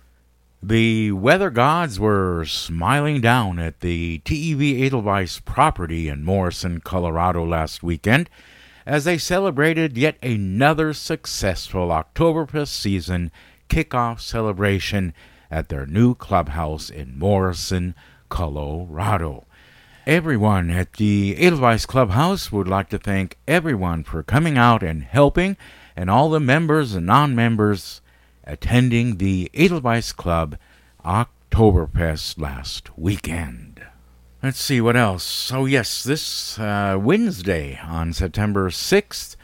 The 0.63 1.11
weather 1.11 1.49
gods 1.49 1.99
were 1.99 2.45
smiling 2.45 3.19
down 3.19 3.59
at 3.59 3.81
the 3.81 4.19
TEV 4.19 4.85
Edelweiss 4.85 5.41
property 5.41 6.07
in 6.07 6.23
Morrison, 6.23 6.79
Colorado 6.79 7.45
last 7.45 7.83
weekend 7.83 8.29
as 8.85 9.03
they 9.03 9.17
celebrated 9.17 9.97
yet 9.97 10.15
another 10.23 10.93
successful 10.93 11.89
Oktoberfest 11.89 12.69
season 12.69 13.33
kickoff 13.67 14.21
celebration 14.21 15.13
at 15.51 15.67
their 15.67 15.85
new 15.85 16.15
clubhouse 16.15 16.89
in 16.89 17.19
Morrison, 17.19 17.95
Colorado. 18.29 19.43
Everyone 20.07 20.71
at 20.71 20.93
the 20.93 21.35
Edelweiss 21.37 21.85
Clubhouse 21.85 22.51
would 22.51 22.67
like 22.67 22.89
to 22.89 22.97
thank 22.97 23.37
everyone 23.47 24.03
for 24.03 24.23
coming 24.23 24.57
out 24.57 24.81
and 24.81 25.03
helping, 25.03 25.57
and 25.95 26.09
all 26.09 26.31
the 26.31 26.39
members 26.39 26.95
and 26.95 27.05
non 27.05 27.35
members 27.35 28.01
attending 28.43 29.17
the 29.17 29.51
Edelweiss 29.53 30.11
Club 30.11 30.57
Oktoberfest 31.05 32.41
last 32.41 32.97
weekend. 32.97 33.85
Let's 34.41 34.59
see 34.59 34.81
what 34.81 34.95
else. 34.95 35.51
Oh, 35.51 35.67
yes, 35.67 36.03
this 36.03 36.57
uh, 36.57 36.97
Wednesday 36.99 37.79
on 37.83 38.11
September 38.13 38.71
6th 38.71 39.35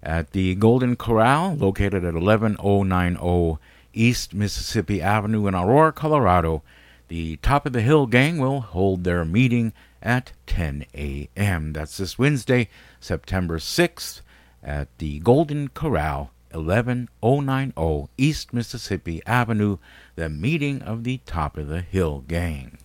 at 0.00 0.30
the 0.30 0.54
Golden 0.54 0.94
Corral, 0.94 1.56
located 1.56 2.04
at 2.04 2.14
11090 2.14 3.58
East 3.92 4.32
Mississippi 4.32 5.02
Avenue 5.02 5.48
in 5.48 5.56
Aurora, 5.56 5.92
Colorado, 5.92 6.62
the 7.08 7.36
Top 7.38 7.66
of 7.66 7.72
the 7.72 7.82
Hill 7.82 8.06
Gang 8.06 8.38
will 8.38 8.60
hold 8.60 9.02
their 9.04 9.24
meeting 9.24 9.72
at 10.04 10.32
10 10.46 10.84
a.m. 10.94 11.72
That's 11.72 11.96
this 11.96 12.18
Wednesday, 12.18 12.68
September 13.00 13.58
6th 13.58 14.20
at 14.62 14.88
the 14.98 15.18
Golden 15.20 15.68
Corral, 15.68 16.30
11090 16.52 18.10
East 18.16 18.52
Mississippi 18.52 19.22
Avenue, 19.26 19.78
the 20.14 20.28
meeting 20.28 20.82
of 20.82 21.02
the 21.02 21.18
Top 21.26 21.56
of 21.56 21.68
the 21.68 21.80
Hill 21.80 22.22
Gang. 22.28 22.78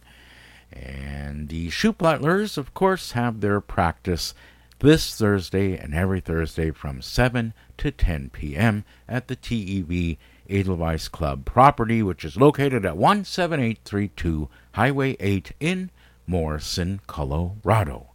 And 0.72 1.50
the 1.50 1.68
Shoeplatlers, 1.70 2.58
of 2.58 2.74
course, 2.74 3.12
have 3.12 3.42
their 3.42 3.60
practice 3.60 4.34
this 4.80 5.16
Thursday 5.16 5.78
and 5.78 5.94
every 5.94 6.22
Thursday 6.22 6.72
from 6.72 7.02
7 7.02 7.54
to 7.78 7.92
10 7.92 8.30
p.m. 8.30 8.86
at 9.08 9.28
the 9.28 9.36
TEV 9.36 10.18
Edelweiss 10.50 11.10
Club 11.10 11.46
property, 11.46 12.02
which 12.02 12.24
is 12.24 12.38
located 12.38 12.86
at 12.86 12.98
17832 12.98 14.50
Highway 14.74 15.18
8 15.20 15.52
in 15.60 15.92
Morrison, 16.30 17.02
Colorado. 17.08 18.12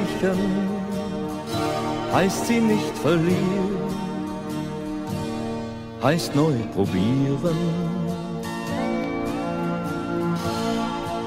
erreichen, 0.00 0.68
heißt 2.12 2.46
sie 2.46 2.60
nicht 2.60 2.98
verlieren, 2.98 3.76
heißt 6.02 6.34
neu 6.34 6.54
probieren. 6.74 7.56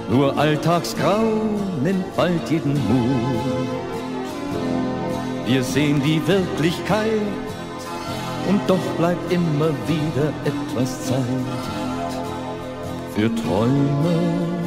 Nur 0.09 0.37
Alltagsgrau 0.37 1.23
nimmt 1.81 2.15
bald 2.15 2.49
jeden 2.49 2.73
Mut. 2.73 3.67
Wir 5.45 5.63
sehen 5.63 6.01
die 6.03 6.25
Wirklichkeit 6.27 7.21
und 8.47 8.61
doch 8.67 8.85
bleibt 8.97 9.31
immer 9.31 9.71
wieder 9.87 10.31
etwas 10.45 11.07
Zeit 11.07 11.23
für 13.15 13.33
Träume. 13.35 14.62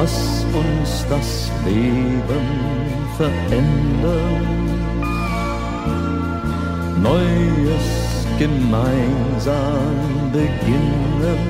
Lass 0.00 0.46
uns 0.54 1.04
das 1.10 1.50
Leben 1.64 2.46
verändern, 3.16 4.46
Neues 7.02 7.88
gemeinsam 8.38 9.96
beginnen. 10.32 11.40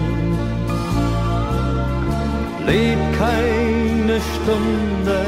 Leb 2.66 2.98
keine 3.18 4.18
Stunde 4.32 5.20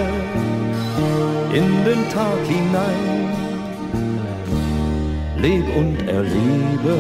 in 1.53 1.85
den 1.85 2.09
Tag 2.09 2.41
hinein, 2.49 3.29
leb 5.37 5.67
und 5.77 6.09
erlebe. 6.09 6.97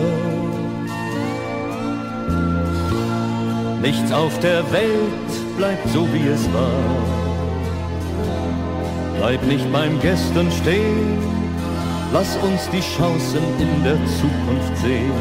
Nichts 3.81 4.13
auf 4.13 4.39
der 4.41 4.71
Welt 4.71 5.30
bleibt 5.61 5.91
so 5.91 6.09
wie 6.15 6.27
es 6.27 6.51
war. 6.55 6.83
Bleib 9.19 9.43
nicht 9.47 9.71
beim 9.71 10.01
Gestern 10.01 10.51
stehen, 10.51 11.19
lass 12.15 12.39
uns 12.39 12.63
die 12.71 12.81
Chancen 12.81 13.45
in 13.59 13.85
der 13.85 13.99
Zukunft 14.19 14.75
sehen. 14.83 15.13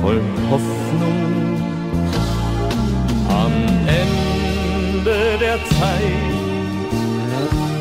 Voll 0.00 0.20
Hoffnung 0.50 1.20
am 3.28 3.52
Ende 3.86 5.38
der 5.38 5.58
Zeit. 5.78 6.32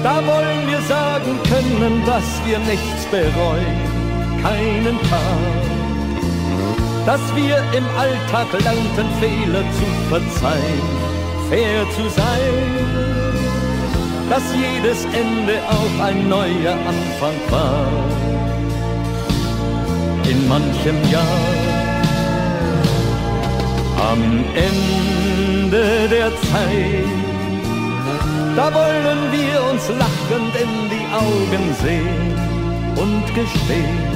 Da 0.04 0.18
wollen 0.18 0.62
wir 0.70 0.82
sagen 0.82 1.34
können, 1.50 2.06
dass 2.06 2.28
wir 2.46 2.60
nichts 2.60 3.06
bereuen, 3.10 3.76
keinen 4.44 4.98
Tag 5.10 5.71
dass 7.06 7.22
wir 7.36 7.58
im 7.74 7.86
Alltag 7.98 8.48
lernten, 8.64 9.08
Fehler 9.20 9.64
zu 9.78 9.86
verzeihen, 10.10 10.88
fair 11.50 11.90
zu 11.96 12.10
sein, 12.10 13.52
dass 14.30 14.44
jedes 14.54 15.06
Ende 15.06 15.60
auch 15.68 16.06
ein 16.06 16.30
neuer 16.30 16.74
Anfang 16.74 17.38
war. 17.50 17.88
In 20.30 20.48
manchem 20.48 21.12
Jahr, 21.12 21.24
am 24.12 24.22
Ende 24.56 26.08
der 26.10 26.30
Zeit, 26.30 27.22
da 28.56 28.74
wollen 28.74 29.22
wir 29.32 29.72
uns 29.72 29.90
lachend 29.90 30.56
in 30.56 30.90
die 30.90 31.06
Augen 31.14 31.76
sehen 31.82 32.36
und 32.96 33.26
gestehen, 33.34 34.11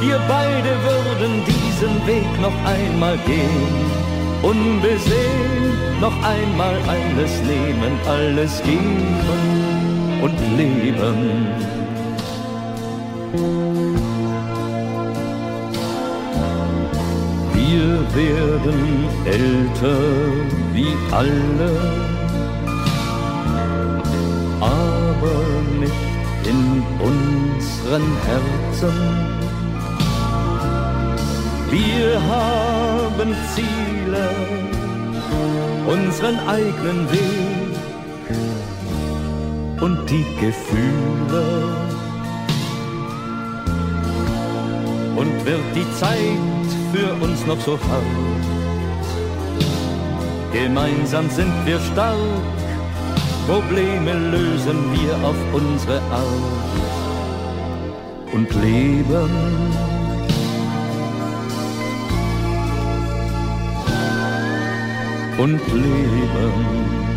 wir 0.00 0.18
beide 0.28 0.72
würden 0.88 1.42
diesen 1.46 2.06
Weg 2.06 2.40
noch 2.40 2.54
einmal 2.64 3.18
gehen, 3.26 3.66
unbesehen 4.42 5.48
noch 6.00 6.14
einmal 6.22 6.76
alles 6.86 7.42
nehmen, 7.42 7.98
alles 8.06 8.62
geben 8.62 9.18
und 10.22 10.38
leben. 10.56 11.46
Wir 17.54 18.14
werden 18.14 19.08
älter 19.24 19.98
wie 20.72 20.94
alle, 21.12 21.72
aber 24.60 25.38
nicht 25.80 26.08
in 26.44 26.82
unseren 27.00 28.06
Herzen. 28.26 29.37
Wir 31.70 32.18
haben 32.22 33.36
Ziele, 33.54 34.30
unseren 35.86 36.38
eigenen 36.48 37.10
Weg 37.12 37.68
und 39.82 40.08
die 40.08 40.24
Gefühle. 40.40 41.44
Und 45.14 45.44
wird 45.44 45.60
die 45.74 45.90
Zeit 45.96 46.68
für 46.92 47.12
uns 47.22 47.44
noch 47.44 47.60
so 47.60 47.72
hart, 47.72 48.04
gemeinsam 50.52 51.28
sind 51.28 51.52
wir 51.66 51.78
stark, 51.80 52.16
Probleme 53.46 54.14
lösen 54.14 54.78
wir 54.92 55.14
auf 55.28 55.36
unsere 55.52 56.00
Art. 56.12 56.78
Und 58.32 58.48
leben 58.62 59.87
und 65.38 65.60
leben. 65.72 67.07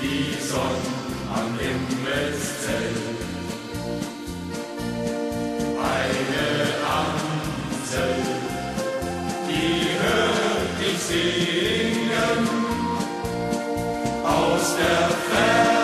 Die 0.00 0.40
Sonne 0.40 0.98
am 1.34 1.58
Himmelszelt. 1.58 2.96
Eine 5.78 6.46
Amsel, 6.98 8.14
die 9.48 9.98
hört 10.02 10.80
ich 10.80 10.98
singen 10.98 12.48
aus 14.24 14.76
der 14.76 15.08
Ferne 15.08 15.77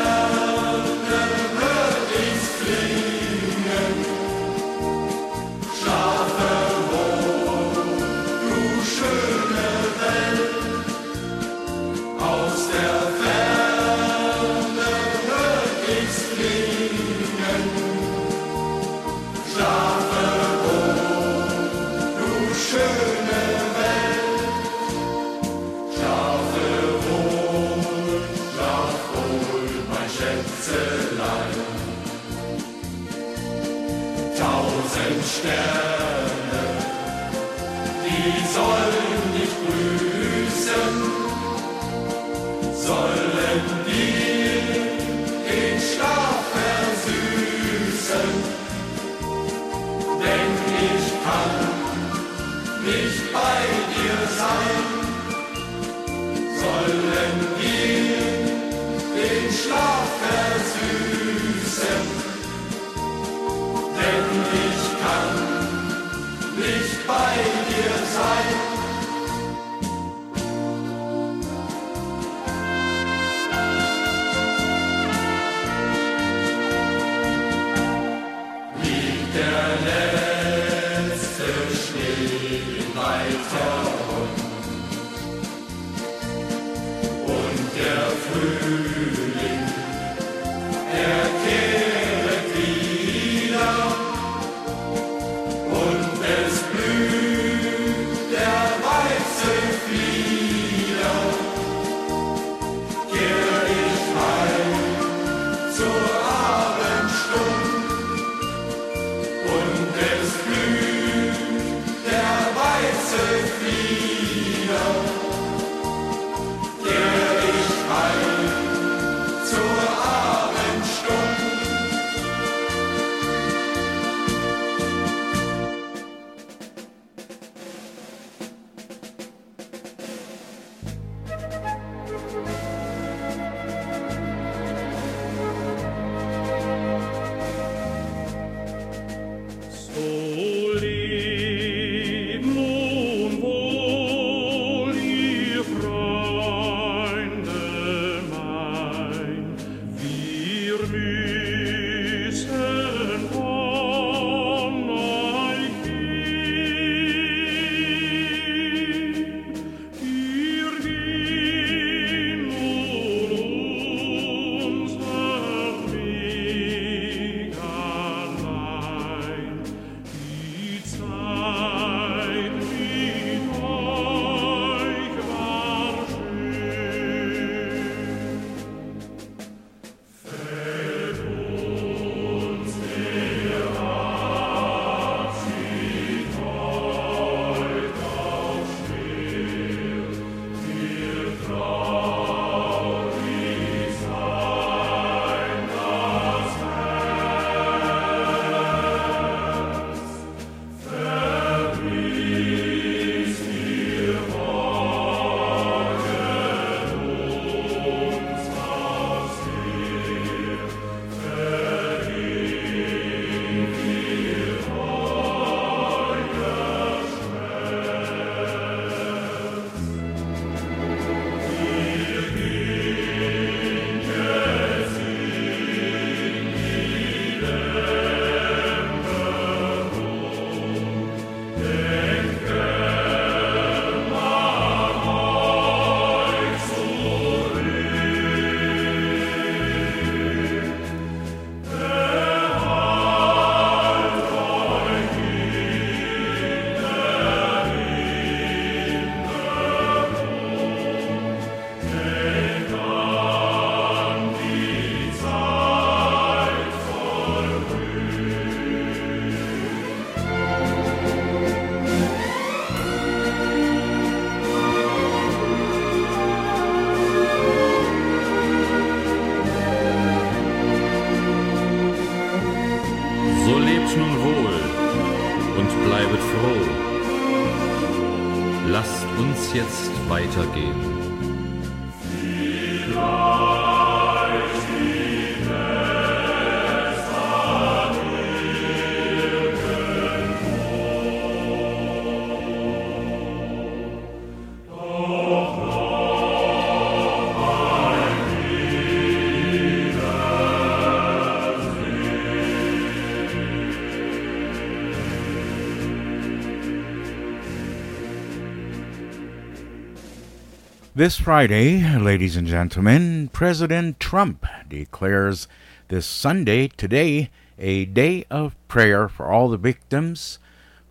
This 310.97 311.19
Friday, 311.19 311.99
ladies 311.99 312.37
and 312.37 312.47
gentlemen, 312.47 313.29
President 313.33 313.99
Trump 313.99 314.47
declares 314.69 315.49
this 315.89 316.07
Sunday, 316.07 316.69
today, 316.69 317.31
a 317.59 317.85
day 317.85 318.25
of 318.31 318.55
prayer 318.69 319.09
for 319.09 319.27
all 319.27 319.49
the 319.49 319.57
victims 319.57 320.39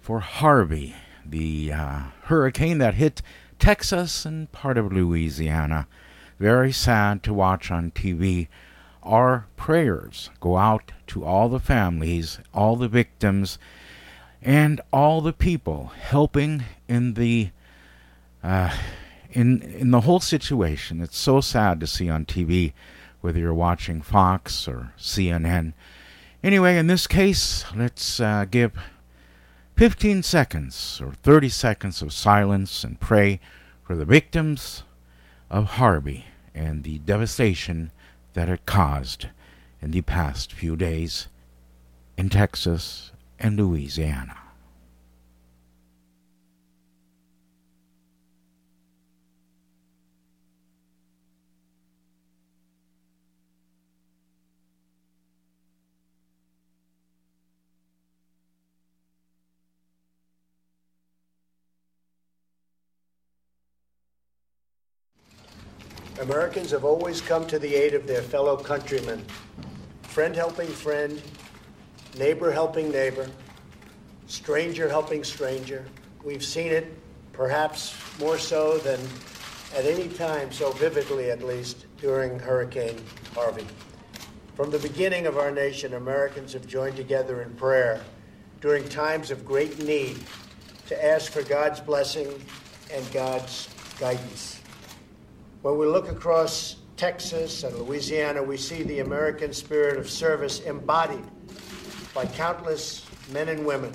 for 0.01 0.19
Harvey, 0.19 0.93
the 1.25 1.72
uh, 1.72 1.99
hurricane 2.23 2.80
that 2.80 2.95
hit 2.95 3.22
Texas 3.59 4.25
and 4.25 4.51
part 4.51 4.77
of 4.77 4.91
Louisiana. 4.91 5.88
Very 6.38 6.73
sad 6.73 7.23
to 7.23 7.33
watch 7.33 7.72
on 7.72 7.91
TV. 7.91 8.49
Our 9.03 9.45
prayers 9.56 10.32
go 10.41 10.57
out 10.57 10.91
to 11.07 11.23
all 11.23 11.48
the 11.48 11.61
families, 11.61 12.40
all 12.53 12.75
the 12.75 12.90
victims, 12.90 13.57
and 14.41 14.82
all 14.91 15.22
the 15.22 15.32
people 15.32 15.93
helping 15.98 16.65
in 16.90 17.14
the 17.14 17.51
uh, 18.43 18.75
in 19.34 19.62
in 19.62 19.92
the 19.92 20.02
whole 20.02 20.20
situation, 20.20 21.02
it's 21.02 21.18
so 21.18 21.42
sad 21.42 21.80
to 21.80 21.88
see 21.88 22.10
on 22.10 22.26
TV, 22.26 22.74
whether 23.22 23.40
you're 23.40 23.53
watching 23.53 24.02
Fox 24.02 24.68
or 24.68 24.94
CNN. 24.98 25.74
Anyway, 26.44 26.78
in 26.78 26.88
this 26.88 27.08
case, 27.08 27.66
let's 27.76 28.20
uh, 28.20 28.45
give 28.50 28.74
15 29.78 30.24
seconds 30.24 31.02
or 31.02 31.14
30 31.24 31.50
seconds 31.50 32.02
of 32.02 32.14
silence 32.14 32.84
and 32.84 33.00
pray 33.00 33.40
for 33.82 33.95
the 33.95 34.06
victims 34.06 34.84
of 35.50 35.66
Harvey 35.66 36.26
and 36.53 36.84
the 36.84 37.00
devastation 37.00 37.92
that 38.34 38.50
it 38.50 38.66
caused 38.66 39.28
in 39.82 39.92
the 39.92 40.02
past 40.02 40.53
few 40.53 40.76
days 40.76 41.28
in 42.18 42.30
Texas 42.30 43.12
and 43.40 43.58
Louisiana. 43.58 44.43
Americans 66.22 66.72
have 66.72 66.85
always 66.85 67.22
come 67.22 67.48
to 67.48 67.58
the 67.58 67.74
aid 67.74 67.93
of 67.93 68.06
their 68.06 68.22
fellow 68.22 68.56
countrymen. 68.56 69.25
Friend 70.03 70.35
helping 70.35 70.67
friend, 70.67 71.22
neighbor 72.17 72.51
helping 72.51 72.92
neighbor, 72.92 73.30
stranger 74.27 74.88
helping 74.88 75.24
stranger. 75.24 75.85
We've 76.24 76.43
seen 76.43 76.72
it 76.72 76.93
perhaps 77.33 77.95
more 78.19 78.38
so 78.38 78.77
than 78.77 79.00
at 79.75 79.85
any 79.85 80.08
time, 80.08 80.51
so 80.51 80.72
vividly 80.72 81.32
at 81.32 81.42
least, 81.42 81.88
during 82.00 82.38
Hurricane 82.38 83.03
Harvey. 83.33 83.66
From 84.56 84.69
the 84.69 84.80
beginning 84.80 85.25
of 85.25 85.38
our 85.40 85.50
nation, 85.50 85.95
Americans 85.95 86.53
have 86.53 86.67
joined 86.67 86.95
together 86.95 87.42
in 87.42 87.56
prayer 87.56 88.01
during 88.61 88.88
times 88.88 89.32
of 89.32 89.43
great 89.43 89.83
need 89.83 90.24
to 90.85 91.06
ask 91.06 91.32
for 91.32 91.42
God's 91.42 91.80
blessing 91.80 92.27
and 92.93 93.11
God's 93.11 93.67
guidance. 94.00 94.62
When 95.64 95.77
we 95.77 95.85
look 95.85 96.11
across 96.11 96.75
Texas 96.98 97.64
and 97.64 97.74
Louisiana, 97.77 98.43
we 98.43 98.58
see 98.58 98.83
the 98.83 99.00
American 99.00 99.53
spirit 99.53 99.98
of 99.98 100.09
service 100.09 100.59
embodied 100.59 101.24
by 102.14 102.25
countless 102.25 103.06
men 103.32 103.48
and 103.48 103.66
women. 103.66 103.93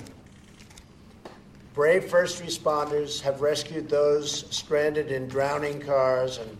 Brave 1.75 2.05
first 2.05 2.41
responders 2.41 3.21
have 3.21 3.41
rescued 3.41 3.87
those 3.87 4.45
stranded 4.49 5.11
in 5.11 5.27
drowning 5.27 5.79
cars 5.79 6.39
and 6.39 6.57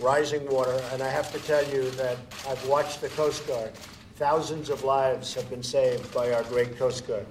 rising 0.00 0.48
water, 0.48 0.82
and 0.92 1.02
I 1.02 1.10
have 1.10 1.30
to 1.32 1.38
tell 1.40 1.62
you 1.68 1.90
that 1.90 2.16
I've 2.48 2.66
watched 2.66 3.02
the 3.02 3.10
Coast 3.10 3.46
Guard. 3.46 3.74
Thousands 4.14 4.70
of 4.70 4.82
lives 4.82 5.34
have 5.34 5.50
been 5.50 5.62
saved 5.62 6.10
by 6.14 6.32
our 6.32 6.44
great 6.44 6.78
Coast 6.78 7.06
Guard. 7.06 7.26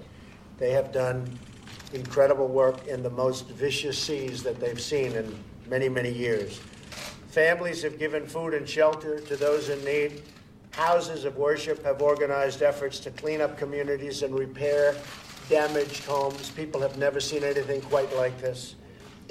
They 0.56 0.70
have 0.70 0.92
done 0.92 1.36
incredible 1.92 2.46
work 2.46 2.86
in 2.86 3.02
the 3.02 3.10
most 3.10 3.48
vicious 3.48 3.98
seas 3.98 4.44
that 4.44 4.60
they've 4.60 4.80
seen 4.80 5.16
in 5.16 5.36
many, 5.68 5.88
many 5.88 6.12
years. 6.12 6.60
Families 7.32 7.80
have 7.80 7.98
given 7.98 8.26
food 8.26 8.52
and 8.52 8.68
shelter 8.68 9.18
to 9.18 9.36
those 9.36 9.70
in 9.70 9.82
need. 9.86 10.20
Houses 10.72 11.24
of 11.24 11.38
worship 11.38 11.82
have 11.82 12.02
organized 12.02 12.60
efforts 12.60 13.00
to 13.00 13.10
clean 13.10 13.40
up 13.40 13.56
communities 13.56 14.22
and 14.22 14.38
repair 14.38 14.94
damaged 15.48 16.04
homes. 16.04 16.50
People 16.50 16.78
have 16.82 16.98
never 16.98 17.20
seen 17.20 17.42
anything 17.42 17.80
quite 17.80 18.14
like 18.16 18.38
this. 18.38 18.74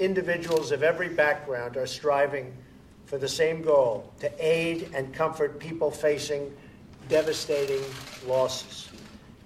Individuals 0.00 0.72
of 0.72 0.82
every 0.82 1.10
background 1.10 1.76
are 1.76 1.86
striving 1.86 2.52
for 3.04 3.18
the 3.18 3.28
same 3.28 3.62
goal 3.62 4.12
to 4.18 4.32
aid 4.44 4.90
and 4.94 5.14
comfort 5.14 5.60
people 5.60 5.88
facing 5.88 6.52
devastating 7.08 7.84
losses. 8.26 8.88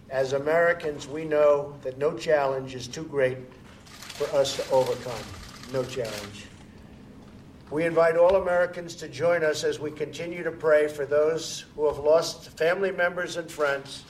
As 0.09 0.33
Americans, 0.33 1.07
we 1.07 1.27
know 1.27 1.75
that 1.83 1.99
no 1.99 2.17
challenge 2.17 2.75
is 2.75 2.89
too 2.89 3.05
great 3.05 3.37
for 3.85 4.35
us 4.35 4.57
to 4.57 4.71
overcome. 4.71 5.13
No 5.75 5.85
challenge. 5.85 6.46
We 7.69 7.85
invite 7.85 8.17
all 8.17 8.37
Americans 8.37 8.95
to 8.97 9.09
join 9.09 9.43
us 9.43 9.65
as 9.65 9.81
we 9.81 9.91
continue 9.91 10.45
to 10.45 10.53
pray 10.53 10.87
for 10.87 11.05
those 11.05 11.65
who 11.75 11.87
have 11.87 11.99
lost 11.99 12.51
family 12.57 12.93
members 12.93 13.39
and 13.39 13.51
friends 13.51 14.05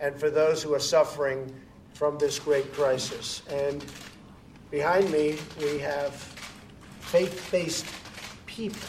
and 0.00 0.18
for 0.18 0.30
those 0.30 0.62
who 0.62 0.72
are 0.72 0.80
suffering 0.80 1.54
from 1.92 2.16
this 2.16 2.38
great 2.38 2.72
crisis. 2.72 3.42
And 3.50 3.84
behind 4.70 5.10
me, 5.10 5.36
we 5.58 5.78
have 5.78 6.14
faith 7.00 7.46
based 7.52 7.84
people, 8.46 8.80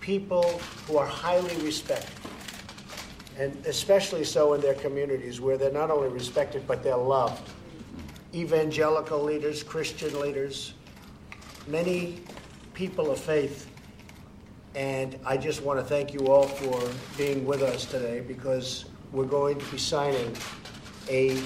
people 0.00 0.58
who 0.86 0.96
are 0.96 1.06
highly 1.06 1.56
respected, 1.56 2.18
and 3.38 3.54
especially 3.66 4.24
so 4.24 4.54
in 4.54 4.62
their 4.62 4.74
communities 4.74 5.42
where 5.42 5.58
they're 5.58 5.70
not 5.70 5.90
only 5.90 6.08
respected, 6.08 6.66
but 6.66 6.82
they're 6.82 6.96
loved. 6.96 7.50
Evangelical 8.34 9.22
leaders, 9.22 9.62
Christian 9.62 10.18
leaders, 10.20 10.72
many 11.66 12.22
people 12.76 13.10
of 13.10 13.18
faith. 13.18 13.70
And 14.74 15.18
I 15.24 15.38
just 15.38 15.62
want 15.62 15.80
to 15.80 15.84
thank 15.84 16.12
you 16.12 16.28
all 16.28 16.46
for 16.46 16.92
being 17.16 17.46
with 17.46 17.62
us 17.62 17.86
today 17.86 18.20
because 18.20 18.84
we're 19.12 19.24
going 19.24 19.58
to 19.58 19.64
be 19.72 19.78
signing 19.78 20.36
a 21.08 21.42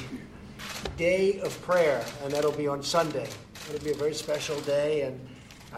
day 0.96 1.38
of 1.40 1.62
prayer, 1.62 2.04
and 2.24 2.32
that'll 2.32 2.50
be 2.50 2.66
on 2.66 2.82
Sunday. 2.82 3.28
It'll 3.68 3.84
be 3.84 3.92
a 3.92 3.94
very 3.94 4.12
special 4.12 4.60
day, 4.62 5.02
and 5.02 5.20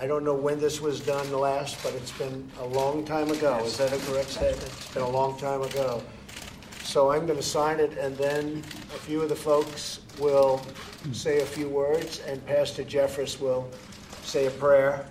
I 0.00 0.06
don't 0.06 0.24
know 0.24 0.34
when 0.34 0.58
this 0.58 0.80
was 0.80 1.00
done 1.00 1.30
last, 1.30 1.82
but 1.84 1.92
it's 1.94 2.12
been 2.12 2.50
a 2.60 2.66
long 2.66 3.04
time 3.04 3.30
ago. 3.30 3.60
Is 3.62 3.76
that 3.76 3.92
a 3.92 3.98
correct 4.10 4.30
statement? 4.30 4.62
It's 4.62 4.94
been 4.94 5.02
a 5.02 5.10
long 5.10 5.38
time 5.38 5.60
ago. 5.60 6.02
So 6.82 7.10
I'm 7.10 7.26
going 7.26 7.38
to 7.38 7.44
sign 7.44 7.78
it, 7.78 7.98
and 7.98 8.16
then 8.16 8.62
a 8.94 8.98
few 9.00 9.20
of 9.20 9.28
the 9.28 9.36
folks 9.36 10.00
will 10.18 10.64
say 11.12 11.42
a 11.42 11.46
few 11.46 11.68
words, 11.68 12.20
and 12.20 12.44
Pastor 12.46 12.84
Jeffress 12.84 13.38
will 13.38 13.68
say 14.22 14.46
a 14.46 14.50
prayer 14.50 15.04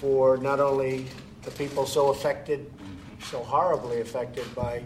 for 0.00 0.38
not 0.38 0.60
only 0.60 1.04
the 1.42 1.50
people 1.50 1.84
so 1.84 2.08
affected, 2.08 2.70
so 3.22 3.42
horribly 3.42 4.00
affected 4.00 4.52
by 4.54 4.82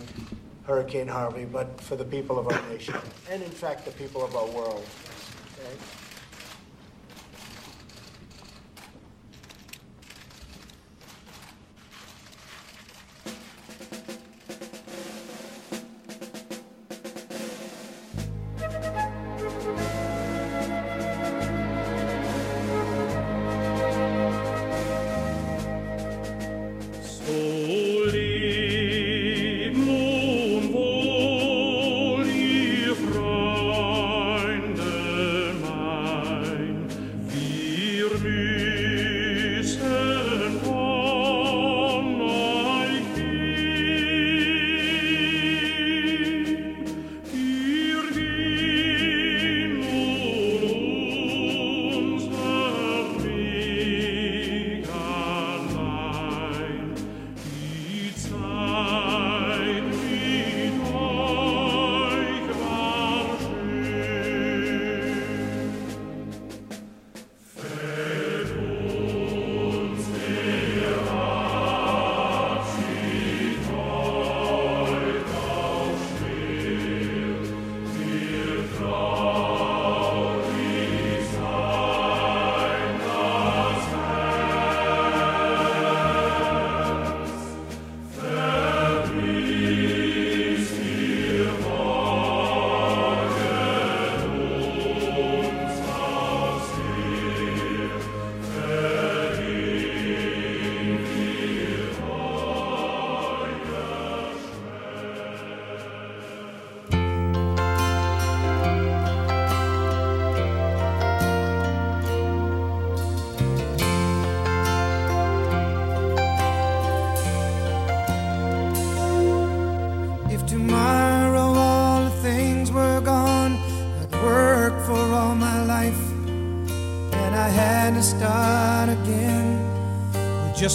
Hurricane 0.65 1.07
Harvey, 1.07 1.44
but 1.44 1.81
for 1.81 1.94
the 1.94 2.05
people 2.05 2.36
of 2.36 2.49
our 2.49 2.68
nation, 2.68 2.97
and 3.31 3.41
in 3.43 3.51
fact, 3.51 3.84
the 3.84 3.93
people 3.93 4.25
of 4.25 4.34
our 4.34 4.47
world. 4.47 4.84
Okay? 5.59 5.76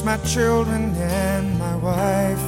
My 0.10 0.18
children 0.26 0.92
and 0.96 1.60
my 1.60 1.76
wife. 1.76 2.46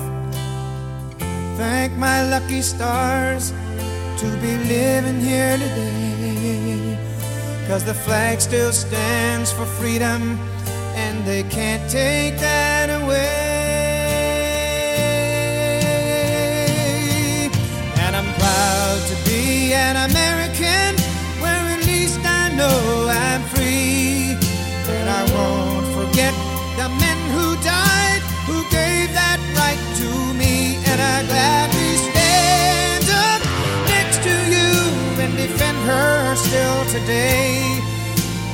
Thank 1.60 1.94
my 1.94 2.28
lucky 2.28 2.60
stars 2.64 3.54
to 4.18 4.26
be 4.42 4.58
living 4.76 5.20
here 5.22 5.58
today. 5.58 6.98
Cause 7.68 7.84
the 7.86 7.94
flag 7.94 8.42
still 8.42 8.72
stands 8.72 9.52
for 9.52 9.66
freedom, 9.80 10.40
and 10.96 11.24
they 11.24 11.44
can't 11.44 11.88
take 11.88 12.40
that 12.40 12.90
away. 12.90 13.30
And 18.04 18.16
I'm 18.16 18.32
proud 18.42 19.02
to 19.12 19.16
be 19.30 19.72
an 19.76 19.98
American, 20.10 20.98
where 21.44 21.64
at 21.76 21.86
least 21.86 22.22
I 22.26 22.50
know 22.56 23.01
still 36.52 36.84
today. 37.00 37.80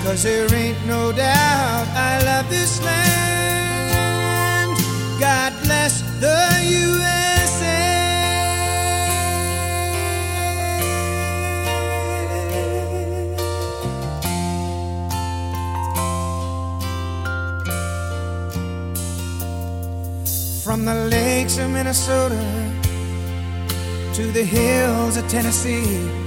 Cause 0.04 0.22
there 0.22 0.54
ain't 0.54 0.78
no 0.86 1.12
doubt 1.12 1.88
I 1.96 2.22
love 2.30 2.48
this 2.48 2.80
land. 2.84 4.78
God 5.20 5.52
bless 5.64 6.02
the 6.22 6.40
USA. 6.86 7.82
From 20.64 20.86
the 20.86 20.94
lakes 21.10 21.58
of 21.58 21.72
Minnesota 21.72 22.38
to 24.14 24.32
the 24.32 24.44
hills 24.44 25.18
of 25.18 25.28
Tennessee, 25.28 26.27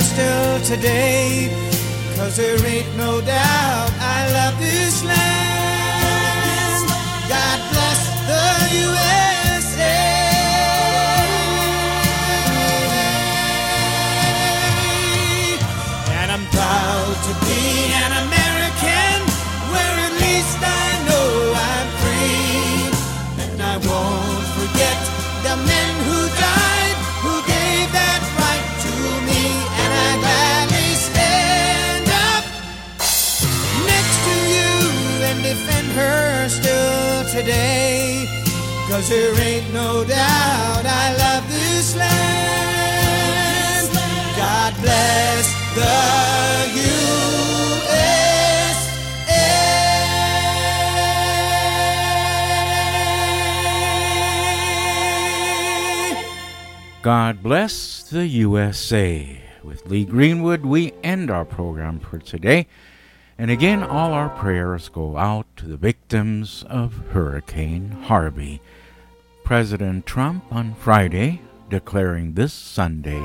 still 0.00 0.60
today. 0.62 1.50
Cause 2.16 2.36
there 2.36 2.58
ain't 2.66 2.96
no 2.96 3.20
doubt 3.20 3.90
I 4.00 4.32
love 4.32 4.58
this 4.58 5.04
land. 5.04 6.88
God 7.28 7.58
bless 7.72 8.00
the 8.28 8.76
USA. 8.76 9.25
Today. 37.46 38.26
Cause 38.88 39.08
there 39.08 39.40
ain't 39.40 39.72
no 39.72 40.04
doubt 40.04 40.84
I 40.84 41.14
love 41.16 41.48
this 41.48 41.96
land. 41.96 43.86
God 44.36 44.74
bless 44.82 45.46
the 45.74 45.94
USA. 46.82 47.44
God 57.02 57.42
bless 57.42 58.02
the 58.02 58.26
USA. 58.26 59.40
With 59.62 59.86
Lee 59.86 60.04
Greenwood, 60.04 60.66
we 60.66 60.92
end 61.04 61.30
our 61.30 61.44
program 61.44 62.00
for 62.00 62.18
today. 62.18 62.66
And 63.38 63.50
again, 63.50 63.82
all 63.82 64.12
our 64.12 64.30
prayers 64.30 64.88
go 64.88 65.18
out 65.18 65.46
to 65.56 65.66
the 65.66 65.76
victims 65.76 66.64
of 66.68 66.94
Hurricane 67.10 67.90
Harvey. 67.90 68.60
President 69.44 70.06
Trump 70.06 70.44
on 70.50 70.74
Friday 70.74 71.40
declaring 71.68 72.32
this 72.32 72.52
Sunday 72.52 73.22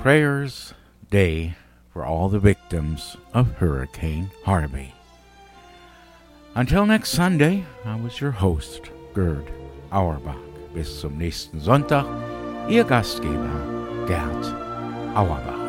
Prayers 0.00 0.74
Day 1.10 1.54
for 1.92 2.04
all 2.04 2.28
the 2.28 2.38
victims 2.38 3.16
of 3.32 3.52
Hurricane 3.52 4.30
Harvey. 4.44 4.94
Until 6.54 6.84
next 6.84 7.10
Sunday, 7.10 7.64
I 7.84 7.96
was 7.96 8.20
your 8.20 8.32
host, 8.32 8.90
Gerd 9.14 9.50
Auerbach. 9.92 10.36
Bis 10.74 11.00
zum 11.00 11.18
nächsten 11.18 11.60
Sonntag, 11.60 12.06
Ihr 12.68 12.84
Gastgeber, 12.84 14.06
Gerd 14.06 14.44
Auerbach. 15.16 15.59